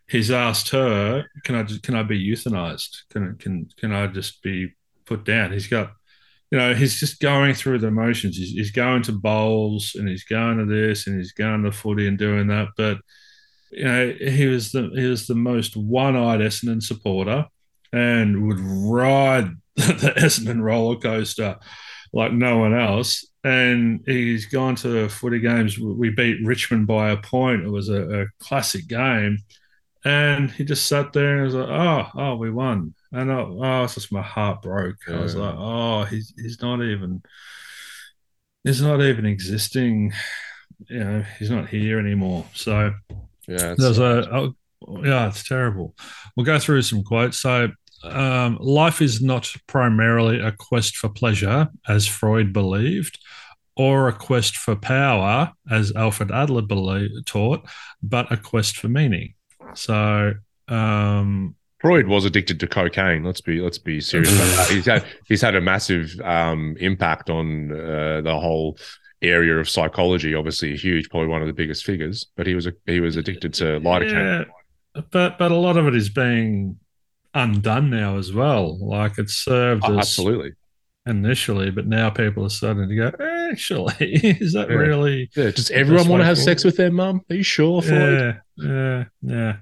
he's 0.08 0.30
asked 0.30 0.70
her, 0.70 1.26
"Can 1.44 1.56
I 1.56 1.64
just, 1.64 1.82
can 1.82 1.96
I 1.96 2.04
be 2.04 2.24
euthanized? 2.24 2.98
Can 3.10 3.36
can 3.38 3.70
can 3.78 3.92
I 3.92 4.08
just 4.08 4.44
be 4.44 4.74
put 5.06 5.26
down?" 5.26 5.52
He's 5.52 5.68
got 5.68 5.94
you 6.52 6.60
know, 6.60 6.74
he's 6.76 7.00
just 7.00 7.20
going 7.20 7.54
through 7.54 7.80
the 7.80 7.90
motions. 7.90 8.38
He's, 8.38 8.52
he's, 8.52 8.72
going 8.72 9.02
to 9.04 9.12
bowls 9.12 9.96
and 9.96 10.08
he's 10.08 10.24
going 10.24 10.60
to 10.60 10.66
this 10.66 11.08
and 11.08 11.18
he's 11.18 11.32
going 11.32 11.64
to 11.64 11.72
footy 11.72 12.08
and 12.08 12.18
doing 12.18 12.48
that. 12.48 12.68
But 12.78 13.00
you 13.76 13.84
know, 13.84 14.14
he 14.20 14.48
was 14.48 14.72
the 14.72 14.90
he 14.96 15.06
was 15.06 15.28
the 15.28 15.36
most 15.36 15.76
one-eyed 15.76 16.40
Essendon 16.40 16.82
supporter 16.82 17.46
and 17.92 18.48
would 18.48 18.60
ride 18.60 19.50
the 19.76 20.14
Essendon 20.18 20.62
roller 20.62 20.98
coaster 20.98 21.58
like 22.14 22.32
no 22.32 22.58
one 22.58 22.74
else. 22.74 23.26
And 23.44 24.02
he's 24.06 24.46
gone 24.46 24.76
to 24.78 25.10
footy 25.10 25.40
games. 25.40 25.78
We 25.78 26.10
beat 26.10 26.44
Richmond 26.44 26.88
by 26.88 27.12
a 27.12 27.18
point. 27.18 27.64
It 27.64 27.70
was 27.70 27.90
a, 27.90 28.22
a 28.22 28.26
classic 28.40 28.88
game. 28.88 29.38
And 30.04 30.50
he 30.52 30.64
just 30.64 30.88
sat 30.88 31.14
there 31.14 31.36
and 31.36 31.46
was 31.46 31.56
like, 31.56 31.68
oh, 31.68 32.08
oh, 32.16 32.36
we 32.38 32.52
won. 32.52 32.94
And 33.12 33.30
oh, 33.30 33.60
oh 33.62 33.84
it's 33.84 33.96
just 33.96 34.12
my 34.12 34.22
heart 34.22 34.62
broke. 34.62 34.98
Yeah. 35.08 35.18
I 35.18 35.22
was 35.22 35.36
like, 35.36 35.56
oh, 35.58 36.04
he's 36.06 36.34
he's 36.38 36.62
not 36.62 36.82
even 36.82 37.22
he's 38.64 38.82
not 38.82 39.02
even 39.02 39.26
existing. 39.26 40.14
You 40.90 41.04
know, 41.04 41.26
he's 41.38 41.50
not 41.50 41.70
here 41.70 42.00
anymore. 42.00 42.46
So 42.54 42.94
yeah, 43.48 43.76
there's 43.78 44.00
a 44.00 44.30
oh, 44.32 44.56
yeah, 45.04 45.28
it's 45.28 45.48
terrible. 45.48 45.96
We'll 46.36 46.46
go 46.46 46.60
through 46.60 46.82
some 46.84 47.04
quotes. 47.04 47.38
So, 47.38 47.70
um, 48.04 48.58
life 48.60 49.02
is 49.02 49.22
not 49.22 49.52
primarily 49.68 50.40
a 50.40 50.52
quest 50.52 50.98
for 50.98 51.10
pleasure, 51.10 51.70
as 51.88 52.08
Freud 52.08 52.54
believed, 52.54 53.20
or 53.76 54.08
a 54.08 54.14
quest 54.14 54.58
for 54.58 54.76
power, 54.76 55.52
as 55.70 55.92
Alfred 55.96 56.32
Adler 56.32 56.62
believed, 56.62 57.26
taught, 57.26 57.68
but 58.04 58.32
a 58.32 58.38
quest 58.38 58.78
for 58.78 58.88
meaning. 58.88 59.34
So, 59.74 60.34
um, 60.68 61.56
Freud 61.80 62.08
was 62.08 62.26
addicted 62.26 62.60
to 62.62 62.68
cocaine. 62.68 63.24
Let's 63.24 63.42
be 63.42 63.62
let's 63.62 63.78
be 63.78 64.02
serious 64.02 64.34
about 64.34 64.56
that. 64.56 64.70
He's 64.72 64.86
had 64.86 65.06
he's 65.28 65.42
had 65.42 65.56
a 65.56 65.62
massive 65.62 66.20
um, 66.22 66.76
impact 66.80 67.30
on 67.30 67.72
uh, 67.72 68.22
the 68.22 68.40
whole 68.40 68.78
area 69.22 69.58
of 69.58 69.70
psychology, 69.70 70.36
obviously 70.36 70.76
huge, 70.76 71.10
probably 71.10 71.28
one 71.28 71.42
of 71.42 71.48
the 71.48 71.54
biggest 71.54 71.86
figures. 71.86 72.28
But 72.36 72.48
he 72.48 72.56
was 72.56 72.68
a, 72.68 72.74
he 72.86 73.00
was 73.00 73.16
addicted 73.16 73.54
to 73.56 73.80
lidocaine. 73.80 74.46
Yeah, 74.96 75.02
but 75.12 75.38
but 75.38 75.52
a 75.52 75.56
lot 75.56 75.78
of 75.78 75.88
it 75.88 75.96
is 75.96 76.10
being 76.10 76.80
undone 77.34 77.90
now 77.90 78.18
as 78.18 78.34
well. 78.34 78.78
Like 78.78 79.18
it 79.18 79.30
served 79.30 79.84
oh, 79.86 79.98
absolutely 79.98 80.54
initially, 81.06 81.70
but 81.70 81.86
now 81.86 82.10
people 82.10 82.46
are 82.46 82.50
starting 82.50 82.90
to 82.90 82.96
go. 82.96 83.12
Actually, 83.52 83.96
is 84.00 84.54
that 84.54 84.70
yeah. 84.70 84.76
really? 84.76 85.30
Yeah. 85.36 85.52
Does 85.52 85.72
everyone 85.72 86.08
want 86.08 86.22
to 86.22 86.26
have 86.26 86.38
sex 86.38 86.64
with 86.64 86.78
their 86.78 86.92
mum? 86.92 87.22
Are 87.30 87.36
you 87.36 87.44
sure? 87.44 87.82
Floyd? 87.82 88.42
Yeah, 88.58 89.04
yeah, 89.22 89.58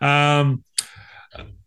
yeah. 0.00 0.38
Um, 0.38 0.64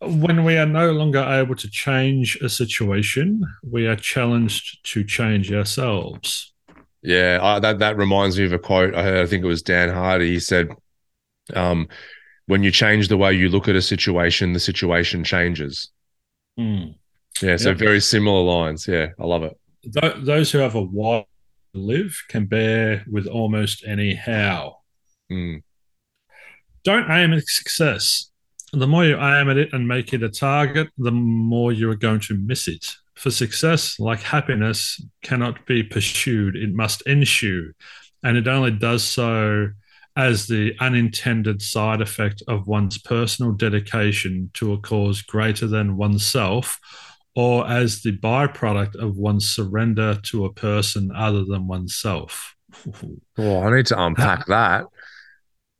when 0.01 0.43
we 0.43 0.57
are 0.57 0.65
no 0.65 0.91
longer 0.91 1.19
able 1.19 1.55
to 1.55 1.69
change 1.69 2.37
a 2.37 2.49
situation, 2.49 3.41
we 3.63 3.87
are 3.87 3.95
challenged 3.95 4.85
to 4.91 5.03
change 5.03 5.51
ourselves. 5.51 6.53
Yeah, 7.05 7.39
I, 7.41 7.59
that 7.59 7.79
that 7.79 7.97
reminds 7.97 8.37
me 8.37 8.45
of 8.45 8.53
a 8.53 8.59
quote 8.59 8.95
I 8.95 9.03
heard. 9.03 9.23
I 9.23 9.29
think 9.29 9.43
it 9.43 9.47
was 9.47 9.61
Dan 9.61 9.89
Hardy. 9.89 10.29
He 10.29 10.39
said, 10.39 10.69
um, 11.53 11.87
"When 12.47 12.63
you 12.63 12.71
change 12.71 13.07
the 13.07 13.17
way 13.17 13.33
you 13.33 13.49
look 13.49 13.67
at 13.67 13.75
a 13.75 13.81
situation, 13.81 14.53
the 14.53 14.59
situation 14.59 15.23
changes." 15.23 15.91
Mm. 16.59 16.95
Yeah, 17.41 17.57
so 17.57 17.69
yep. 17.69 17.77
very 17.77 17.99
similar 18.01 18.41
lines. 18.41 18.87
Yeah, 18.87 19.09
I 19.19 19.25
love 19.25 19.43
it. 19.43 19.57
Th- 19.83 20.15
those 20.17 20.51
who 20.51 20.57
have 20.59 20.75
a 20.75 20.81
while 20.81 21.27
to 21.73 21.79
live 21.79 22.17
can 22.27 22.45
bear 22.45 23.05
with 23.11 23.27
almost 23.27 23.83
any 23.85 24.15
how. 24.15 24.77
Mm. 25.31 25.61
Don't 26.83 27.09
aim 27.11 27.33
at 27.33 27.47
success. 27.47 28.31
The 28.73 28.87
more 28.87 29.05
you 29.05 29.15
aim 29.15 29.49
at 29.49 29.57
it 29.57 29.73
and 29.73 29.87
make 29.87 30.13
it 30.13 30.23
a 30.23 30.29
target, 30.29 30.89
the 30.97 31.11
more 31.11 31.71
you 31.71 31.89
are 31.91 31.95
going 31.95 32.19
to 32.21 32.35
miss 32.35 32.67
it. 32.67 32.85
For 33.15 33.31
success, 33.31 33.99
like 33.99 34.21
happiness, 34.21 35.01
cannot 35.23 35.65
be 35.65 35.83
pursued, 35.83 36.55
it 36.55 36.73
must 36.73 37.01
ensue. 37.03 37.71
And 38.23 38.37
it 38.37 38.47
only 38.47 38.71
does 38.71 39.03
so 39.03 39.69
as 40.17 40.47
the 40.47 40.73
unintended 40.79 41.61
side 41.61 42.01
effect 42.01 42.41
of 42.47 42.67
one's 42.67 42.97
personal 42.97 43.51
dedication 43.51 44.49
to 44.53 44.73
a 44.73 44.77
cause 44.77 45.21
greater 45.21 45.67
than 45.67 45.97
oneself, 45.97 46.79
or 47.35 47.67
as 47.67 48.01
the 48.01 48.17
byproduct 48.17 48.95
of 48.95 49.17
one's 49.17 49.49
surrender 49.49 50.17
to 50.23 50.45
a 50.45 50.53
person 50.53 51.11
other 51.13 51.43
than 51.43 51.67
oneself. 51.67 52.55
Oh, 53.37 53.61
I 53.61 53.75
need 53.75 53.85
to 53.87 54.01
unpack 54.01 54.45
that. 54.47 54.85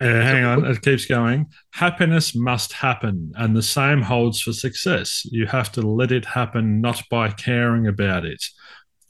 Uh, 0.02 0.08
hang 0.08 0.44
on, 0.44 0.66
it 0.66 0.82
keeps 0.82 1.06
going. 1.06 1.48
Happiness 1.72 2.36
must 2.36 2.74
happen, 2.74 3.32
and 3.36 3.56
the 3.56 3.64
same 3.64 4.02
holds 4.02 4.42
for 4.42 4.52
success. 4.52 5.24
You 5.26 5.46
have 5.48 5.72
to 5.74 5.82
let 5.82 6.12
it 6.12 6.26
happen, 6.26 6.82
not 6.82 7.02
by 7.10 7.30
caring 7.30 7.88
about 7.88 8.26
it. 8.26 8.44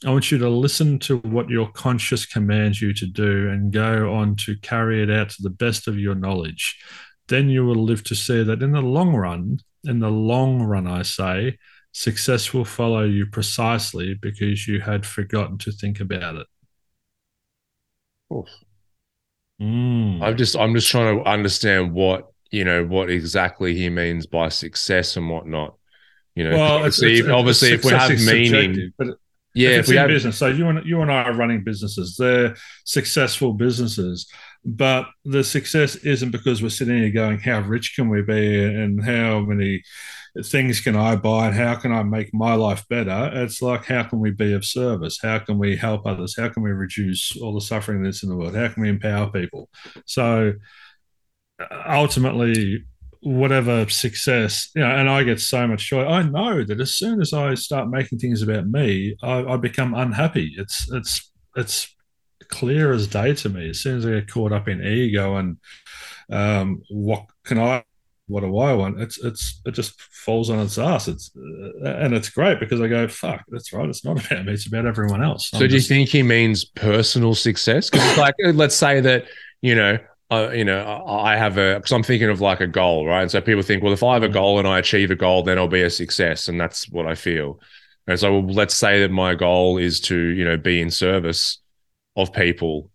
I 0.04 0.10
want 0.10 0.30
you 0.30 0.38
to 0.38 0.48
listen 0.48 0.98
to 1.00 1.18
what 1.18 1.48
your 1.48 1.68
conscious 1.72 2.24
commands 2.24 2.80
you 2.80 2.92
to 2.94 3.06
do 3.06 3.48
and 3.48 3.72
go 3.72 4.14
on 4.14 4.36
to 4.36 4.56
carry 4.58 5.02
it 5.02 5.10
out 5.10 5.30
to 5.30 5.42
the 5.42 5.50
best 5.50 5.88
of 5.88 5.98
your 5.98 6.14
knowledge. 6.14 6.78
Then 7.28 7.48
you 7.48 7.64
will 7.64 7.82
live 7.82 8.04
to 8.04 8.14
see 8.14 8.44
that 8.44 8.62
in 8.62 8.72
the 8.72 8.82
long 8.82 9.16
run, 9.16 9.58
in 9.84 9.98
the 9.98 10.10
long 10.10 10.62
run, 10.62 10.86
I 10.86 11.02
say, 11.02 11.58
success 11.92 12.52
will 12.52 12.64
follow 12.64 13.04
you 13.04 13.26
precisely 13.26 14.14
because 14.14 14.68
you 14.68 14.80
had 14.80 15.06
forgotten 15.06 15.58
to 15.58 15.72
think 15.72 15.98
about 15.98 16.36
it. 16.36 16.46
Oof. 18.32 18.48
Mm. 19.60 20.22
I'm 20.22 20.36
just 20.36 20.56
I'm 20.56 20.74
just 20.74 20.90
trying 20.90 21.18
to 21.18 21.24
understand 21.24 21.92
what 21.92 22.30
you 22.50 22.64
know 22.64 22.84
what 22.84 23.10
exactly 23.10 23.74
he 23.74 23.88
means 23.88 24.26
by 24.26 24.48
success 24.48 25.16
and 25.16 25.30
whatnot. 25.30 25.74
You 26.34 26.44
know, 26.44 26.56
well, 26.56 26.74
obviously, 26.76 27.12
it's, 27.12 27.20
it's, 27.20 27.28
obviously, 27.30 27.72
if 27.72 27.84
we 27.84 27.92
have 27.92 28.10
meaning, 28.20 28.92
but 28.98 29.18
yeah, 29.54 29.70
if 29.70 29.80
if 29.80 29.88
we 29.88 29.94
in 29.94 30.00
have, 30.00 30.08
business. 30.08 30.36
So 30.36 30.48
you 30.48 30.68
and 30.68 30.84
you 30.84 31.00
and 31.00 31.10
I 31.10 31.22
are 31.22 31.34
running 31.34 31.64
businesses. 31.64 32.16
They're 32.16 32.54
successful 32.84 33.54
businesses, 33.54 34.30
but 34.62 35.06
the 35.24 35.42
success 35.42 35.96
isn't 35.96 36.30
because 36.30 36.62
we're 36.62 36.68
sitting 36.68 36.98
here 36.98 37.10
going, 37.10 37.38
"How 37.38 37.60
rich 37.60 37.94
can 37.96 38.10
we 38.10 38.20
be?" 38.20 38.62
and 38.62 39.02
how 39.02 39.40
many 39.40 39.82
things 40.44 40.80
can 40.80 40.96
I 40.96 41.16
buy 41.16 41.46
and 41.46 41.56
how 41.56 41.76
can 41.76 41.92
I 41.92 42.02
make 42.02 42.32
my 42.34 42.54
life 42.54 42.86
better? 42.88 43.30
It's 43.32 43.62
like, 43.62 43.84
how 43.86 44.02
can 44.04 44.20
we 44.20 44.30
be 44.30 44.52
of 44.52 44.64
service? 44.64 45.18
How 45.22 45.38
can 45.38 45.58
we 45.58 45.76
help 45.76 46.06
others? 46.06 46.36
How 46.36 46.48
can 46.48 46.62
we 46.62 46.70
reduce 46.70 47.36
all 47.40 47.54
the 47.54 47.60
suffering 47.60 48.02
that's 48.02 48.22
in 48.22 48.28
the 48.28 48.36
world? 48.36 48.54
How 48.54 48.68
can 48.68 48.82
we 48.82 48.88
empower 48.88 49.30
people? 49.30 49.68
So 50.04 50.54
ultimately, 51.88 52.84
whatever 53.20 53.88
success, 53.88 54.70
you 54.74 54.82
know, 54.82 54.90
and 54.90 55.08
I 55.08 55.24
get 55.24 55.40
so 55.40 55.66
much 55.66 55.88
joy. 55.88 56.04
I 56.04 56.22
know 56.22 56.64
that 56.64 56.80
as 56.80 56.94
soon 56.94 57.20
as 57.20 57.32
I 57.32 57.54
start 57.54 57.88
making 57.88 58.18
things 58.18 58.42
about 58.42 58.66
me, 58.66 59.16
I, 59.22 59.42
I 59.44 59.56
become 59.56 59.94
unhappy. 59.94 60.54
It's 60.56 60.90
it's 60.92 61.32
it's 61.56 61.94
clear 62.48 62.92
as 62.92 63.06
day 63.06 63.34
to 63.34 63.48
me. 63.48 63.70
As 63.70 63.80
soon 63.80 63.98
as 63.98 64.06
I 64.06 64.10
get 64.10 64.30
caught 64.30 64.52
up 64.52 64.68
in 64.68 64.84
ego 64.84 65.36
and 65.36 65.56
um, 66.30 66.82
what 66.90 67.26
can 67.44 67.58
I 67.58 67.84
what 68.28 68.40
do 68.40 68.58
I 68.58 68.72
want? 68.72 69.00
It's 69.00 69.18
it's 69.18 69.60
it 69.64 69.72
just 69.72 70.00
falls 70.00 70.50
on 70.50 70.58
its 70.58 70.78
ass. 70.78 71.08
It's 71.08 71.30
uh, 71.36 71.88
and 71.88 72.14
it's 72.14 72.28
great 72.28 72.58
because 72.58 72.80
I 72.80 72.88
go 72.88 73.06
fuck. 73.08 73.44
That's 73.48 73.72
right. 73.72 73.88
It's 73.88 74.04
not 74.04 74.24
about 74.26 74.44
me. 74.46 74.52
It's 74.52 74.66
about 74.66 74.86
everyone 74.86 75.22
else. 75.22 75.50
So 75.50 75.58
I'm 75.58 75.62
do 75.62 75.68
just, 75.68 75.88
you 75.88 75.96
think 75.96 76.08
he 76.08 76.22
means 76.22 76.64
personal 76.64 77.34
success? 77.34 77.90
Because 77.90 78.18
like 78.18 78.34
let's 78.54 78.76
say 78.76 79.00
that 79.00 79.26
you 79.62 79.74
know. 79.74 79.98
Uh, 80.28 80.50
you 80.52 80.64
know, 80.64 81.04
I 81.06 81.36
have 81.36 81.56
a 81.56 81.76
because 81.76 81.92
I'm 81.92 82.02
thinking 82.02 82.28
of 82.28 82.40
like 82.40 82.60
a 82.60 82.66
goal, 82.66 83.06
right? 83.06 83.22
And 83.22 83.30
so 83.30 83.40
people 83.40 83.62
think, 83.62 83.84
well, 83.84 83.92
if 83.92 84.02
I 84.02 84.14
have 84.14 84.24
a 84.24 84.28
goal 84.28 84.58
and 84.58 84.66
I 84.66 84.80
achieve 84.80 85.12
a 85.12 85.14
goal, 85.14 85.44
then 85.44 85.56
I'll 85.56 85.68
be 85.68 85.82
a 85.82 85.88
success, 85.88 86.48
and 86.48 86.60
that's 86.60 86.88
what 86.88 87.06
I 87.06 87.14
feel. 87.14 87.60
And 88.08 88.18
so, 88.18 88.40
well, 88.40 88.52
let's 88.52 88.74
say 88.74 89.00
that 89.02 89.10
my 89.10 89.34
goal 89.34 89.78
is 89.78 90.00
to, 90.00 90.16
you 90.16 90.44
know, 90.44 90.56
be 90.56 90.80
in 90.80 90.90
service 90.90 91.58
of 92.14 92.32
people, 92.32 92.90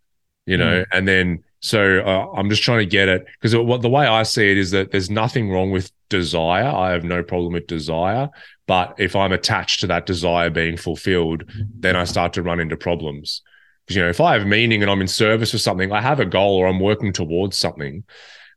you 0.46 0.58
know, 0.58 0.82
mm. 0.82 0.86
and 0.92 1.08
then 1.08 1.44
so 1.62 2.00
uh, 2.00 2.36
I'm 2.36 2.50
just 2.50 2.64
trying 2.64 2.80
to 2.80 2.86
get 2.88 3.08
it 3.08 3.26
because 3.40 3.56
what 3.56 3.82
the 3.82 3.90
way 3.90 4.06
I 4.06 4.24
see 4.24 4.52
it 4.52 4.58
is 4.58 4.72
that 4.72 4.92
there's 4.92 5.12
nothing 5.12 5.50
wrong 5.50 5.70
with 5.70 5.92
desire. 6.10 6.66
I 6.66 6.92
have 6.92 7.04
no 7.04 7.22
problem 7.22 7.54
with 7.54 7.68
desire, 7.68 8.30
but 8.68 8.96
if 8.98 9.16
I'm 9.16 9.32
attached 9.32 9.80
to 9.82 9.88
that 9.88 10.08
desire 10.08 10.50
being 10.50 10.76
fulfilled, 10.76 11.44
then 11.80 11.96
I 11.96 12.06
start 12.06 12.34
to 12.34 12.42
run 12.42 12.60
into 12.60 12.76
problems. 12.76 13.44
Because 13.86 13.96
you 13.96 14.02
know, 14.02 14.10
if 14.10 14.20
I 14.20 14.38
have 14.38 14.48
meaning 14.48 14.82
and 14.82 14.92
I'm 14.92 15.02
in 15.02 15.08
service 15.08 15.54
of 15.54 15.62
something, 15.62 15.92
I 15.92 16.02
have 16.02 16.20
a 16.20 16.26
goal 16.26 16.58
or 16.58 16.66
I'm 16.68 16.80
working 16.80 17.14
towards 17.14 17.58
something, 17.58 18.04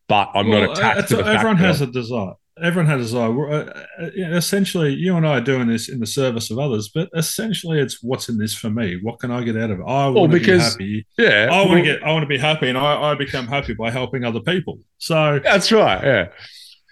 but 0.09 0.31
I'm 0.35 0.49
well, 0.49 0.63
not 0.63 0.79
attached 0.79 1.09
to 1.09 1.17
the 1.17 1.27
everyone 1.27 1.59
has 1.59 1.83
a 1.83 1.87
desire 1.87 2.35
everyone 2.63 2.87
had 2.87 3.01
a 3.01 3.03
desire. 3.03 3.51
Uh, 3.51 3.85
uh 4.01 4.11
essentially, 4.17 4.93
you 4.95 5.17
and 5.17 5.27
I 5.27 5.39
are 5.39 5.41
doing 5.41 5.67
this 5.67 5.89
in 5.89 6.01
the 6.01 6.07
service 6.07 6.51
of 6.51 6.59
others, 6.59 6.91
but 6.95 7.09
essentially, 7.15 7.81
it's 7.81 8.03
what's 8.03 8.29
in 8.29 8.39
this 8.39 8.55
for 8.55 8.71
me. 8.71 8.99
What 9.03 9.19
can 9.19 9.31
I 9.31 9.43
get 9.43 9.57
out 9.57 9.71
of 9.71 9.81
it? 9.81 9.85
I 9.87 10.07
want 10.07 10.15
well, 10.15 10.29
to 10.29 10.41
be 10.41 10.59
happy. 10.59 11.07
Yeah, 11.19 11.49
I 11.51 11.67
want 11.67 11.79
to 11.79 11.83
get. 11.83 12.03
I 12.03 12.13
want 12.13 12.23
to 12.23 12.29
be 12.29 12.39
happy, 12.39 12.69
and 12.69 12.79
I, 12.79 13.11
I 13.11 13.15
become 13.15 13.47
happy 13.47 13.75
by 13.75 13.91
helping 13.91 14.25
other 14.25 14.41
people. 14.41 14.79
So 14.99 15.41
that's 15.43 15.73
right. 15.73 16.03
Yeah. 16.03 16.29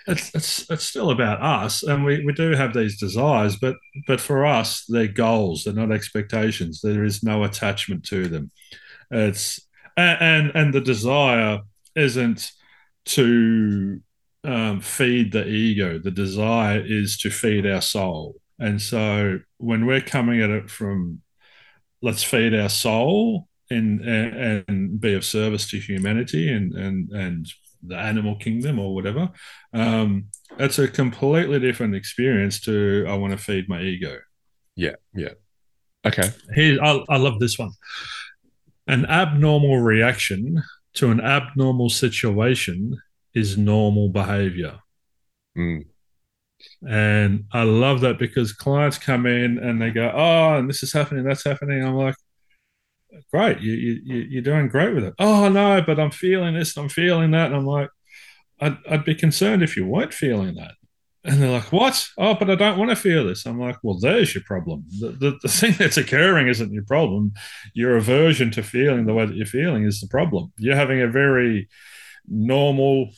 It's, 0.09 0.35
it's 0.35 0.69
it's 0.69 0.85
still 0.85 1.11
about 1.11 1.41
us, 1.41 1.85
and 1.85 2.05
we, 2.05 2.25
we 2.25 2.33
do 2.33 2.51
have 2.53 2.75
these 2.75 2.99
desires, 2.99 3.57
but 3.57 3.77
but 4.09 4.21
for 4.21 4.45
us, 4.45 4.85
they're 4.89 5.07
goals. 5.07 5.63
They're 5.63 5.75
not 5.75 5.93
expectations. 5.93 6.81
There 6.81 7.05
is 7.05 7.23
no 7.23 7.45
attachment 7.45 8.05
to 8.07 8.27
them. 8.27 8.51
It's 9.13 9.61
and 9.97 10.19
and, 10.21 10.53
and 10.57 10.75
the 10.75 10.81
desire 10.81 11.61
isn't 11.95 12.51
to 13.05 14.01
um, 14.45 14.81
feed 14.81 15.33
the 15.33 15.47
ego. 15.47 15.99
The 15.99 16.11
desire 16.11 16.83
is 16.85 17.17
to 17.19 17.31
feed 17.31 17.67
our 17.67 17.81
soul. 17.81 18.37
And 18.59 18.81
so 18.81 19.41
when 19.59 19.87
we're 19.87 20.01
coming 20.01 20.41
at 20.41 20.51
it 20.51 20.71
from 20.71 21.21
let's 22.01 22.23
feed 22.23 22.55
our 22.55 22.69
soul 22.69 23.49
and, 23.71 24.01
and, 24.01 24.65
and 24.69 25.01
be 25.01 25.15
of 25.15 25.25
service 25.25 25.69
to 25.71 25.79
humanity 25.79 26.53
and, 26.53 26.75
and, 26.75 27.11
and 27.11 27.47
the 27.85 27.97
animal 27.97 28.37
kingdom 28.37 28.79
or 28.79 28.95
whatever, 28.95 29.31
um, 29.73 30.27
it's 30.59 30.79
a 30.79 30.89
completely 30.89 31.59
different 31.59 31.95
experience 31.95 32.61
to 32.61 33.05
I 33.09 33.15
want 33.15 33.33
to 33.33 33.39
feed 33.39 33.69
my 33.69 33.81
ego. 33.81 34.19
Yeah, 34.77 34.97
yeah. 35.15 35.35
Okay. 36.05 36.31
Here, 36.55 36.79
I, 36.83 37.05
I 37.09 37.17
love 37.17 37.39
this 37.39 37.59
one. 37.59 37.71
An 38.89 39.07
abnormal 39.07 39.79
reaction 39.79 40.63
to 40.95 41.11
an 41.11 41.21
abnormal 41.21 41.89
situation 41.89 43.01
is 43.35 43.57
normal 43.57 44.09
behavior. 44.09 44.81
Mm. 45.57 45.87
And 46.89 47.45
I 47.53 47.65
love 47.65 48.01
that 48.03 48.19
because 48.19 48.53
clients 48.53 48.99
come 48.99 49.27
in 49.27 49.59
and 49.59 49.81
they 49.81 49.91
go, 49.91 50.11
"Oh, 50.15 50.57
and 50.59 50.69
this 50.69 50.83
is 50.83 50.93
happening, 50.93 51.25
that's 51.25 51.45
happening." 51.45 51.85
I'm 51.85 51.95
like, 51.97 52.15
"Great, 53.33 53.61
you 53.61 53.73
you 53.73 54.17
you're 54.31 54.43
doing 54.43 54.69
great 54.69 54.95
with 54.95 55.05
it." 55.05 55.15
Oh 55.19 55.49
no, 55.49 55.83
but 55.83 55.99
I'm 56.01 56.11
feeling 56.11 56.55
this, 56.55 56.77
I'm 56.77 56.89
feeling 56.89 57.33
that, 57.33 57.47
and 57.47 57.57
I'm 57.57 57.67
like, 57.67 57.91
"I'd 58.61 58.79
I'd 58.89 59.05
be 59.05 59.15
concerned 59.15 59.63
if 59.63 59.77
you 59.77 59.87
weren't 59.87 60.15
feeling 60.15 60.55
that." 60.57 60.75
And 61.25 61.41
they're 61.43 61.51
like, 61.51 61.73
"What? 61.73 62.09
Oh, 62.19 62.35
but 62.35 62.51
I 62.51 62.55
don't 62.57 62.79
want 62.79 62.91
to 62.91 62.97
feel 62.97 63.27
this." 63.27 63.47
I'm 63.47 63.61
like, 63.61 63.79
"Well, 63.83 63.99
there's 63.99 64.35
your 64.35 64.45
problem. 64.45 64.85
The, 65.01 65.11
the, 65.11 65.39
the 65.43 65.49
thing 65.61 65.75
that's 65.79 65.97
occurring 65.97 66.49
isn't 66.49 66.73
your 66.73 66.85
problem. 66.85 67.33
Your 67.75 67.97
aversion 67.97 68.51
to 68.53 68.63
feeling 68.63 69.07
the 69.07 69.15
way 69.15 69.27
that 69.27 69.37
you're 69.37 69.47
feeling 69.47 69.85
is 69.85 70.01
the 70.01 70.09
problem. 70.09 70.53
You're 70.59 70.77
having 70.77 71.01
a 71.01 71.09
very 71.09 71.69
normal 72.29 73.11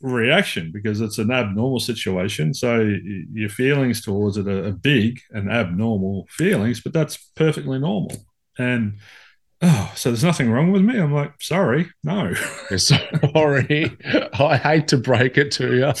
reaction 0.00 0.70
because 0.72 1.00
it's 1.00 1.18
an 1.18 1.30
abnormal 1.30 1.80
situation. 1.80 2.52
So 2.54 2.96
your 3.32 3.48
feelings 3.48 4.02
towards 4.02 4.36
it 4.36 4.46
are, 4.46 4.72
big 4.72 5.20
and 5.30 5.50
abnormal 5.50 6.26
feelings, 6.30 6.80
but 6.80 6.92
that's 6.92 7.16
perfectly 7.34 7.78
normal. 7.78 8.12
And 8.58 8.98
oh, 9.62 9.92
so 9.96 10.10
there's 10.10 10.24
nothing 10.24 10.50
wrong 10.50 10.72
with 10.72 10.82
me. 10.82 10.98
I'm 10.98 11.12
like, 11.12 11.32
sorry, 11.40 11.90
no. 12.02 12.34
sorry. 12.76 13.96
I 14.38 14.56
hate 14.56 14.88
to 14.88 14.98
break 14.98 15.38
it 15.38 15.50
to 15.52 15.74
you. 15.74 15.92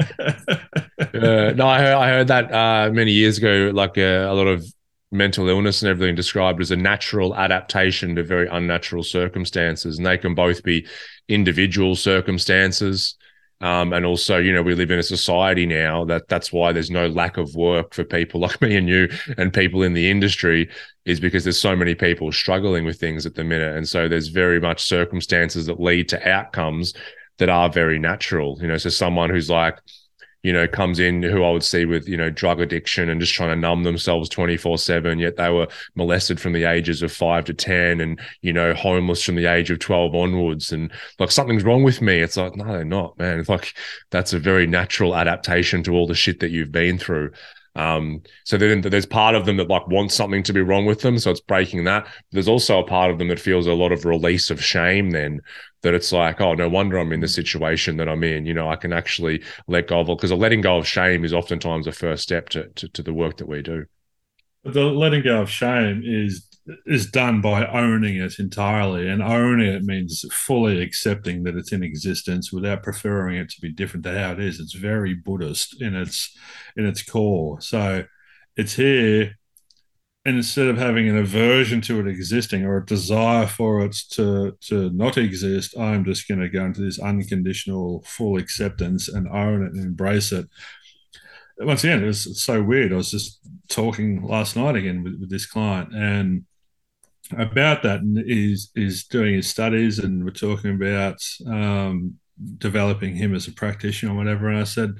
uh, 0.20 1.52
no, 1.56 1.66
I 1.66 1.80
heard, 1.80 1.94
I 1.94 2.08
heard 2.08 2.28
that 2.28 2.52
uh, 2.52 2.90
many 2.92 3.10
years 3.10 3.38
ago, 3.38 3.72
like 3.74 3.98
uh, 3.98 4.26
a 4.28 4.34
lot 4.34 4.46
of 4.46 4.64
mental 5.10 5.48
illness 5.48 5.82
and 5.82 5.90
everything 5.90 6.14
described 6.14 6.60
as 6.60 6.70
a 6.70 6.76
natural 6.76 7.34
adaptation 7.34 8.14
to 8.14 8.22
very 8.22 8.46
unnatural 8.48 9.02
circumstances. 9.02 9.98
And 9.98 10.06
they 10.06 10.18
can 10.18 10.34
both 10.34 10.62
be 10.62 10.86
individual 11.28 11.94
circumstances. 11.94 13.16
Um, 13.60 13.92
and 13.92 14.06
also, 14.06 14.38
you 14.38 14.52
know, 14.52 14.62
we 14.62 14.74
live 14.74 14.92
in 14.92 15.00
a 15.00 15.02
society 15.02 15.66
now 15.66 16.04
that 16.04 16.28
that's 16.28 16.52
why 16.52 16.70
there's 16.72 16.92
no 16.92 17.08
lack 17.08 17.36
of 17.38 17.56
work 17.56 17.92
for 17.92 18.04
people 18.04 18.40
like 18.46 18.60
me 18.62 18.76
and 18.76 18.88
you 18.88 19.08
and 19.36 19.52
people 19.52 19.82
in 19.82 19.94
the 19.94 20.08
industry 20.08 20.70
is 21.04 21.18
because 21.18 21.42
there's 21.44 21.58
so 21.58 21.74
many 21.74 21.94
people 21.94 22.30
struggling 22.30 22.84
with 22.84 23.00
things 23.00 23.26
at 23.26 23.34
the 23.34 23.42
minute. 23.42 23.76
And 23.76 23.88
so 23.88 24.08
there's 24.08 24.28
very 24.28 24.60
much 24.60 24.84
circumstances 24.84 25.66
that 25.66 25.80
lead 25.80 26.08
to 26.10 26.28
outcomes 26.28 26.94
that 27.38 27.48
are 27.48 27.68
very 27.68 27.98
natural. 27.98 28.58
You 28.60 28.68
know, 28.68 28.76
so 28.76 28.90
someone 28.90 29.30
who's 29.30 29.50
like, 29.50 29.78
you 30.48 30.54
know, 30.54 30.66
comes 30.66 30.98
in 30.98 31.22
who 31.22 31.44
I 31.44 31.50
would 31.50 31.62
see 31.62 31.84
with, 31.84 32.08
you 32.08 32.16
know, 32.16 32.30
drug 32.30 32.58
addiction 32.58 33.10
and 33.10 33.20
just 33.20 33.34
trying 33.34 33.50
to 33.50 33.56
numb 33.56 33.82
themselves 33.82 34.30
24 34.30 34.78
7, 34.78 35.18
yet 35.18 35.36
they 35.36 35.50
were 35.50 35.68
molested 35.94 36.40
from 36.40 36.54
the 36.54 36.64
ages 36.64 37.02
of 37.02 37.12
five 37.12 37.44
to 37.44 37.52
10 37.52 38.00
and, 38.00 38.18
you 38.40 38.54
know, 38.54 38.72
homeless 38.72 39.22
from 39.22 39.34
the 39.34 39.44
age 39.44 39.70
of 39.70 39.78
12 39.78 40.14
onwards. 40.14 40.72
And 40.72 40.90
like 41.18 41.30
something's 41.30 41.64
wrong 41.64 41.82
with 41.82 42.00
me. 42.00 42.20
It's 42.20 42.38
like, 42.38 42.56
no, 42.56 42.64
they're 42.64 42.82
not, 42.82 43.18
man. 43.18 43.40
It's 43.40 43.50
like 43.50 43.74
that's 44.10 44.32
a 44.32 44.38
very 44.38 44.66
natural 44.66 45.14
adaptation 45.14 45.82
to 45.82 45.92
all 45.92 46.06
the 46.06 46.14
shit 46.14 46.40
that 46.40 46.50
you've 46.50 46.72
been 46.72 46.96
through. 46.98 47.32
Um, 47.76 48.22
so 48.44 48.56
then 48.56 48.80
there's 48.80 49.04
part 49.04 49.34
of 49.34 49.44
them 49.44 49.58
that 49.58 49.68
like 49.68 49.86
wants 49.86 50.14
something 50.14 50.42
to 50.44 50.54
be 50.54 50.62
wrong 50.62 50.86
with 50.86 51.02
them. 51.02 51.18
So 51.18 51.30
it's 51.30 51.42
breaking 51.42 51.84
that. 51.84 52.06
There's 52.32 52.48
also 52.48 52.78
a 52.78 52.86
part 52.86 53.10
of 53.10 53.18
them 53.18 53.28
that 53.28 53.38
feels 53.38 53.66
a 53.66 53.74
lot 53.74 53.92
of 53.92 54.06
release 54.06 54.48
of 54.48 54.64
shame 54.64 55.10
then 55.10 55.42
that 55.82 55.94
it's 55.94 56.12
like, 56.12 56.40
oh, 56.40 56.54
no 56.54 56.68
wonder 56.68 56.98
I'm 56.98 57.12
in 57.12 57.20
the 57.20 57.28
situation 57.28 57.96
that 57.98 58.08
I'm 58.08 58.24
in. 58.24 58.46
You 58.46 58.54
know, 58.54 58.68
I 58.68 58.76
can 58.76 58.92
actually 58.92 59.42
let 59.66 59.88
go 59.88 60.00
of 60.00 60.06
because 60.08 60.30
a 60.30 60.36
letting 60.36 60.60
go 60.60 60.76
of 60.76 60.86
shame 60.86 61.24
is 61.24 61.32
oftentimes 61.32 61.86
a 61.86 61.92
first 61.92 62.22
step 62.22 62.48
to, 62.50 62.68
to, 62.68 62.88
to 62.88 63.02
the 63.02 63.14
work 63.14 63.36
that 63.38 63.48
we 63.48 63.62
do. 63.62 63.84
The 64.64 64.84
letting 64.84 65.22
go 65.22 65.42
of 65.42 65.50
shame 65.50 66.02
is 66.04 66.44
is 66.84 67.10
done 67.10 67.40
by 67.40 67.64
owning 67.66 68.16
it 68.16 68.38
entirely, 68.38 69.08
and 69.08 69.22
owning 69.22 69.72
it 69.72 69.84
means 69.84 70.24
fully 70.32 70.82
accepting 70.82 71.44
that 71.44 71.56
it's 71.56 71.72
in 71.72 71.82
existence 71.82 72.52
without 72.52 72.82
preferring 72.82 73.38
it 73.38 73.48
to 73.50 73.60
be 73.60 73.72
different 73.72 74.04
to 74.04 74.18
how 74.18 74.32
it 74.32 74.40
is. 74.40 74.60
It's 74.60 74.74
very 74.74 75.14
Buddhist 75.14 75.80
in 75.80 75.94
its 75.94 76.36
in 76.76 76.84
its 76.84 77.02
core. 77.02 77.60
So 77.60 78.04
it's 78.56 78.74
here 78.74 79.37
and 80.24 80.36
instead 80.36 80.68
of 80.68 80.76
having 80.76 81.08
an 81.08 81.16
aversion 81.16 81.80
to 81.82 82.00
it 82.00 82.08
existing 82.08 82.64
or 82.64 82.78
a 82.78 82.86
desire 82.86 83.46
for 83.46 83.80
it 83.84 83.96
to 84.10 84.56
to 84.62 84.90
not 84.90 85.16
exist, 85.16 85.76
I'm 85.78 86.04
just 86.04 86.28
going 86.28 86.40
to 86.40 86.48
go 86.48 86.64
into 86.64 86.80
this 86.80 86.98
unconditional 86.98 88.02
full 88.06 88.36
acceptance 88.36 89.08
and 89.08 89.28
own 89.28 89.62
it 89.64 89.72
and 89.72 89.84
embrace 89.84 90.32
it. 90.32 90.46
Once 91.60 91.82
again, 91.82 92.02
it 92.02 92.06
was 92.06 92.40
so 92.40 92.62
weird. 92.62 92.92
I 92.92 92.96
was 92.96 93.10
just 93.10 93.40
talking 93.68 94.22
last 94.22 94.54
night 94.54 94.76
again 94.76 95.02
with, 95.02 95.18
with 95.18 95.30
this 95.30 95.46
client, 95.46 95.94
and 95.94 96.44
about 97.36 97.82
that 97.82 98.00
and 98.00 98.18
is 98.26 99.04
doing 99.04 99.34
his 99.34 99.48
studies 99.48 99.98
and 99.98 100.24
we're 100.24 100.30
talking 100.30 100.74
about 100.74 101.22
um, 101.46 102.14
developing 102.56 103.14
him 103.14 103.34
as 103.34 103.46
a 103.46 103.52
practitioner 103.52 104.12
or 104.12 104.16
whatever 104.16 104.48
and 104.48 104.58
i 104.58 104.64
said 104.64 104.94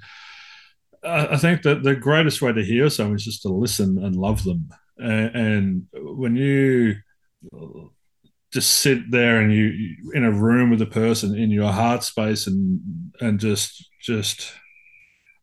i 1.04 1.36
think 1.36 1.62
that 1.62 1.82
the 1.82 1.94
greatest 1.94 2.42
way 2.42 2.52
to 2.52 2.64
hear 2.64 2.90
someone 2.90 3.16
is 3.16 3.24
just 3.24 3.42
to 3.42 3.48
listen 3.48 4.02
and 4.04 4.16
love 4.16 4.44
them 4.44 4.68
and, 4.99 5.86
when 5.94 6.36
you 6.36 6.96
just 8.53 8.80
sit 8.80 9.11
there 9.11 9.40
and 9.40 9.53
you, 9.53 10.12
in 10.14 10.24
a 10.24 10.32
room 10.32 10.70
with 10.70 10.82
a 10.82 10.86
person 10.86 11.36
in 11.36 11.51
your 11.51 11.70
heart 11.72 12.03
space 12.03 12.46
and 12.46 12.80
and 13.20 13.38
just 13.38 13.90
just 14.01 14.53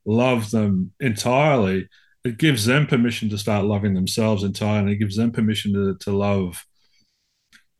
love 0.06 0.52
them 0.52 0.92
entirely 1.00 1.88
it 2.24 2.38
gives 2.38 2.66
them 2.66 2.88
permission 2.88 3.30
to 3.30 3.38
start 3.38 3.66
loving 3.66 3.94
themselves 3.94 4.44
entirely 4.44 4.94
it 4.94 4.98
gives 4.98 5.16
them 5.16 5.32
permission 5.32 5.74
to, 5.74 5.96
to 6.00 6.12
love 6.12 6.66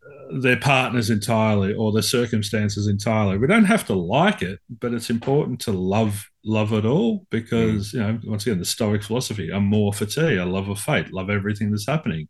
uh, 0.06 0.40
their 0.40 0.58
partners 0.58 1.10
entirely 1.10 1.74
or 1.74 1.92
their 1.92 2.04
circumstances 2.04 2.88
entirely. 2.88 3.38
We 3.38 3.48
don't 3.48 3.66
have 3.66 3.88
to 3.88 3.96
like 3.96 4.44
it, 4.44 4.60
but 4.70 4.94
it's 4.94 5.10
important 5.10 5.62
to 5.62 5.72
love 5.72 6.30
love 6.46 6.72
it 6.74 6.86
all 6.86 7.26
because 7.30 7.92
mm. 7.92 7.94
you 7.94 8.00
know 8.00 8.20
once 8.26 8.46
again 8.46 8.60
the 8.60 8.66
Stoic 8.66 9.04
philosophy: 9.04 9.52
amor 9.52 9.92
fati, 9.92 10.42
a 10.42 10.46
love 10.46 10.70
of 10.70 10.80
fate, 10.80 11.12
love 11.12 11.30
everything 11.30 11.72
that's 11.72 11.88
happening. 11.88 12.28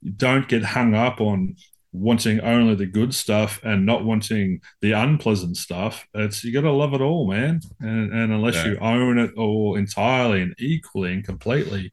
You 0.00 0.12
don't 0.12 0.48
get 0.48 0.62
hung 0.62 0.94
up 0.94 1.20
on 1.20 1.56
wanting 1.92 2.40
only 2.40 2.74
the 2.74 2.86
good 2.86 3.14
stuff 3.14 3.60
and 3.62 3.86
not 3.86 4.04
wanting 4.04 4.60
the 4.82 4.92
unpleasant 4.92 5.56
stuff. 5.56 6.06
It's 6.14 6.44
you 6.44 6.52
got 6.52 6.62
to 6.62 6.72
love 6.72 6.94
it 6.94 7.00
all, 7.00 7.26
man. 7.26 7.60
And, 7.80 8.12
and 8.12 8.32
unless 8.32 8.56
yeah. 8.56 8.66
you 8.66 8.78
own 8.78 9.18
it 9.18 9.32
all 9.36 9.76
entirely 9.76 10.42
and 10.42 10.54
equally 10.58 11.12
and 11.12 11.24
completely, 11.24 11.90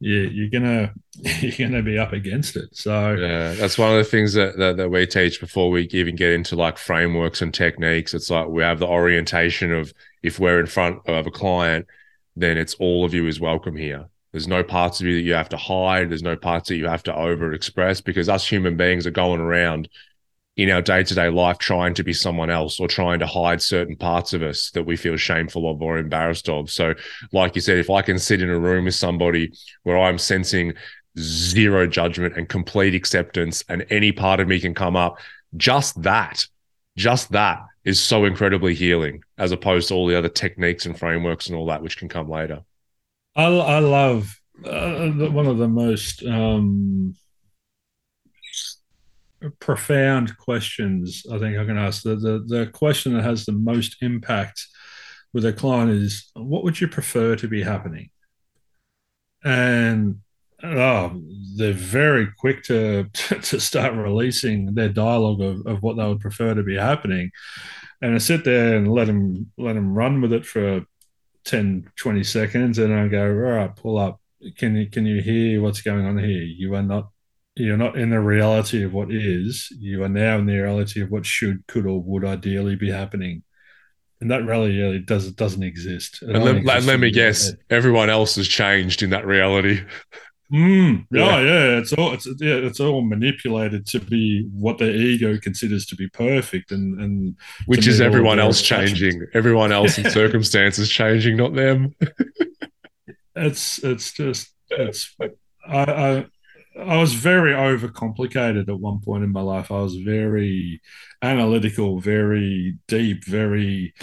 you, 0.00 0.20
you're 0.20 0.50
gonna 0.50 0.92
you're 1.40 1.68
gonna 1.68 1.82
be 1.82 1.98
up 1.98 2.12
against 2.12 2.56
it. 2.56 2.70
So 2.72 3.14
yeah, 3.14 3.54
that's 3.54 3.78
one 3.78 3.90
of 3.90 3.98
the 3.98 4.10
things 4.10 4.32
that, 4.34 4.56
that 4.58 4.76
that 4.78 4.90
we 4.90 5.06
teach 5.06 5.40
before 5.40 5.70
we 5.70 5.82
even 5.92 6.16
get 6.16 6.32
into 6.32 6.56
like 6.56 6.78
frameworks 6.78 7.42
and 7.42 7.52
techniques. 7.52 8.14
It's 8.14 8.30
like 8.30 8.48
we 8.48 8.62
have 8.62 8.78
the 8.78 8.88
orientation 8.88 9.72
of 9.72 9.92
if 10.22 10.38
we're 10.38 10.60
in 10.60 10.66
front 10.66 11.00
of 11.06 11.26
a 11.26 11.30
client, 11.30 11.86
then 12.36 12.56
it's 12.56 12.74
all 12.74 13.04
of 13.04 13.14
you 13.14 13.26
is 13.26 13.40
welcome 13.40 13.76
here 13.76 14.06
there's 14.32 14.48
no 14.48 14.64
parts 14.64 15.00
of 15.00 15.06
you 15.06 15.14
that 15.14 15.22
you 15.22 15.34
have 15.34 15.50
to 15.50 15.56
hide. 15.56 16.10
There's 16.10 16.22
no 16.22 16.36
parts 16.36 16.68
that 16.68 16.76
you 16.76 16.88
have 16.88 17.02
to 17.04 17.12
overexpress 17.12 18.02
because 18.02 18.28
us 18.28 18.46
human 18.46 18.76
beings 18.76 19.06
are 19.06 19.10
going 19.10 19.40
around 19.40 19.88
in 20.56 20.70
our 20.70 20.82
day 20.82 21.02
to 21.02 21.14
day 21.14 21.28
life 21.28 21.58
trying 21.58 21.94
to 21.94 22.02
be 22.02 22.12
someone 22.12 22.50
else 22.50 22.80
or 22.80 22.88
trying 22.88 23.18
to 23.18 23.26
hide 23.26 23.62
certain 23.62 23.96
parts 23.96 24.32
of 24.32 24.42
us 24.42 24.70
that 24.72 24.84
we 24.84 24.96
feel 24.96 25.16
shameful 25.16 25.70
of 25.70 25.80
or 25.80 25.98
embarrassed 25.98 26.48
of. 26.48 26.70
So, 26.70 26.94
like 27.32 27.54
you 27.54 27.60
said, 27.60 27.78
if 27.78 27.90
I 27.90 28.02
can 28.02 28.18
sit 28.18 28.42
in 28.42 28.50
a 28.50 28.58
room 28.58 28.86
with 28.86 28.94
somebody 28.94 29.52
where 29.82 29.98
I'm 29.98 30.18
sensing 30.18 30.74
zero 31.18 31.86
judgment 31.86 32.36
and 32.36 32.48
complete 32.48 32.94
acceptance, 32.94 33.62
and 33.68 33.84
any 33.90 34.12
part 34.12 34.40
of 34.40 34.48
me 34.48 34.60
can 34.60 34.74
come 34.74 34.96
up, 34.96 35.18
just 35.56 36.02
that, 36.02 36.46
just 36.96 37.32
that 37.32 37.60
is 37.84 38.02
so 38.02 38.24
incredibly 38.24 38.74
healing 38.74 39.22
as 39.38 39.52
opposed 39.52 39.88
to 39.88 39.94
all 39.94 40.06
the 40.06 40.16
other 40.16 40.28
techniques 40.28 40.86
and 40.86 40.98
frameworks 40.98 41.48
and 41.48 41.56
all 41.56 41.66
that, 41.66 41.82
which 41.82 41.96
can 41.96 42.08
come 42.08 42.28
later. 42.28 42.60
I, 43.34 43.44
I 43.44 43.78
love 43.80 44.38
uh, 44.64 45.08
one 45.08 45.46
of 45.46 45.58
the 45.58 45.68
most 45.68 46.24
um, 46.24 47.14
profound 49.58 50.36
questions 50.38 51.24
I 51.30 51.38
think 51.38 51.58
I 51.58 51.64
can 51.64 51.78
ask. 51.78 52.02
The, 52.02 52.16
the, 52.16 52.44
the 52.46 52.66
question 52.66 53.14
that 53.14 53.24
has 53.24 53.44
the 53.44 53.52
most 53.52 53.96
impact 54.02 54.66
with 55.32 55.44
a 55.44 55.52
client 55.52 55.90
is 55.90 56.30
what 56.34 56.62
would 56.64 56.80
you 56.80 56.88
prefer 56.88 57.36
to 57.36 57.48
be 57.48 57.62
happening? 57.62 58.10
And 59.44 60.20
oh, 60.62 61.20
they're 61.56 61.72
very 61.72 62.28
quick 62.38 62.62
to 62.64 63.04
to 63.12 63.60
start 63.60 63.94
releasing 63.94 64.74
their 64.74 64.88
dialogue 64.88 65.40
of, 65.40 65.66
of 65.66 65.82
what 65.82 65.96
they 65.96 66.06
would 66.06 66.20
prefer 66.20 66.54
to 66.54 66.62
be 66.62 66.76
happening. 66.76 67.30
And 68.00 68.14
I 68.14 68.18
sit 68.18 68.44
there 68.44 68.76
and 68.76 68.90
let 68.90 69.06
them 69.06 69.50
let 69.58 69.74
them 69.74 69.94
run 69.94 70.20
with 70.20 70.32
it 70.32 70.44
for 70.44 70.84
10, 71.44 71.90
20 71.96 72.24
seconds, 72.24 72.78
and 72.78 72.92
I 72.92 73.08
go, 73.08 73.24
all 73.24 73.32
right, 73.32 73.74
pull 73.74 73.98
up. 73.98 74.20
Can 74.56 74.74
you 74.76 74.90
can 74.90 75.06
you 75.06 75.22
hear 75.22 75.62
what's 75.62 75.82
going 75.82 76.04
on 76.04 76.18
here? 76.18 76.42
You 76.42 76.74
are 76.74 76.82
not 76.82 77.08
you're 77.54 77.76
not 77.76 77.96
in 77.96 78.10
the 78.10 78.20
reality 78.20 78.82
of 78.82 78.92
what 78.92 79.12
is. 79.12 79.68
You 79.78 80.04
are 80.04 80.08
now 80.08 80.38
in 80.38 80.46
the 80.46 80.58
reality 80.58 81.02
of 81.02 81.10
what 81.10 81.26
should, 81.26 81.66
could, 81.66 81.86
or 81.86 82.02
would 82.02 82.24
ideally 82.24 82.76
be 82.76 82.90
happening. 82.90 83.42
And 84.20 84.30
that 84.30 84.46
reality 84.46 85.00
does 85.00 85.30
doesn't 85.32 85.62
exist. 85.62 86.22
and 86.22 86.44
let, 86.44 86.64
let, 86.64 86.84
let 86.84 87.00
me 87.00 87.10
guess, 87.10 87.52
everyone 87.70 88.08
else 88.08 88.36
has 88.36 88.48
changed 88.48 89.02
in 89.02 89.10
that 89.10 89.26
reality. 89.26 89.80
Mm, 90.52 91.06
yeah, 91.10 91.40
yeah, 91.40 91.78
it's 91.78 91.94
all 91.94 92.12
it's 92.12 92.26
yeah, 92.38 92.56
it's 92.56 92.78
all 92.78 93.00
manipulated 93.00 93.86
to 93.86 93.98
be 93.98 94.46
what 94.52 94.76
the 94.76 94.92
ego 94.94 95.38
considers 95.38 95.86
to 95.86 95.96
be 95.96 96.08
perfect, 96.10 96.72
and 96.72 97.00
and 97.00 97.36
which 97.64 97.86
is 97.86 98.02
everyone 98.02 98.38
else 98.38 98.60
changing, 98.60 99.24
everyone 99.32 99.72
else 99.72 99.96
in 99.96 100.10
circumstances 100.10 100.90
changing, 100.90 101.38
not 101.38 101.54
them. 101.54 101.94
it's 103.34 103.82
it's 103.82 104.12
just 104.12 104.50
it's 104.68 105.16
I, 105.66 105.84
I 105.84 106.26
I 106.78 106.96
was 106.98 107.14
very 107.14 107.52
overcomplicated 107.52 108.68
at 108.68 108.78
one 108.78 109.00
point 109.00 109.24
in 109.24 109.32
my 109.32 109.40
life. 109.40 109.70
I 109.70 109.80
was 109.80 109.96
very 109.96 110.82
analytical, 111.22 111.98
very 111.98 112.76
deep, 112.88 113.24
very 113.24 113.94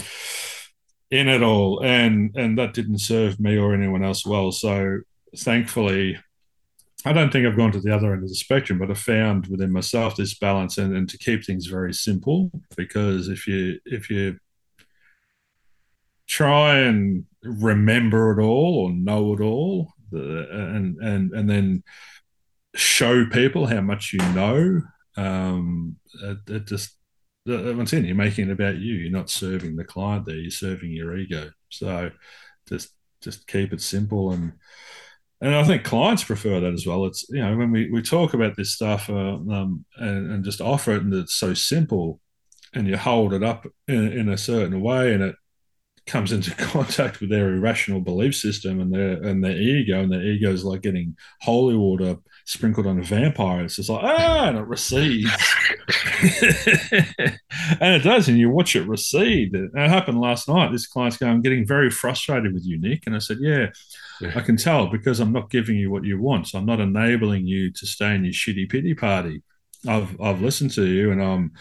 in 1.12 1.28
it 1.28 1.44
all, 1.44 1.84
and 1.84 2.36
and 2.36 2.58
that 2.58 2.74
didn't 2.74 3.02
serve 3.02 3.40
me 3.40 3.56
or 3.56 3.76
anyone 3.76 4.04
else 4.04 4.26
well. 4.26 4.52
So 4.52 5.02
thankfully 5.38 6.18
I 7.10 7.12
don't 7.12 7.34
think 7.34 7.48
I've 7.48 7.58
gone 7.58 7.72
to 7.72 7.82
the 7.82 7.94
other 7.96 8.14
end 8.14 8.22
of 8.22 8.30
the 8.30 8.36
spectrum, 8.36 8.78
but 8.78 8.92
I 8.92 8.94
found 8.94 9.48
within 9.48 9.72
myself 9.72 10.16
this 10.16 10.38
balance 10.38 10.78
and, 10.78 10.96
and 10.96 11.10
to 11.10 11.18
keep 11.18 11.44
things 11.44 11.66
very 11.66 11.92
simple. 11.92 12.52
Because 12.78 13.30
if 13.30 13.48
you 13.48 13.80
if 13.84 14.12
you 14.12 14.38
try 16.28 16.78
and 16.82 17.26
remember 17.42 18.38
it 18.38 18.44
all 18.44 18.86
or 18.86 18.92
know 18.92 19.34
it 19.34 19.42
all, 19.42 19.92
and 20.12 20.98
and 21.00 21.32
and 21.34 21.50
then 21.50 21.84
show 22.76 23.26
people 23.26 23.66
how 23.66 23.82
much 23.82 24.14
you 24.14 24.20
know, 24.34 24.80
um, 25.18 25.96
it, 26.22 26.38
it 26.48 26.68
just 26.68 26.96
once 27.48 27.92
again 27.92 28.06
you're 28.06 28.14
making 28.14 28.50
it 28.50 28.54
about 28.54 28.76
you. 28.76 28.94
You're 28.94 29.12
not 29.12 29.32
serving 29.32 29.78
the 29.78 29.84
client 29.84 30.28
there. 30.28 30.36
You're 30.36 30.52
serving 30.52 30.92
your 30.92 31.18
ego. 31.18 31.50
So 31.70 32.12
just 32.68 32.92
just 33.20 33.48
keep 33.48 33.74
it 33.74 33.82
simple 33.82 34.32
and 34.32 34.54
and 35.42 35.56
I 35.56 35.64
think 35.64 35.84
clients 35.84 36.24
prefer 36.24 36.60
that 36.60 36.74
as 36.74 36.86
well. 36.86 37.06
It's 37.06 37.28
you 37.30 37.42
know 37.42 37.56
when 37.58 37.72
we, 37.72 37.90
we 37.90 38.02
talk 38.02 38.34
about 38.34 38.56
this 38.56 38.74
stuff 38.74 39.10
uh, 39.10 39.14
um, 39.36 39.86
and, 39.98 40.32
and 40.32 40.44
just 40.44 40.62
offer 40.62 40.94
it, 40.94 41.04
and 41.04 41.14
it's 41.14 41.36
so 41.36 41.54
simple, 41.54 42.20
and 42.74 42.88
you 42.88 42.98
hold 42.98 43.34
it 43.34 43.44
up 43.44 43.66
in, 43.88 44.12
in 44.12 44.30
a 44.30 44.38
certain 44.38 44.82
way, 44.82 45.14
and 45.14 45.24
it 45.24 45.36
comes 46.10 46.32
into 46.32 46.54
contact 46.56 47.22
with 47.22 47.30
their 47.30 47.54
irrational 47.54 48.02
belief 48.02 48.36
system 48.36 48.80
and 48.80 48.94
their 48.94 49.22
and 49.24 49.44
their 49.44 49.58
ego, 49.58 50.02
and 50.02 50.12
their 50.12 50.24
ego 50.24 50.52
is 50.52 50.64
like 50.64 50.82
getting 50.82 51.16
holy 51.42 51.76
water 51.76 52.18
sprinkled 52.46 52.88
on 52.88 53.00
a 53.00 53.04
vampire. 53.04 53.64
It's 53.64 53.76
just 53.76 53.90
like 53.90 54.04
ah, 54.04 54.48
and 54.48 54.58
it 54.58 54.68
recedes, 54.68 55.32
and 57.80 57.96
it 57.96 58.04
does, 58.04 58.28
and 58.28 58.38
you 58.38 58.50
watch 58.50 58.76
it 58.76 58.88
recede. 58.88 59.56
It, 59.56 59.72
it 59.74 59.90
happened 59.90 60.20
last 60.20 60.48
night. 60.48 60.72
This 60.72 60.88
client's 60.88 61.18
going, 61.18 61.32
"I'm 61.32 61.42
getting 61.42 61.66
very 61.66 61.90
frustrated 61.90 62.54
with 62.54 62.66
you, 62.66 62.80
Nick," 62.80 63.04
and 63.06 63.16
I 63.16 63.20
said, 63.20 63.38
"Yeah." 63.40 63.68
Yeah. 64.22 64.34
I 64.36 64.42
can 64.42 64.58
tell 64.58 64.88
because 64.88 65.22
I'm 65.22 65.32
not 65.32 65.50
giving 65.50 65.78
you 65.78 65.90
what 65.90 66.04
you 66.04 66.20
want. 66.20 66.50
So 66.50 66.58
I'm 66.58 66.66
not 66.66 66.82
enabling 66.82 67.48
you 67.48 67.72
to 67.72 67.88
stay 67.88 68.14
in 68.14 68.26
your 68.26 68.34
shitty 68.34 68.70
pity 68.70 68.94
party. 68.94 69.44
I've 69.88 70.20
I've 70.20 70.42
listened 70.42 70.72
to 70.72 70.86
you, 70.86 71.12
and 71.12 71.24
I'm 71.24 71.54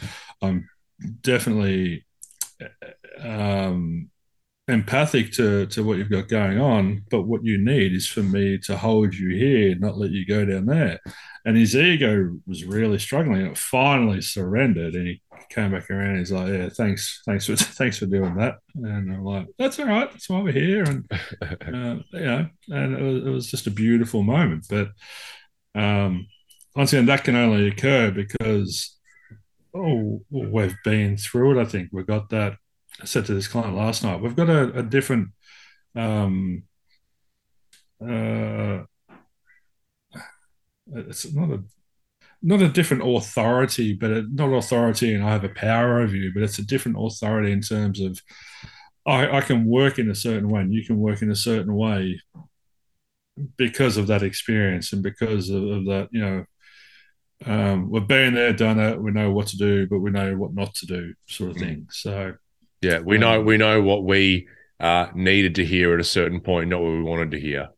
I'm 0.42 0.68
definitely 1.22 2.04
um, 3.20 4.10
empathic 4.68 5.32
to 5.32 5.66
to 5.66 5.82
what 5.82 5.98
you've 5.98 6.10
got 6.10 6.28
going 6.28 6.60
on. 6.60 7.04
But 7.10 7.22
what 7.22 7.44
you 7.44 7.58
need 7.58 7.92
is 7.94 8.06
for 8.06 8.22
me 8.22 8.58
to 8.58 8.76
hold 8.76 9.14
you 9.14 9.30
here, 9.30 9.74
not 9.76 9.98
let 9.98 10.10
you 10.10 10.26
go 10.26 10.44
down 10.44 10.66
there. 10.66 11.00
And 11.44 11.56
his 11.56 11.74
ego 11.74 12.38
was 12.46 12.64
really 12.64 12.98
struggling. 12.98 13.42
and 13.42 13.52
It 13.52 13.58
finally 13.58 14.20
surrendered, 14.20 14.94
and 14.94 15.06
he 15.06 15.22
came 15.50 15.72
back 15.72 15.90
around. 15.90 16.10
And 16.10 16.18
he's 16.18 16.32
like, 16.32 16.48
"Yeah, 16.48 16.68
thanks, 16.68 17.22
thanks 17.24 17.46
for 17.46 17.56
thanks 17.56 17.98
for 17.98 18.06
doing 18.06 18.36
that." 18.36 18.56
And 18.74 19.12
I'm 19.12 19.24
like, 19.24 19.46
"That's 19.58 19.78
all 19.78 19.86
right. 19.86 20.10
That's 20.10 20.28
why 20.28 20.40
we're 20.40 20.52
here." 20.52 20.84
And 20.84 21.10
uh, 21.42 22.02
you 22.12 22.24
know, 22.24 22.48
and 22.68 22.94
it 22.96 23.02
was, 23.02 23.26
it 23.26 23.30
was 23.30 23.50
just 23.50 23.66
a 23.66 23.70
beautiful 23.70 24.22
moment. 24.22 24.66
But 24.68 24.90
um, 25.74 26.26
once 26.76 26.92
again, 26.92 27.06
that 27.06 27.24
can 27.24 27.36
only 27.36 27.68
occur 27.68 28.10
because 28.10 28.96
oh, 29.74 30.22
we've 30.30 30.76
been 30.84 31.16
through 31.16 31.58
it. 31.58 31.62
I 31.62 31.64
think 31.64 31.90
we've 31.92 32.06
got 32.06 32.30
that. 32.30 32.56
I 33.00 33.04
said 33.04 33.26
to 33.26 33.34
this 33.34 33.48
client 33.48 33.76
last 33.76 34.02
night, 34.02 34.20
we've 34.20 34.36
got 34.36 34.48
a, 34.48 34.78
a 34.78 34.82
different. 34.82 35.30
Um, 35.94 36.64
uh, 38.00 38.84
it's 40.94 41.32
not 41.32 41.50
a 41.50 41.62
not 42.40 42.62
a 42.62 42.68
different 42.68 43.02
authority, 43.04 43.94
but 43.94 44.10
a, 44.10 44.22
not 44.32 44.52
authority 44.52 45.14
and 45.14 45.24
I 45.24 45.30
have 45.32 45.44
a 45.44 45.48
power 45.48 46.00
over 46.00 46.14
you, 46.14 46.32
but 46.32 46.42
it's 46.42 46.58
a 46.58 46.66
different 46.66 46.96
authority 47.00 47.52
in 47.52 47.60
terms 47.60 48.00
of 48.00 48.20
I, 49.06 49.38
I 49.38 49.40
can 49.40 49.64
work 49.64 49.98
in 49.98 50.10
a 50.10 50.14
certain 50.14 50.48
way 50.48 50.60
and 50.60 50.72
you 50.72 50.84
can 50.84 50.98
work 50.98 51.22
in 51.22 51.30
a 51.30 51.36
certain 51.36 51.74
way 51.74 52.20
because 53.56 53.96
of 53.96 54.06
that 54.08 54.22
experience 54.22 54.92
and 54.92 55.02
because 55.02 55.50
of, 55.50 55.62
of 55.62 55.84
that, 55.86 56.08
you 56.12 56.20
know, 56.20 56.44
um, 57.46 57.90
we've 57.90 58.06
been 58.06 58.34
there, 58.34 58.52
done 58.52 58.80
it. 58.80 59.00
We 59.00 59.12
know 59.12 59.30
what 59.30 59.46
to 59.48 59.56
do, 59.56 59.86
but 59.86 60.00
we 60.00 60.10
know 60.10 60.36
what 60.36 60.54
not 60.54 60.74
to 60.76 60.86
do, 60.86 61.14
sort 61.26 61.52
of 61.52 61.56
mm. 61.56 61.60
thing. 61.60 61.86
So, 61.90 62.34
yeah, 62.80 63.00
we 63.00 63.16
um, 63.16 63.20
know 63.20 63.40
we 63.40 63.56
know 63.56 63.82
what 63.82 64.04
we 64.04 64.48
uh, 64.80 65.08
needed 65.14 65.56
to 65.56 65.64
hear 65.64 65.94
at 65.94 66.00
a 66.00 66.04
certain 66.04 66.40
point, 66.40 66.70
not 66.70 66.80
what 66.80 66.92
we 66.92 67.02
wanted 67.02 67.32
to 67.32 67.40
hear. 67.40 67.68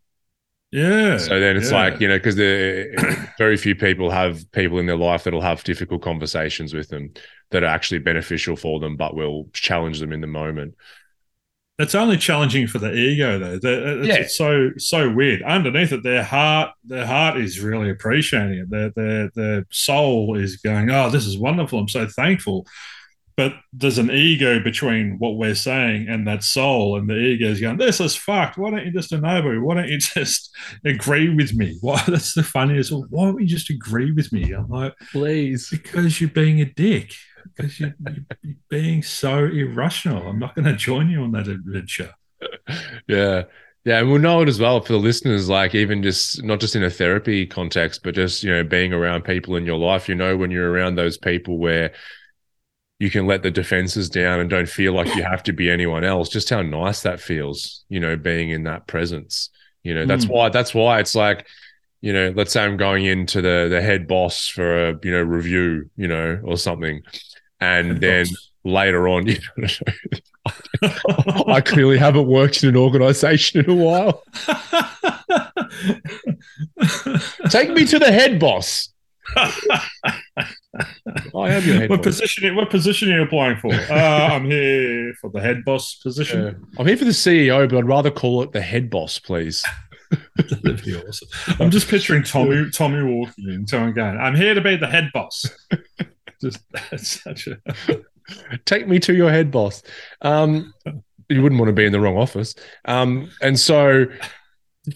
Yeah. 0.71 1.19
So 1.19 1.41
then 1.41 1.57
it's 1.57 1.71
yeah. 1.71 1.83
like 1.83 2.01
you 2.01 2.09
know 2.09 2.19
because 2.19 2.35
very 3.39 3.57
few 3.57 3.75
people 3.75 4.11
have 4.11 4.51
people 4.53 4.79
in 4.79 4.87
their 4.87 4.97
life 4.97 5.25
that'll 5.25 5.41
have 5.41 5.65
difficult 5.65 6.03
conversations 6.03 6.73
with 6.73 6.89
them 6.89 7.13
that 7.51 7.65
are 7.65 7.67
actually 7.67 7.99
beneficial 7.99 8.57
for 8.57 8.79
them, 8.79 8.97
but 8.97 9.17
will 9.17 9.49
challenge 9.53 9.99
them 9.99 10.13
in 10.13 10.21
the 10.21 10.27
moment. 10.27 10.75
It's 11.81 11.95
only 11.95 12.19
challenging 12.19 12.67
for 12.67 12.79
the 12.79 12.93
ego, 12.93 13.39
though. 13.39 13.55
It's, 13.55 14.07
yeah. 14.07 14.15
it's 14.17 14.37
so 14.37 14.71
so 14.77 15.11
weird. 15.11 15.43
Underneath 15.43 15.93
it, 15.93 16.03
their 16.03 16.23
heart, 16.23 16.73
their 16.85 17.07
heart 17.07 17.39
is 17.39 17.59
really 17.59 17.89
appreciating 17.89 18.59
it. 18.59 18.71
Their 18.71 18.91
their 18.91 19.31
their 19.35 19.67
soul 19.71 20.37
is 20.37 20.59
going, 20.59 20.91
"Oh, 20.91 21.09
this 21.09 21.27
is 21.27 21.39
wonderful. 21.39 21.79
I'm 21.79 21.89
so 21.89 22.07
thankful." 22.07 22.67
But 23.41 23.55
there's 23.73 23.97
an 23.97 24.11
ego 24.11 24.61
between 24.63 25.19
what 25.19 25.39
we're 25.39 25.55
saying 25.55 26.09
and 26.11 26.27
that 26.27 26.45
soul, 26.45 26.99
and 26.99 27.09
the 27.09 27.17
ego 27.17 27.47
is 27.47 27.59
going, 27.59 27.79
"This 27.79 27.99
is 27.99 28.15
fucked. 28.15 28.59
Why 28.59 28.69
don't 28.69 28.85
you 28.85 28.93
just 28.93 29.13
enable? 29.13 29.53
me? 29.53 29.59
Why 29.59 29.77
don't 29.77 29.89
you 29.89 29.97
just 29.99 30.55
agree 30.85 31.35
with 31.35 31.55
me? 31.55 31.79
Why? 31.81 32.05
That's 32.07 32.35
the 32.35 32.43
funniest. 32.43 32.93
Why 32.93 33.25
don't 33.25 33.41
you 33.41 33.47
just 33.47 33.71
agree 33.71 34.13
with 34.13 34.31
me?" 34.31 34.53
I'm 34.53 34.69
like, 34.69 34.93
"Please," 35.11 35.71
because 35.71 36.21
you're 36.21 36.29
being 36.29 36.61
a 36.61 36.67
dick 36.67 37.15
because 37.57 37.81
you're, 37.81 37.95
you're, 38.43 38.57
being 38.69 39.03
so 39.03 39.47
irrational. 39.47 40.29
I'm 40.29 40.39
not 40.39 40.55
going 40.55 40.67
to 40.67 40.77
join 40.77 41.09
you 41.09 41.23
on 41.23 41.33
that 41.33 41.49
adventure. 41.49 42.15
Yeah. 43.09 43.45
Yeah, 43.87 44.01
and 44.01 44.11
we'll 44.11 44.21
know 44.21 44.43
it 44.43 44.49
as 44.49 44.61
well 44.61 44.83
for 44.83 44.93
the 44.93 44.99
listeners, 44.99 45.49
like 45.49 45.75
even 45.75 46.03
just 46.03 46.45
not 46.45 46.61
just 46.61 46.77
in 46.77 46.85
a 46.85 46.91
therapy 46.91 47.47
context, 47.47 48.03
but 48.03 48.15
just, 48.15 48.45
you 48.45 48.51
know, 48.51 48.63
being 48.63 48.93
around 48.93 49.25
people 49.25 49.57
in 49.57 49.65
your 49.65 49.79
life, 49.79 50.07
you 50.07 50.15
know, 50.15 50.37
when 50.37 50.51
you're 50.51 50.71
around 50.71 50.97
those 50.97 51.17
people 51.17 51.57
where 51.57 51.93
you 53.01 53.11
can 53.11 53.27
let 53.27 53.43
the 53.43 53.51
defenses 53.51 54.09
down 54.09 54.39
and 54.39 54.49
don't 54.49 54.69
feel 54.69 54.93
like 54.93 55.13
you 55.17 55.25
have 55.25 55.43
to 55.43 55.53
be 55.53 55.69
anyone 55.69 56.05
else, 56.05 56.29
just 56.29 56.51
how 56.51 56.63
nice 56.63 57.03
that 57.03 57.21
feels, 57.21 57.85
you 57.89 57.99
know, 57.99 58.17
being 58.17 58.51
in 58.51 58.63
that 58.65 58.87
presence. 58.87 59.51
You 59.83 59.95
know, 59.95 60.07
that's 60.07 60.27
mm. 60.27 60.31
why 60.31 60.51
that's 60.51 60.73
why 60.73 61.01
it's 61.01 61.17
like, 61.17 61.49
you 62.01 62.13
know, 62.13 62.33
let's 62.37 62.53
say 62.53 62.63
I'm 62.63 62.77
going 62.77 63.07
into 63.07 63.43
the 63.43 63.67
the 63.69 63.83
head 63.83 64.07
boss 64.07 64.47
for 64.47 64.91
a, 64.91 64.99
you 65.03 65.11
know, 65.11 65.23
review, 65.23 65.91
you 65.97 66.07
know, 66.07 66.41
or 66.45 66.57
something 66.57 67.03
and 67.61 68.01
then 68.01 68.27
later 68.65 69.07
on, 69.09 69.27
you 69.27 69.39
know, 69.57 69.69
I 71.47 71.61
clearly 71.61 71.99
haven't 71.99 72.27
worked 72.27 72.63
in 72.63 72.71
an 72.71 72.77
organization 72.77 73.65
in 73.65 73.71
a 73.71 73.75
while. 73.75 74.23
Take 77.51 77.71
me 77.71 77.85
to 77.87 77.99
the 77.99 78.11
head 78.11 78.41
boss. 78.41 78.90
I 79.37 79.83
am 81.35 81.65
your 81.65 81.77
head 81.77 81.91
what 81.91 82.03
boss. 82.03 82.21
Position, 82.21 82.57
what 82.57 82.71
position 82.71 83.13
are 83.13 83.17
you 83.17 83.23
applying 83.23 83.57
for? 83.57 83.73
Uh, 83.73 83.95
I'm 84.33 84.45
here 84.45 85.15
for 85.21 85.31
the 85.31 85.41
head 85.41 85.65
boss 85.65 85.97
position. 85.97 86.45
Yeah. 86.45 86.53
I'm 86.79 86.87
here 86.87 86.97
for 86.97 87.05
the 87.05 87.11
CEO, 87.11 87.69
but 87.69 87.79
I'd 87.79 87.87
rather 87.87 88.11
call 88.11 88.43
it 88.43 88.53
the 88.53 88.61
head 88.61 88.91
boss, 88.91 89.19
please. 89.19 89.65
That'd 90.37 90.85
be 90.85 90.97
awesome. 90.97 91.29
I'm 91.61 91.71
just 91.71 91.89
picturing 91.89 92.25
Tommy 92.25 92.71
Tommy 92.71 93.03
walking 93.03 93.49
in, 93.49 93.65
going, 93.65 93.99
I'm 93.99 94.35
here 94.35 94.55
to 94.55 94.61
be 94.61 94.77
the 94.77 94.89
head 94.89 95.11
boss 95.15 95.47
just 96.41 96.61
such 96.97 97.47
a 97.47 97.59
take 98.65 98.89
me 98.89 98.99
to 99.01 99.15
your 99.15 99.31
head 99.31 99.51
boss. 99.51 99.83
Um, 100.23 100.73
you 101.29 101.43
wouldn't 101.43 101.61
want 101.61 101.69
to 101.69 101.75
be 101.75 101.85
in 101.85 101.93
the 101.93 102.01
wrong 102.01 102.17
office. 102.17 102.55
Um, 102.85 103.31
and 103.41 103.59
so 103.59 104.07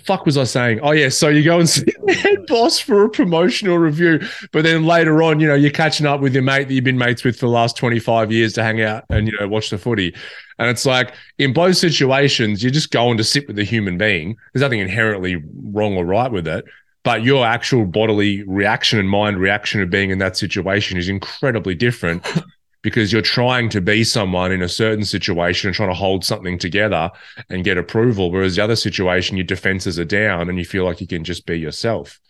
fuck 0.02 0.24
was 0.26 0.38
I 0.38 0.44
saying? 0.44 0.80
Oh 0.82 0.92
yeah, 0.92 1.08
so 1.08 1.28
you 1.28 1.42
go 1.42 1.58
and 1.58 1.68
see 1.68 1.84
the 2.04 2.14
head 2.14 2.46
boss 2.46 2.78
for 2.78 3.04
a 3.04 3.08
promotional 3.08 3.78
review, 3.78 4.20
but 4.52 4.64
then 4.64 4.84
later 4.84 5.22
on, 5.22 5.40
you 5.40 5.48
know, 5.48 5.54
you're 5.54 5.70
catching 5.70 6.06
up 6.06 6.20
with 6.20 6.34
your 6.34 6.42
mate 6.42 6.68
that 6.68 6.74
you've 6.74 6.84
been 6.84 6.98
mates 6.98 7.24
with 7.24 7.36
for 7.36 7.46
the 7.46 7.52
last 7.52 7.76
25 7.76 8.32
years 8.32 8.52
to 8.54 8.62
hang 8.62 8.80
out 8.80 9.04
and 9.10 9.28
you 9.28 9.38
know 9.38 9.48
watch 9.48 9.70
the 9.70 9.78
footy. 9.78 10.14
And 10.58 10.70
it's 10.70 10.86
like 10.86 11.14
in 11.38 11.52
both 11.52 11.76
situations, 11.76 12.62
you're 12.62 12.70
just 12.72 12.90
going 12.90 13.16
to 13.18 13.24
sit 13.24 13.46
with 13.48 13.58
a 13.58 13.64
human 13.64 13.98
being. 13.98 14.36
There's 14.52 14.62
nothing 14.62 14.80
inherently 14.80 15.42
wrong 15.72 15.96
or 15.96 16.04
right 16.04 16.30
with 16.30 16.46
it 16.46 16.64
but 17.04 17.22
your 17.22 17.44
actual 17.46 17.84
bodily 17.84 18.42
reaction 18.44 18.98
and 18.98 19.08
mind 19.08 19.38
reaction 19.38 19.80
of 19.80 19.90
being 19.90 20.10
in 20.10 20.18
that 20.18 20.36
situation 20.36 20.98
is 20.98 21.08
incredibly 21.08 21.74
different 21.74 22.26
because 22.84 23.10
you're 23.10 23.22
trying 23.22 23.70
to 23.70 23.80
be 23.80 24.04
someone 24.04 24.52
in 24.52 24.60
a 24.60 24.68
certain 24.68 25.06
situation 25.06 25.68
and 25.68 25.74
trying 25.74 25.88
to 25.88 25.94
hold 25.94 26.22
something 26.22 26.58
together 26.58 27.10
and 27.48 27.64
get 27.64 27.78
approval. 27.78 28.30
Whereas 28.30 28.56
the 28.56 28.62
other 28.62 28.76
situation, 28.76 29.38
your 29.38 29.46
defenses 29.46 29.98
are 29.98 30.04
down 30.04 30.50
and 30.50 30.58
you 30.58 30.66
feel 30.66 30.84
like 30.84 31.00
you 31.00 31.06
can 31.06 31.24
just 31.24 31.46
be 31.46 31.58
yourself. 31.58 32.20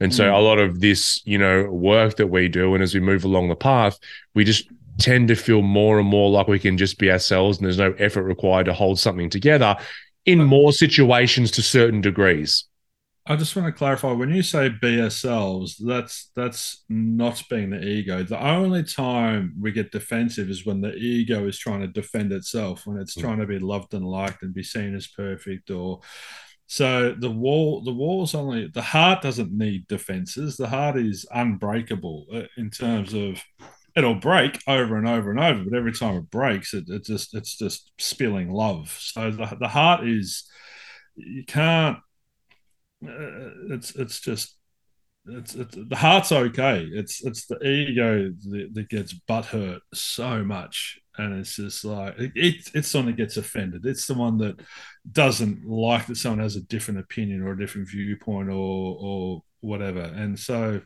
And 0.00 0.12
so 0.12 0.24
mm. 0.24 0.36
a 0.36 0.40
lot 0.40 0.58
of 0.58 0.80
this, 0.80 1.24
you 1.24 1.38
know, 1.38 1.70
work 1.70 2.16
that 2.16 2.26
we 2.26 2.48
do, 2.48 2.74
and 2.74 2.82
as 2.82 2.94
we 2.94 3.00
move 3.00 3.22
along 3.22 3.48
the 3.48 3.54
path, 3.54 3.96
we 4.34 4.42
just 4.42 4.68
tend 4.98 5.28
to 5.28 5.36
feel 5.36 5.62
more 5.62 6.00
and 6.00 6.08
more 6.08 6.30
like 6.30 6.48
we 6.48 6.58
can 6.58 6.76
just 6.76 6.98
be 6.98 7.08
ourselves 7.08 7.58
and 7.58 7.64
there's 7.64 7.78
no 7.78 7.92
effort 7.92 8.24
required 8.24 8.66
to 8.66 8.72
hold 8.72 8.98
something 8.98 9.30
together 9.30 9.76
in 10.26 10.42
more 10.42 10.72
situations 10.72 11.52
to 11.52 11.62
certain 11.62 12.00
degrees. 12.00 12.64
I 13.24 13.36
just 13.36 13.54
want 13.54 13.66
to 13.66 13.78
clarify 13.78 14.10
when 14.10 14.34
you 14.34 14.42
say 14.42 14.68
be 14.68 15.00
ourselves, 15.00 15.76
that's 15.76 16.30
that's 16.34 16.84
not 16.88 17.42
being 17.48 17.70
the 17.70 17.80
ego. 17.80 18.24
The 18.24 18.44
only 18.44 18.82
time 18.82 19.54
we 19.60 19.70
get 19.70 19.92
defensive 19.92 20.50
is 20.50 20.66
when 20.66 20.80
the 20.80 20.94
ego 20.94 21.46
is 21.46 21.56
trying 21.56 21.82
to 21.82 21.86
defend 21.86 22.32
itself, 22.32 22.84
when 22.84 22.96
it's 22.96 23.14
mm. 23.14 23.20
trying 23.20 23.38
to 23.38 23.46
be 23.46 23.60
loved 23.60 23.94
and 23.94 24.04
liked 24.04 24.42
and 24.42 24.52
be 24.52 24.64
seen 24.64 24.96
as 24.96 25.06
perfect 25.06 25.70
or 25.70 26.00
so 26.66 27.14
the 27.18 27.30
wall 27.30 27.82
the 27.82 27.92
wall's 27.92 28.34
only 28.34 28.66
the 28.68 28.82
heart 28.82 29.22
doesn't 29.22 29.52
need 29.52 29.86
defenses. 29.88 30.56
The 30.56 30.68
heart 30.68 30.96
is 30.96 31.26
unbreakable 31.30 32.26
uh, 32.32 32.42
in 32.56 32.70
terms 32.70 33.12
of 33.14 33.42
it'll 33.94 34.14
break 34.14 34.58
over 34.66 34.96
and 34.96 35.06
over 35.06 35.30
and 35.30 35.38
over, 35.38 35.64
but 35.64 35.76
every 35.76 35.92
time 35.92 36.16
it 36.16 36.30
breaks, 36.30 36.74
it, 36.74 36.84
it 36.88 37.04
just 37.04 37.34
it's 37.34 37.56
just 37.56 37.92
spilling 37.98 38.50
love. 38.50 38.96
So 38.98 39.30
the, 39.30 39.56
the 39.60 39.68
heart 39.68 40.08
is 40.08 40.44
you 41.14 41.44
can't 41.44 41.98
it's 43.02 43.94
it's 43.94 44.20
just 44.20 44.56
it's, 45.26 45.54
it's 45.54 45.76
the 45.76 45.96
heart's 45.96 46.32
okay. 46.32 46.88
It's 46.92 47.24
it's 47.24 47.46
the 47.46 47.64
ego 47.64 48.32
that, 48.50 48.70
that 48.74 48.88
gets 48.88 49.12
butt 49.12 49.46
hurt 49.46 49.82
so 49.94 50.44
much, 50.44 50.98
and 51.16 51.38
it's 51.38 51.56
just 51.56 51.84
like 51.84 52.18
it, 52.18 52.32
it, 52.34 52.70
it's 52.74 52.90
the 52.90 52.98
one 52.98 53.06
that 53.06 53.16
gets 53.16 53.36
offended. 53.36 53.86
It's 53.86 54.06
the 54.06 54.14
one 54.14 54.38
that 54.38 54.60
doesn't 55.10 55.64
like 55.64 56.06
that 56.06 56.16
someone 56.16 56.40
has 56.40 56.56
a 56.56 56.62
different 56.62 57.00
opinion 57.00 57.42
or 57.42 57.52
a 57.52 57.58
different 57.58 57.88
viewpoint 57.88 58.48
or 58.48 58.96
or 58.98 59.42
whatever. 59.60 60.00
And 60.00 60.36
so, 60.36 60.80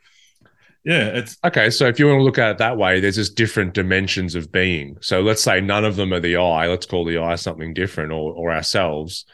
yeah, 0.85 1.07
it's 1.07 1.39
okay. 1.43 1.71
So 1.71 1.87
if 1.87 1.99
you 1.99 2.07
want 2.07 2.19
to 2.19 2.25
look 2.25 2.39
at 2.39 2.51
it 2.51 2.59
that 2.59 2.77
way, 2.77 3.01
there's 3.01 3.17
just 3.17 3.37
different 3.37 3.73
dimensions 3.73 4.35
of 4.35 4.53
being. 4.53 4.99
So 5.01 5.23
let's 5.23 5.43
say 5.43 5.63
none 5.63 5.87
of 5.87 5.97
them 5.97 6.13
are 6.13 6.21
the 6.21 6.37
I. 6.37 6.69
Let's 6.69 6.85
call 6.85 7.07
the 7.07 7.19
I 7.19 7.37
something 7.37 7.73
different 7.73 8.13
or 8.13 8.35
or 8.35 8.53
ourselves 8.53 9.25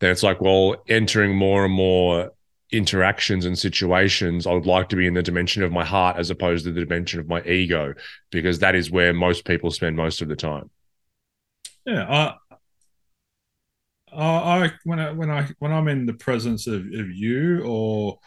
then 0.00 0.10
it's 0.10 0.22
like, 0.22 0.40
well, 0.40 0.76
entering 0.88 1.36
more 1.36 1.64
and 1.64 1.74
more 1.74 2.30
interactions 2.70 3.46
and 3.46 3.58
situations, 3.58 4.46
I 4.46 4.52
would 4.52 4.66
like 4.66 4.88
to 4.88 4.96
be 4.96 5.06
in 5.06 5.14
the 5.14 5.22
dimension 5.22 5.62
of 5.62 5.72
my 5.72 5.84
heart 5.84 6.16
as 6.16 6.30
opposed 6.30 6.64
to 6.64 6.72
the 6.72 6.80
dimension 6.80 7.20
of 7.20 7.28
my 7.28 7.42
ego, 7.42 7.94
because 8.30 8.58
that 8.58 8.74
is 8.74 8.90
where 8.90 9.12
most 9.12 9.44
people 9.44 9.70
spend 9.70 9.96
most 9.96 10.22
of 10.22 10.28
the 10.28 10.36
time. 10.36 10.70
Yeah, 11.86 12.34
I, 14.12 14.22
I 14.22 14.72
when 14.84 14.98
I 14.98 15.12
when 15.12 15.30
I 15.30 15.48
when 15.58 15.72
I'm 15.72 15.88
in 15.88 16.06
the 16.06 16.14
presence 16.14 16.66
of, 16.66 16.80
of 16.80 17.10
you 17.10 17.62
or 17.64 18.18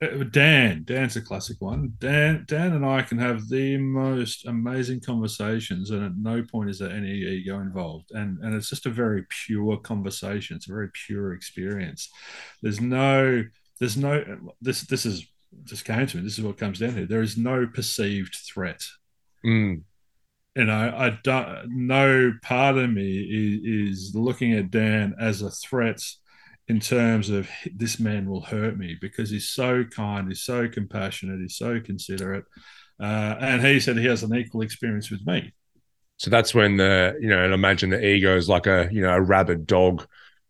Dan, 0.00 0.82
Dan's 0.84 1.16
a 1.16 1.20
classic 1.20 1.60
one. 1.60 1.94
Dan, 1.98 2.44
Dan 2.46 2.72
and 2.72 2.84
I 2.84 3.02
can 3.02 3.18
have 3.18 3.48
the 3.48 3.76
most 3.76 4.46
amazing 4.46 5.00
conversations, 5.00 5.90
and 5.90 6.04
at 6.04 6.16
no 6.16 6.42
point 6.42 6.70
is 6.70 6.78
there 6.78 6.90
any 6.90 7.10
ego 7.10 7.60
involved. 7.60 8.10
And 8.10 8.38
and 8.42 8.54
it's 8.54 8.68
just 8.68 8.86
a 8.86 8.90
very 8.90 9.24
pure 9.28 9.76
conversation. 9.78 10.56
It's 10.56 10.68
a 10.68 10.72
very 10.72 10.90
pure 11.06 11.32
experience. 11.32 12.10
There's 12.60 12.80
no, 12.80 13.44
there's 13.78 13.96
no. 13.96 14.52
This 14.60 14.82
this 14.82 15.06
is 15.06 15.26
just 15.64 15.84
came 15.84 16.06
to 16.06 16.16
me. 16.16 16.24
This 16.24 16.38
is 16.38 16.44
what 16.44 16.58
comes 16.58 16.80
down 16.80 16.94
to. 16.96 17.06
There 17.06 17.22
is 17.22 17.36
no 17.36 17.66
perceived 17.66 18.34
threat. 18.34 18.84
Mm. 19.46 19.82
You 20.56 20.64
know, 20.64 20.94
I 20.96 21.18
don't. 21.22 21.68
No 21.68 22.32
part 22.42 22.76
of 22.76 22.90
me 22.90 23.20
is, 23.20 24.08
is 24.08 24.14
looking 24.14 24.52
at 24.54 24.70
Dan 24.70 25.14
as 25.18 25.42
a 25.42 25.50
threat 25.50 26.00
in 26.68 26.80
terms 26.80 27.28
of 27.28 27.48
this 27.74 28.00
man 28.00 28.28
will 28.28 28.40
hurt 28.40 28.78
me 28.78 28.96
because 29.00 29.30
he's 29.30 29.50
so 29.50 29.84
kind, 29.84 30.28
he's 30.28 30.42
so 30.42 30.68
compassionate, 30.68 31.40
he's 31.40 31.56
so 31.56 31.80
considerate. 31.80 32.44
Uh, 32.98 33.36
and 33.40 33.64
he 33.64 33.80
said 33.80 33.98
he 33.98 34.06
has 34.06 34.22
an 34.22 34.34
equal 34.34 34.62
experience 34.62 35.10
with 35.10 35.26
me. 35.26 35.52
So 36.16 36.30
that's 36.30 36.54
when 36.54 36.76
the, 36.76 37.18
you 37.20 37.28
know, 37.28 37.44
and 37.44 37.52
imagine 37.52 37.90
the 37.90 38.04
ego 38.04 38.36
is 38.36 38.48
like 38.48 38.66
a, 38.66 38.88
you 38.90 39.02
know, 39.02 39.12
a 39.12 39.20
rabid 39.20 39.66
dog, 39.66 40.06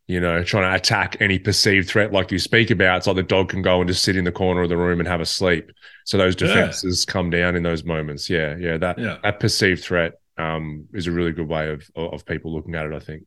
you 0.06 0.20
know, 0.20 0.44
trying 0.44 0.70
to 0.70 0.76
attack 0.76 1.16
any 1.20 1.38
perceived 1.38 1.88
threat 1.88 2.12
like 2.12 2.30
you 2.30 2.38
speak 2.38 2.70
about. 2.70 2.98
It's 2.98 3.06
like 3.06 3.16
the 3.16 3.22
dog 3.22 3.48
can 3.48 3.62
go 3.62 3.80
and 3.80 3.88
just 3.88 4.04
sit 4.04 4.16
in 4.16 4.24
the 4.24 4.30
corner 4.30 4.62
of 4.62 4.68
the 4.68 4.76
room 4.76 5.00
and 5.00 5.08
have 5.08 5.22
a 5.22 5.26
sleep. 5.26 5.72
So 6.04 6.18
those 6.18 6.36
defenses 6.36 7.06
yeah. 7.08 7.12
come 7.12 7.30
down 7.30 7.56
in 7.56 7.62
those 7.62 7.82
moments. 7.82 8.28
Yeah. 8.28 8.54
Yeah. 8.56 8.76
That, 8.76 8.98
yeah. 8.98 9.18
that 9.22 9.40
perceived 9.40 9.82
threat 9.82 10.12
um, 10.36 10.86
is 10.92 11.06
a 11.06 11.12
really 11.12 11.32
good 11.32 11.48
way 11.48 11.70
of, 11.70 11.90
of 11.96 12.26
people 12.26 12.54
looking 12.54 12.74
at 12.74 12.86
it, 12.86 12.92
I 12.92 12.98
think. 13.00 13.24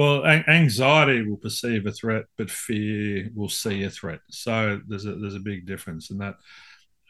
Well, 0.00 0.24
anxiety 0.26 1.28
will 1.28 1.36
perceive 1.36 1.84
a 1.86 1.92
threat, 1.92 2.24
but 2.38 2.50
fear 2.50 3.30
will 3.34 3.50
see 3.50 3.82
a 3.84 3.90
threat. 3.90 4.20
So 4.30 4.80
there's 4.88 5.06
a 5.06 5.14
there's 5.16 5.34
a 5.34 5.40
big 5.40 5.66
difference 5.66 6.10
in 6.10 6.18
that. 6.18 6.36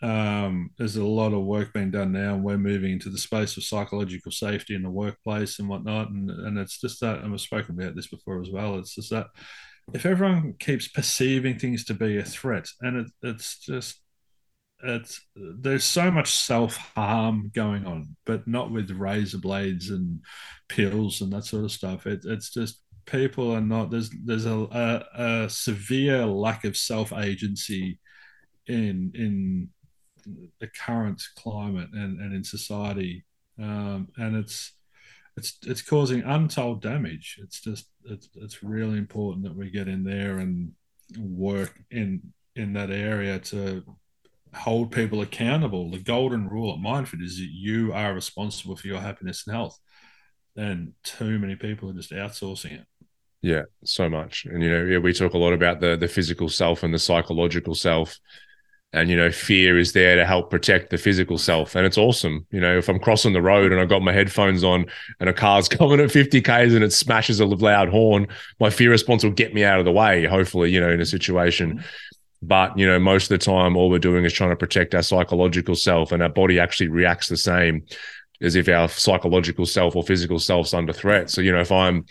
um, 0.03 0.71
there's 0.79 0.97
a 0.97 1.05
lot 1.05 1.35
of 1.35 1.45
work 1.45 1.73
being 1.73 1.91
done 1.91 2.13
now, 2.13 2.35
and 2.35 2.43
we're 2.45 2.59
moving 2.59 2.93
into 2.93 3.11
the 3.11 3.19
space 3.19 3.57
of 3.57 3.65
psychological 3.65 4.33
safety 4.33 4.75
in 4.75 4.83
the 4.83 4.91
workplace 4.91 5.59
and 5.59 5.69
whatnot. 5.69 6.11
And, 6.11 6.31
and 6.31 6.59
it's 6.59 6.81
just 6.81 7.01
that, 7.01 7.21
and 7.21 7.31
we've 7.31 7.41
spoken 7.41 7.79
about 7.79 7.95
this 7.95 8.09
before 8.09 8.41
as 8.41 8.51
well. 8.51 8.79
It's 8.79 8.95
just 8.95 9.11
that 9.11 9.27
if 9.93 10.07
everyone 10.07 10.55
keeps 10.59 10.89
perceiving 10.89 11.59
things 11.59 11.85
to 11.87 11.95
be 11.95 12.17
a 12.19 12.25
threat, 12.25 12.69
and 12.81 12.97
it, 13.07 13.07
it's 13.23 13.59
just 13.59 14.01
it's 14.83 15.21
there's 15.37 15.85
so 15.85 16.11
much 16.11 16.33
self 16.35 16.77
harm 16.77 17.51
going 17.55 17.87
on, 17.87 18.17
but 18.25 18.47
not 18.47 18.71
with 18.71 18.91
razor 18.91 19.39
blades 19.39 19.91
and 19.91 20.21
pills 20.69 21.21
and 21.21 21.33
that 21.33 21.45
sort 21.45 21.65
of 21.65 21.73
stuff. 21.73 22.07
It, 22.07 22.21
it's 22.25 22.51
just 22.51 22.83
people 23.07 23.51
are 23.53 23.61
not 23.61 23.91
there's 23.91 24.11
there's 24.25 24.47
a, 24.47 24.59
a, 25.17 25.23
a 25.45 25.51
severe 25.51 26.27
lack 26.27 26.65
of 26.65 26.77
self 26.77 27.13
agency 27.13 27.99
in 28.67 29.13
in 29.15 29.69
the 30.61 30.69
current 30.69 31.23
climate 31.37 31.89
and, 31.93 32.21
and 32.21 32.35
in 32.35 32.45
society, 32.45 33.25
um, 33.59 34.09
and 34.17 34.37
it's 34.37 34.73
it's 35.37 35.59
it's 35.67 35.83
causing 35.83 36.23
untold 36.23 36.83
damage. 36.83 37.39
It's 37.43 37.61
just 37.61 37.87
it's 38.05 38.29
it's 38.35 38.63
really 38.63 38.99
important 38.99 39.45
that 39.45 39.57
we 39.57 39.71
get 39.71 39.89
in 39.89 40.05
there 40.05 40.39
and 40.39 40.73
work 41.19 41.81
in 41.91 42.33
in 42.57 42.73
that 42.75 42.91
area 42.91 43.39
to 43.39 43.85
hold 44.55 44.93
people 44.93 45.21
accountable. 45.21 45.91
The 45.91 45.99
golden 45.99 46.49
rule 46.49 46.73
at 46.73 46.81
MyndFit 46.81 47.23
is 47.23 47.39
that 47.39 47.49
you 47.51 47.93
are 47.93 48.15
responsible 48.15 48.77
for 48.77 48.87
your 48.87 49.01
happiness 49.01 49.45
and 49.47 49.55
health, 49.55 49.79
and 50.57 50.93
too 51.03 51.39
many 51.39 51.57
people 51.57 51.91
are 51.91 51.95
just 51.95 52.13
outsourcing 52.13 52.73
it. 52.73 52.87
Yeah, 53.43 53.63
so 53.85 54.09
much, 54.09 54.45
and 54.45 54.63
you 54.63 54.71
know, 54.71 54.85
yeah, 54.85 54.99
we 54.99 55.13
talk 55.13 55.35
a 55.35 55.39
lot 55.39 55.53
about 55.53 55.81
the 55.81 55.97
the 55.97 56.09
physical 56.09 56.49
self 56.49 56.83
and 56.83 56.93
the 56.93 56.99
psychological 56.99 57.75
self. 57.75 58.19
And 58.93 59.09
you 59.09 59.17
know 59.17 59.31
fear 59.31 59.79
is 59.79 59.93
there 59.93 60.17
to 60.17 60.27
help 60.27 60.51
protect 60.51 60.91
the 60.91 60.99
physical 60.99 61.39
self. 61.39 61.77
And 61.77 61.87
it's 61.87 61.97
awesome. 61.97 62.45
You 62.51 62.59
know 62.59 62.77
if 62.77 62.89
i'm 62.89 62.99
crossing 62.99 63.33
the 63.33 63.41
road 63.41 63.71
and 63.71 63.81
i've 63.81 63.89
got 63.89 64.03
my 64.03 64.13
headphones 64.13 64.65
on 64.65 64.87
and 65.21 65.29
a 65.29 65.33
car's 65.33 65.69
coming 65.79 66.01
at 66.01 66.11
50 66.11 66.43
k's 66.43 66.75
and 66.75 66.83
it 66.83 66.93
smashes 66.93 67.39
a 67.39 67.47
loud 67.47 67.89
horn 67.89 68.27
my 68.59 68.69
fear 68.69 68.91
response 68.91 69.23
will 69.23 69.31
get 69.31 69.55
me 69.55 69.63
out 69.63 69.79
of 69.79 69.85
the 69.85 69.93
way 69.93 70.25
hopefully 70.25 70.73
you 70.73 70.81
know 70.81 70.91
in 70.91 71.01
a 71.01 71.07
situation 71.07 71.75
mm-hmm. 71.75 71.87
But 72.43 72.77
you 72.79 72.87
know 72.87 72.99
most 72.99 73.31
of 73.31 73.39
the 73.39 73.45
time 73.45 73.77
all 73.77 73.91
we're 73.91 73.99
doing 73.99 74.25
is 74.25 74.33
trying 74.33 74.51
to 74.51 74.57
protect 74.57 74.95
our 74.95 75.03
psychological 75.03 75.75
self 75.75 76.13
and 76.13 76.23
our 76.23 76.29
body 76.29 76.59
actually 76.59 76.89
reacts 76.89 77.29
the 77.29 77.37
same 77.37 77.85
as 78.41 78.57
if 78.57 78.69
our 78.69 78.89
psychological 78.89 79.67
self 79.67 79.95
or 79.95 80.03
physical 80.03 80.39
self's 80.39 80.73
under 80.73 80.93
threat. 80.93 81.29
So 81.31 81.41
you 81.41 81.53
know 81.53 81.61
if 81.61 81.73
i'm 81.73 82.07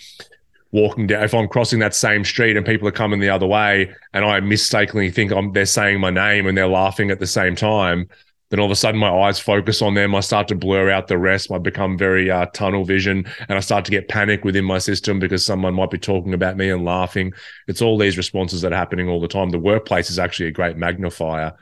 walking 0.72 1.08
down, 1.08 1.24
if 1.24 1.34
I'm 1.34 1.48
crossing 1.48 1.80
that 1.80 1.96
same 1.96 2.24
street 2.24 2.56
and 2.56 2.66
people 2.66 2.88
are 2.88 2.92
coming 2.92 3.20
the 3.20 3.30
other 3.30 3.48
way 3.48 3.92
and 4.14 4.24
I 4.24 4.40
mistakenly 4.40 5.10
think 5.10 5.32
I'm, 5.32 5.52
they're 5.52 5.66
saying 5.66 6.00
my 6.00 6.10
name 6.10 6.46
and 6.46 6.58
they're 6.58 6.68
laughing 6.68 7.12
at 7.12 7.20
the 7.20 7.28
same 7.28 7.56
time, 7.56 8.08
then 8.50 8.60
all 8.60 8.66
of 8.66 8.72
a 8.72 8.76
sudden 8.76 9.00
my 9.00 9.12
eyes 9.12 9.40
focus 9.40 9.82
on 9.82 9.94
them. 9.94 10.16
I 10.16 10.22
start 10.22 10.48
to 10.50 10.56
blur 10.56 10.90
out 10.90 11.08
the 11.08 11.18
rest. 11.18 11.52
I 11.52 11.58
become 11.60 11.98
very 11.98 12.32
uh, 12.32 12.48
tunnel 12.48 12.84
vision 12.84 13.26
and 13.48 13.58
I 13.58 13.62
start 13.62 13.86
to 13.86 13.92
get 13.92 14.08
panic 14.08 14.44
within 14.44 14.66
my 14.66 14.80
system 14.80 15.20
because 15.20 15.46
someone 15.46 15.76
might 15.76 15.92
be 15.92 16.00
talking 16.00 16.34
about 16.34 16.58
me 16.58 16.70
and 16.70 16.84
laughing. 16.84 17.34
It's 17.68 17.82
all 17.82 17.98
these 17.98 18.18
responses 18.18 18.62
that 18.62 18.74
are 18.74 18.78
happening 18.78 19.08
all 19.08 19.22
the 19.22 19.28
time. 19.28 19.50
The 19.50 19.60
workplace 19.60 20.10
is 20.10 20.18
actually 20.18 20.48
a 20.48 20.52
great 20.52 20.78
magnifier 20.78 21.54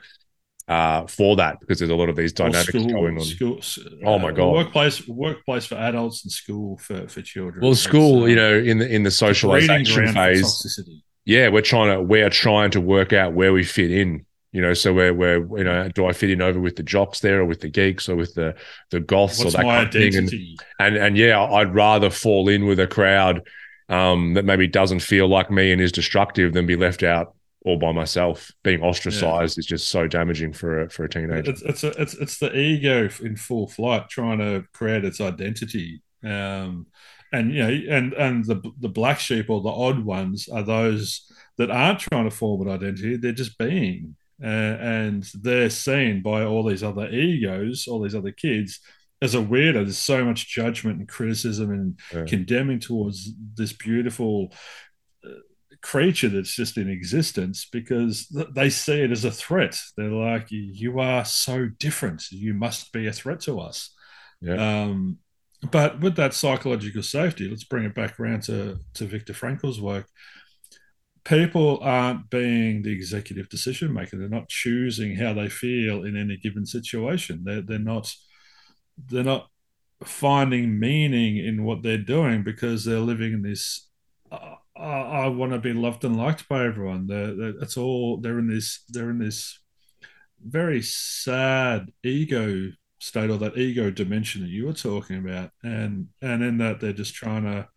uh, 0.68 1.06
for 1.06 1.36
that 1.36 1.58
because 1.60 1.78
there's 1.78 1.90
a 1.90 1.94
lot 1.94 2.08
of 2.08 2.16
these 2.16 2.32
dynamics 2.32 2.68
school, 2.68 2.86
going 2.86 3.18
on. 3.18 3.24
School, 3.24 3.60
oh 4.04 4.18
my 4.18 4.28
uh, 4.28 4.32
god! 4.32 4.52
Workplace, 4.52 5.08
workplace 5.08 5.64
for 5.64 5.76
adults, 5.76 6.24
and 6.24 6.30
school 6.30 6.76
for, 6.76 7.08
for 7.08 7.22
children. 7.22 7.64
Well, 7.64 7.74
school, 7.74 8.24
um, 8.24 8.28
you 8.28 8.36
know, 8.36 8.54
in 8.54 8.78
the 8.78 8.86
in 8.86 9.02
the 9.02 9.10
socialization 9.10 10.12
phase, 10.12 10.78
yeah, 11.24 11.48
we're 11.48 11.62
trying 11.62 11.96
to 11.96 12.02
we're 12.02 12.28
trying 12.28 12.70
to 12.72 12.82
work 12.82 13.14
out 13.14 13.32
where 13.32 13.52
we 13.52 13.64
fit 13.64 13.90
in. 13.90 14.26
You 14.52 14.62
know, 14.62 14.72
so 14.72 14.94
where 14.94 15.12
where 15.12 15.38
you 15.58 15.64
know, 15.64 15.88
do 15.88 16.06
I 16.06 16.12
fit 16.12 16.30
in 16.30 16.40
over 16.40 16.58
with 16.58 16.76
the 16.76 16.82
jocks 16.82 17.20
there, 17.20 17.40
or 17.40 17.44
with 17.44 17.60
the 17.60 17.68
geeks, 17.68 18.08
or 18.08 18.16
with 18.16 18.34
the 18.34 18.54
the 18.90 19.00
goths, 19.00 19.44
What's 19.44 19.54
or 19.54 19.58
that 19.58 19.64
kind 19.64 19.88
identity? 19.88 20.18
of 20.18 20.30
thing? 20.30 20.56
And, 20.80 20.96
and 20.96 21.04
and 21.04 21.16
yeah, 21.18 21.42
I'd 21.42 21.74
rather 21.74 22.08
fall 22.10 22.48
in 22.48 22.66
with 22.66 22.80
a 22.80 22.86
crowd 22.86 23.46
um, 23.88 24.34
that 24.34 24.44
maybe 24.44 24.66
doesn't 24.66 25.00
feel 25.00 25.28
like 25.28 25.50
me 25.50 25.72
and 25.72 25.80
is 25.80 25.92
destructive 25.92 26.52
than 26.52 26.66
be 26.66 26.76
left 26.76 27.02
out 27.02 27.34
all 27.64 27.78
by 27.78 27.92
myself. 27.92 28.50
Being 28.62 28.82
ostracized 28.82 29.56
yeah. 29.56 29.60
is 29.60 29.66
just 29.66 29.88
so 29.88 30.06
damaging 30.06 30.52
for 30.52 30.82
a, 30.82 30.90
for 30.90 31.04
a 31.04 31.08
teenager. 31.08 31.50
It's 31.50 31.62
it's, 31.62 31.84
a, 31.84 31.88
it's 32.00 32.14
it's 32.14 32.38
the 32.38 32.56
ego 32.56 33.08
in 33.22 33.36
full 33.36 33.68
flight 33.68 34.08
trying 34.08 34.38
to 34.38 34.64
create 34.72 35.04
its 35.04 35.20
identity. 35.20 36.02
Um, 36.24 36.86
and 37.32 37.52
you 37.52 37.62
know, 37.62 37.94
and 37.96 38.12
and 38.14 38.44
the 38.44 38.62
the 38.80 38.88
black 38.88 39.20
sheep 39.20 39.50
or 39.50 39.60
the 39.60 39.68
odd 39.68 40.04
ones 40.04 40.48
are 40.48 40.62
those 40.62 41.30
that 41.58 41.70
aren't 41.70 42.00
trying 42.00 42.24
to 42.24 42.34
form 42.34 42.62
an 42.62 42.72
identity; 42.72 43.16
they're 43.16 43.32
just 43.32 43.58
being, 43.58 44.16
uh, 44.42 44.46
and 44.46 45.28
they're 45.34 45.70
seen 45.70 46.22
by 46.22 46.44
all 46.44 46.64
these 46.64 46.82
other 46.82 47.08
egos, 47.08 47.86
all 47.88 48.02
these 48.02 48.14
other 48.14 48.32
kids 48.32 48.80
as 49.20 49.34
a 49.34 49.38
weirdo. 49.38 49.84
There's 49.84 49.98
so 49.98 50.24
much 50.24 50.48
judgment 50.48 50.98
and 50.98 51.08
criticism 51.08 51.72
and 51.72 51.98
yeah. 52.14 52.24
condemning 52.24 52.80
towards 52.80 53.30
this 53.54 53.72
beautiful 53.72 54.52
creature 55.80 56.28
that's 56.28 56.54
just 56.54 56.76
in 56.76 56.88
existence 56.88 57.66
because 57.70 58.28
they 58.54 58.70
see 58.70 59.00
it 59.00 59.12
as 59.12 59.24
a 59.24 59.30
threat. 59.30 59.78
They're 59.96 60.10
like, 60.10 60.46
you 60.50 60.98
are 61.00 61.24
so 61.24 61.68
different. 61.78 62.30
You 62.30 62.54
must 62.54 62.92
be 62.92 63.06
a 63.06 63.12
threat 63.12 63.40
to 63.40 63.60
us. 63.60 63.94
Yeah. 64.40 64.82
Um, 64.82 65.18
but 65.70 66.00
with 66.00 66.16
that 66.16 66.34
psychological 66.34 67.02
safety, 67.02 67.48
let's 67.48 67.64
bring 67.64 67.84
it 67.84 67.94
back 67.94 68.18
around 68.18 68.44
to, 68.44 68.78
to 68.94 69.04
Viktor 69.04 69.34
Frankl's 69.34 69.80
work. 69.80 70.06
People 71.28 71.78
aren't 71.82 72.30
being 72.30 72.82
the 72.82 72.92
executive 72.92 73.48
decision 73.50 73.92
maker. 73.92 74.16
They're 74.16 74.28
not 74.28 74.48
choosing 74.48 75.16
how 75.16 75.34
they 75.34 75.48
feel 75.48 76.04
in 76.04 76.16
any 76.16 76.38
given 76.38 76.64
situation. 76.64 77.42
They're, 77.44 77.60
they're 77.60 77.78
not 77.78 78.14
they're 79.10 79.22
not 79.22 79.48
finding 80.02 80.78
meaning 80.78 81.36
in 81.36 81.64
what 81.64 81.82
they're 81.82 81.98
doing 81.98 82.42
because 82.42 82.84
they're 82.84 82.98
living 82.98 83.32
in 83.32 83.42
this 83.42 83.88
uh, 84.30 84.54
I, 84.76 85.24
I 85.24 85.28
want 85.28 85.52
to 85.52 85.58
be 85.58 85.72
loved 85.72 86.04
and 86.04 86.16
liked 86.16 86.48
by 86.48 86.64
everyone. 86.64 87.06
They're, 87.06 87.34
they're, 87.34 87.54
it's 87.60 87.76
all 87.76 88.18
they're 88.18 88.38
in 88.38 88.48
this 88.48 88.84
they're 88.88 89.10
in 89.10 89.18
this 89.18 89.58
very 90.44 90.82
sad 90.82 91.92
ego 92.04 92.70
state 93.00 93.30
or 93.30 93.38
that 93.38 93.58
ego 93.58 93.90
dimension 93.90 94.42
that 94.42 94.50
you 94.50 94.66
were 94.66 94.72
talking 94.72 95.18
about, 95.18 95.50
and 95.62 96.08
and 96.22 96.42
in 96.42 96.58
that 96.58 96.80
they're 96.80 96.92
just 96.92 97.14
trying 97.14 97.44
to. 97.44 97.68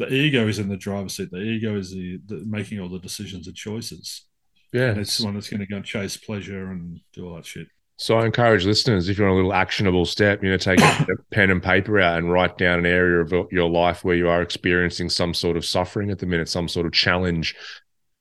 The 0.00 0.14
ego 0.14 0.48
is 0.48 0.58
in 0.58 0.70
the 0.70 0.78
driver's 0.78 1.14
seat. 1.14 1.30
The 1.30 1.42
ego 1.42 1.76
is 1.76 1.90
the, 1.90 2.18
the 2.26 2.42
making 2.46 2.80
all 2.80 2.88
the 2.88 2.98
decisions 2.98 3.46
and 3.46 3.54
choices. 3.54 4.24
Yeah, 4.72 4.86
and 4.86 4.98
it's 4.98 5.18
the 5.18 5.26
one 5.26 5.34
that's 5.34 5.50
going 5.50 5.60
to 5.60 5.66
go 5.66 5.82
chase 5.82 6.16
pleasure 6.16 6.70
and 6.70 7.00
do 7.12 7.28
all 7.28 7.34
that 7.36 7.44
shit. 7.44 7.66
So 7.98 8.16
I 8.16 8.24
encourage 8.24 8.64
listeners, 8.64 9.10
if 9.10 9.18
you're 9.18 9.28
on 9.28 9.34
a 9.34 9.36
little 9.36 9.52
actionable 9.52 10.06
step, 10.06 10.42
you 10.42 10.50
know, 10.50 10.56
take 10.56 10.80
a 10.80 11.06
pen 11.32 11.50
and 11.50 11.62
paper 11.62 12.00
out 12.00 12.16
and 12.16 12.32
write 12.32 12.56
down 12.56 12.78
an 12.78 12.86
area 12.86 13.20
of 13.20 13.30
your 13.52 13.68
life 13.68 14.02
where 14.02 14.16
you 14.16 14.26
are 14.26 14.40
experiencing 14.40 15.10
some 15.10 15.34
sort 15.34 15.58
of 15.58 15.66
suffering 15.66 16.10
at 16.10 16.18
the 16.18 16.24
minute, 16.24 16.48
some 16.48 16.66
sort 16.66 16.86
of 16.86 16.92
challenge, 16.92 17.54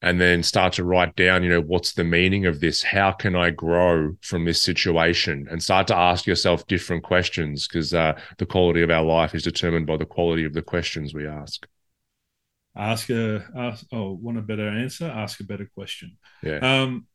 and 0.01 0.19
then 0.19 0.43
start 0.43 0.73
to 0.73 0.83
write 0.83 1.15
down, 1.15 1.43
you 1.43 1.49
know, 1.49 1.61
what's 1.61 1.93
the 1.93 2.03
meaning 2.03 2.45
of 2.45 2.59
this? 2.59 2.81
How 2.83 3.11
can 3.11 3.35
I 3.35 3.49
grow 3.49 4.15
from 4.21 4.45
this 4.45 4.61
situation? 4.61 5.47
And 5.51 5.61
start 5.61 5.87
to 5.87 5.97
ask 5.97 6.25
yourself 6.25 6.65
different 6.67 7.03
questions 7.03 7.67
because 7.67 7.93
uh, 7.93 8.19
the 8.37 8.45
quality 8.45 8.81
of 8.81 8.89
our 8.89 9.03
life 9.03 9.35
is 9.35 9.43
determined 9.43 9.87
by 9.87 9.97
the 9.97 10.05
quality 10.05 10.45
of 10.45 10.53
the 10.53 10.61
questions 10.61 11.13
we 11.13 11.27
ask. 11.27 11.67
Ask 12.77 13.09
a, 13.09 13.45
ask, 13.57 13.85
oh, 13.91 14.13
want 14.21 14.37
a 14.37 14.41
better 14.41 14.69
answer? 14.69 15.05
Ask 15.05 15.41
a 15.41 15.43
better 15.43 15.69
question. 15.75 16.17
Yeah. 16.43 16.59
Um, 16.59 17.07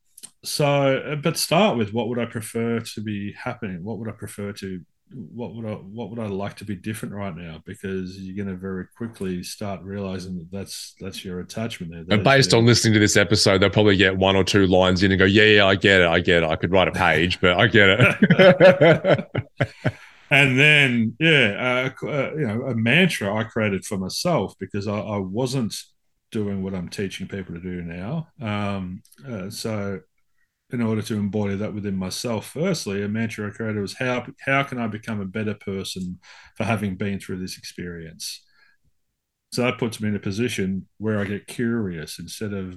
so 0.42 1.18
but 1.22 1.36
start 1.36 1.76
with 1.76 1.92
what 1.92 2.08
would 2.08 2.18
i 2.18 2.24
prefer 2.24 2.80
to 2.80 3.00
be 3.00 3.32
happening 3.32 3.82
what 3.82 3.98
would 3.98 4.08
i 4.08 4.12
prefer 4.12 4.52
to 4.52 4.80
what 5.14 5.54
would 5.54 5.64
i 5.64 5.72
what 5.74 6.10
would 6.10 6.18
i 6.18 6.26
like 6.26 6.56
to 6.56 6.64
be 6.64 6.74
different 6.74 7.14
right 7.14 7.36
now? 7.36 7.62
Because 7.64 8.18
you're 8.18 8.36
going 8.36 8.54
to 8.54 8.60
very 8.60 8.86
quickly 8.96 9.42
start 9.42 9.82
realizing 9.82 10.36
that 10.38 10.50
that's 10.50 10.94
that's 11.00 11.24
your 11.24 11.40
attachment 11.40 11.92
there. 11.92 12.04
And 12.16 12.24
based 12.24 12.52
your... 12.52 12.58
on 12.58 12.66
listening 12.66 12.94
to 12.94 13.00
this 13.00 13.16
episode 13.16 13.58
they'll 13.58 13.70
probably 13.70 13.96
get 13.96 14.16
one 14.16 14.36
or 14.36 14.44
two 14.44 14.66
lines 14.66 15.02
in 15.02 15.12
and 15.12 15.18
go 15.18 15.24
yeah 15.24 15.44
yeah 15.44 15.66
i 15.66 15.74
get 15.76 16.00
it 16.00 16.08
i 16.08 16.20
get 16.20 16.42
it. 16.42 16.48
I 16.48 16.56
could 16.56 16.72
write 16.72 16.88
a 16.88 16.92
page 16.92 17.40
but 17.40 17.58
i 17.58 17.66
get 17.66 17.88
it. 17.90 19.26
And 20.30 20.58
then 20.58 21.16
yeah 21.20 21.92
uh, 22.02 22.06
uh, 22.06 22.32
you 22.34 22.46
know 22.46 22.62
a 22.62 22.74
mantra 22.74 23.32
i 23.34 23.44
created 23.44 23.84
for 23.84 23.98
myself 23.98 24.54
because 24.58 24.88
I, 24.88 24.98
I 24.98 25.18
wasn't 25.18 25.76
doing 26.32 26.62
what 26.64 26.74
i'm 26.74 26.88
teaching 26.88 27.28
people 27.28 27.54
to 27.54 27.60
do 27.60 27.82
now. 27.82 28.28
Um, 28.40 29.02
uh, 29.28 29.50
so 29.50 30.00
in 30.74 30.82
order 30.82 31.02
to 31.02 31.14
embody 31.14 31.54
that 31.56 31.72
within 31.72 31.96
myself. 31.96 32.50
Firstly, 32.50 33.02
a 33.02 33.08
mantra 33.08 33.46
I 33.46 33.50
created 33.50 33.80
was 33.80 33.94
how 33.94 34.26
how 34.44 34.64
can 34.64 34.78
I 34.78 34.88
become 34.88 35.20
a 35.20 35.26
better 35.26 35.54
person 35.54 36.18
for 36.56 36.64
having 36.64 36.96
been 36.96 37.20
through 37.20 37.38
this 37.38 37.56
experience. 37.56 38.44
So 39.52 39.62
that 39.62 39.78
puts 39.78 40.00
me 40.00 40.08
in 40.08 40.16
a 40.16 40.20
position 40.20 40.88
where 40.98 41.20
I 41.20 41.24
get 41.24 41.46
curious 41.46 42.18
instead 42.18 42.52
of 42.52 42.76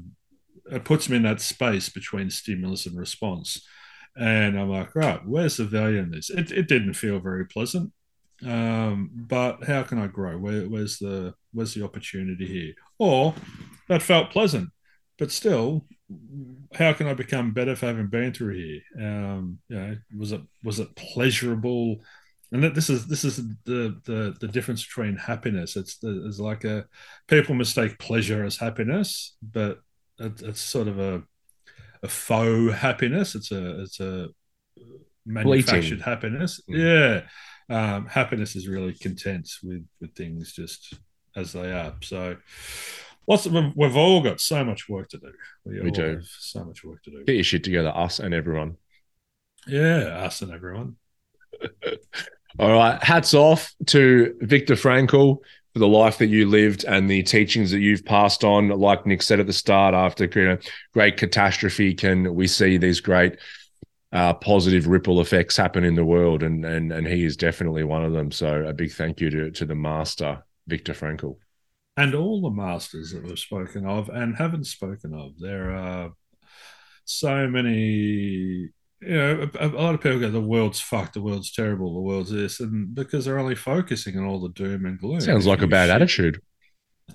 it 0.72 0.86
puts 0.86 1.10
me 1.10 1.18
in 1.18 1.24
that 1.24 1.42
space 1.42 1.90
between 1.90 2.30
stimulus 2.30 2.86
and 2.86 2.98
response. 2.98 3.66
And 4.16 4.60
I'm 4.60 4.70
like, 4.70 4.96
right, 4.96 5.26
where's 5.26 5.58
the 5.58 5.66
value 5.66 6.00
in 6.00 6.12
this? 6.12 6.30
It, 6.30 6.52
it 6.52 6.68
didn't 6.68 6.94
feel 6.94 7.20
very 7.20 7.46
pleasant, 7.46 7.94
um, 8.46 9.10
but 9.14 9.64
how 9.64 9.84
can 9.84 9.98
I 9.98 10.08
grow? 10.08 10.38
Where, 10.38 10.64
where's 10.64 11.00
the 11.00 11.34
where's 11.52 11.74
the 11.74 11.84
opportunity 11.84 12.46
here? 12.46 12.74
Or 13.00 13.34
that 13.90 14.04
felt 14.04 14.32
pleasant, 14.32 14.70
but 15.18 15.32
still, 15.32 15.86
how 16.78 16.94
can 16.94 17.08
I 17.08 17.14
become 17.14 17.54
better 17.54 17.76
for 17.76 17.88
having 17.88 18.08
been 18.08 18.34
through 18.34 18.56
here? 18.56 18.82
Um, 19.00 19.60
you 19.68 19.78
know, 19.78 19.96
was 20.18 20.32
it 20.32 20.42
was 20.64 20.80
it 20.80 20.96
pleasurable? 20.96 21.98
And 22.52 22.64
that 22.64 22.76
this 22.76 22.90
is 22.90 23.08
this 23.08 23.24
is 23.24 23.38
the 23.66 24.00
the 24.06 24.36
the 24.40 24.48
difference 24.48 24.86
between 24.86 25.18
happiness. 25.18 25.76
It's 25.76 25.98
the, 25.98 26.28
it's 26.28 26.40
like 26.40 26.64
a 26.64 26.86
people 27.28 27.56
mistake 27.56 27.98
pleasure 27.98 28.44
as 28.46 28.58
happiness, 28.58 29.36
but 29.42 29.80
it, 30.20 30.42
it's 30.44 30.62
sort 30.62 30.88
of 30.88 31.00
a 31.00 31.24
a 32.04 32.08
faux 32.08 32.76
happiness. 32.76 33.34
It's 33.34 33.52
a 33.52 33.82
it's 33.82 34.00
a 34.00 34.28
manufactured 35.26 36.02
happiness. 36.02 36.62
Mm. 36.70 37.26
Yeah, 37.70 37.76
um, 37.76 38.06
happiness 38.06 38.56
is 38.56 38.68
really 38.68 38.94
content 38.94 39.50
with 39.64 39.86
with 40.00 40.16
things 40.16 40.54
just 40.54 40.94
as 41.36 41.54
they 41.54 41.72
are. 41.72 41.96
So 42.02 42.38
lots 43.28 43.46
of 43.46 43.54
we've 43.76 43.96
all 43.96 44.22
got 44.22 44.40
so 44.40 44.64
much 44.64 44.90
work 44.90 45.10
to 45.10 45.18
do. 45.18 45.32
We, 45.66 45.82
we 45.82 45.92
do 45.92 46.22
so 46.24 46.64
much 46.64 46.84
work 46.84 47.04
to 47.04 47.12
do. 47.12 47.24
Get 47.26 47.36
your 47.36 47.44
shit 47.44 47.64
together, 47.64 47.92
us 47.94 48.20
and 48.20 48.34
everyone. 48.34 48.78
Yeah, 49.68 50.24
us 50.24 50.42
and 50.42 50.52
everyone. 50.52 50.96
all 52.60 52.72
right. 52.72 53.04
Hats 53.04 53.34
off 53.34 53.74
to 53.88 54.36
Viktor 54.40 54.76
Frankl 54.76 55.40
for 55.74 55.80
the 55.80 55.88
life 55.88 56.20
that 56.20 56.28
you 56.28 56.48
lived 56.48 56.86
and 56.86 57.10
the 57.10 57.22
teachings 57.24 57.72
that 57.72 57.80
you've 57.80 58.06
passed 58.06 58.44
on. 58.44 58.70
Like 58.70 59.06
Nick 59.06 59.22
said 59.22 59.40
at 59.40 59.48
the 59.48 59.54
start, 59.54 59.94
after 59.94 60.26
you 60.26 60.48
know, 60.48 60.58
great 60.94 61.18
catastrophe, 61.18 61.94
can 61.94 62.34
we 62.34 62.48
see 62.48 62.78
these 62.78 63.02
great 63.02 63.38
uh, 64.14 64.34
positive 64.36 64.88
ripple 64.88 65.20
effects 65.20 65.58
happen 65.58 65.84
in 65.84 65.96
the 65.96 66.06
world? 66.06 66.44
And 66.44 66.64
and 66.64 66.94
and 66.94 67.06
he 67.06 67.26
is 67.26 67.36
definitely 67.36 67.84
one 67.84 68.06
of 68.06 68.14
them. 68.14 68.32
So 68.32 68.64
a 68.64 68.74
big 68.74 68.94
thank 68.94 69.20
you 69.20 69.30
to 69.32 69.52
to 69.52 69.66
the 69.66 69.76
master, 69.76 70.44
Viktor 70.68 70.94
Frankl 70.94 71.38
and 71.98 72.14
all 72.14 72.42
the 72.42 72.52
masters 72.52 73.12
that 73.12 73.24
we've 73.24 73.40
spoken 73.40 73.86
of 73.86 74.08
and 74.10 74.38
haven't 74.38 74.66
spoken 74.66 75.14
of. 75.14 75.40
There 75.40 75.72
are 75.72 76.12
so 77.06 77.48
many. 77.48 78.70
You 79.00 79.16
know, 79.16 79.50
a, 79.60 79.68
a 79.68 79.70
lot 79.70 79.96
of 79.96 80.02
people 80.02 80.20
go, 80.20 80.30
"The 80.30 80.40
world's 80.40 80.80
fucked. 80.80 81.16
The 81.16 81.22
world's 81.22 81.52
terrible. 81.52 81.94
The 81.94 82.02
world's 82.02 82.32
this," 82.32 82.60
and 82.60 82.96
because 82.96 83.26
they're 83.26 83.40
only 83.40 83.56
focusing 83.56 84.18
on 84.18 84.26
all 84.26 84.40
the 84.40 84.50
doom 84.50 84.86
and 84.86 85.00
gloom. 85.00 85.22
Sounds 85.22 85.46
like 85.46 85.62
a 85.62 85.68
bad 85.68 85.90
attitude. 85.90 86.42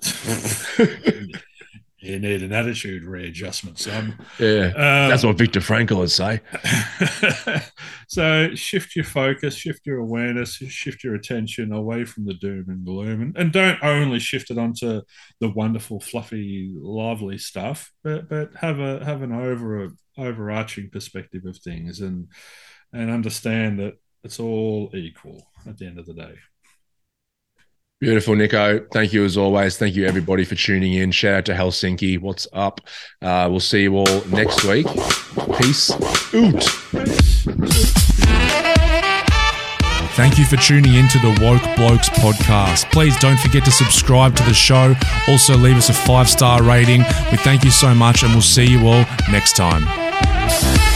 you 2.03 2.19
need 2.19 2.43
an 2.43 2.51
attitude 2.51 3.03
readjustment, 3.03 3.79
son. 3.79 4.17
Yeah, 4.39 4.67
um, 4.67 5.09
that's 5.09 5.23
what 5.23 5.37
Viktor 5.37 5.61
Frankl 5.61 5.97
would 5.97 6.11
say. 6.11 6.41
so 8.07 8.53
shift 8.55 8.95
your 8.95 9.05
focus, 9.05 9.55
shift 9.55 9.85
your 9.85 9.99
awareness, 9.99 10.55
shift 10.55 11.03
your 11.03 11.15
attention 11.15 11.71
away 11.71 12.05
from 12.05 12.25
the 12.25 12.33
doom 12.33 12.65
and 12.67 12.85
gloom, 12.85 13.21
and, 13.21 13.37
and 13.37 13.53
don't 13.53 13.81
only 13.83 14.19
shift 14.19 14.51
it 14.51 14.57
onto 14.57 15.01
the 15.39 15.49
wonderful, 15.49 15.99
fluffy, 15.99 16.75
lively 16.77 17.37
stuff, 17.37 17.91
but 18.03 18.27
but 18.27 18.53
have 18.55 18.79
a 18.79 19.03
have 19.05 19.21
an 19.21 19.31
over 19.31 19.89
overarching 20.17 20.89
perspective 20.89 21.45
of 21.45 21.57
things, 21.57 22.01
and 22.01 22.27
and 22.91 23.09
understand 23.09 23.79
that 23.79 23.93
it's 24.23 24.39
all 24.39 24.91
equal 24.93 25.47
at 25.67 25.77
the 25.77 25.85
end 25.85 25.99
of 25.99 26.05
the 26.05 26.13
day. 26.13 26.35
Beautiful, 28.03 28.35
Nico. 28.35 28.85
Thank 28.91 29.13
you 29.13 29.23
as 29.23 29.37
always. 29.37 29.77
Thank 29.77 29.95
you, 29.95 30.05
everybody, 30.05 30.43
for 30.43 30.55
tuning 30.55 30.91
in. 30.91 31.11
Shout 31.11 31.35
out 31.35 31.45
to 31.45 31.53
Helsinki. 31.53 32.19
What's 32.19 32.45
up? 32.51 32.81
Uh, 33.21 33.47
we'll 33.49 33.61
see 33.61 33.83
you 33.83 33.95
all 33.95 34.25
next 34.25 34.65
week. 34.65 34.87
Peace 35.57 35.89
out. 35.89 36.63
Thank 40.17 40.37
you 40.37 40.43
for 40.43 40.57
tuning 40.57 40.95
in 40.95 41.07
to 41.07 41.19
the 41.19 41.29
Woke 41.41 41.63
Blokes 41.77 42.09
podcast. 42.09 42.91
Please 42.91 43.15
don't 43.19 43.39
forget 43.39 43.63
to 43.63 43.71
subscribe 43.71 44.35
to 44.35 44.43
the 44.43 44.53
show. 44.53 44.95
Also, 45.29 45.55
leave 45.55 45.77
us 45.77 45.87
a 45.87 45.93
five 45.93 46.27
star 46.27 46.61
rating. 46.61 47.03
We 47.31 47.37
thank 47.37 47.63
you 47.63 47.71
so 47.71 47.95
much, 47.95 48.21
and 48.23 48.33
we'll 48.33 48.41
see 48.41 48.65
you 48.65 48.85
all 48.85 49.05
next 49.31 49.55
time. 49.55 50.92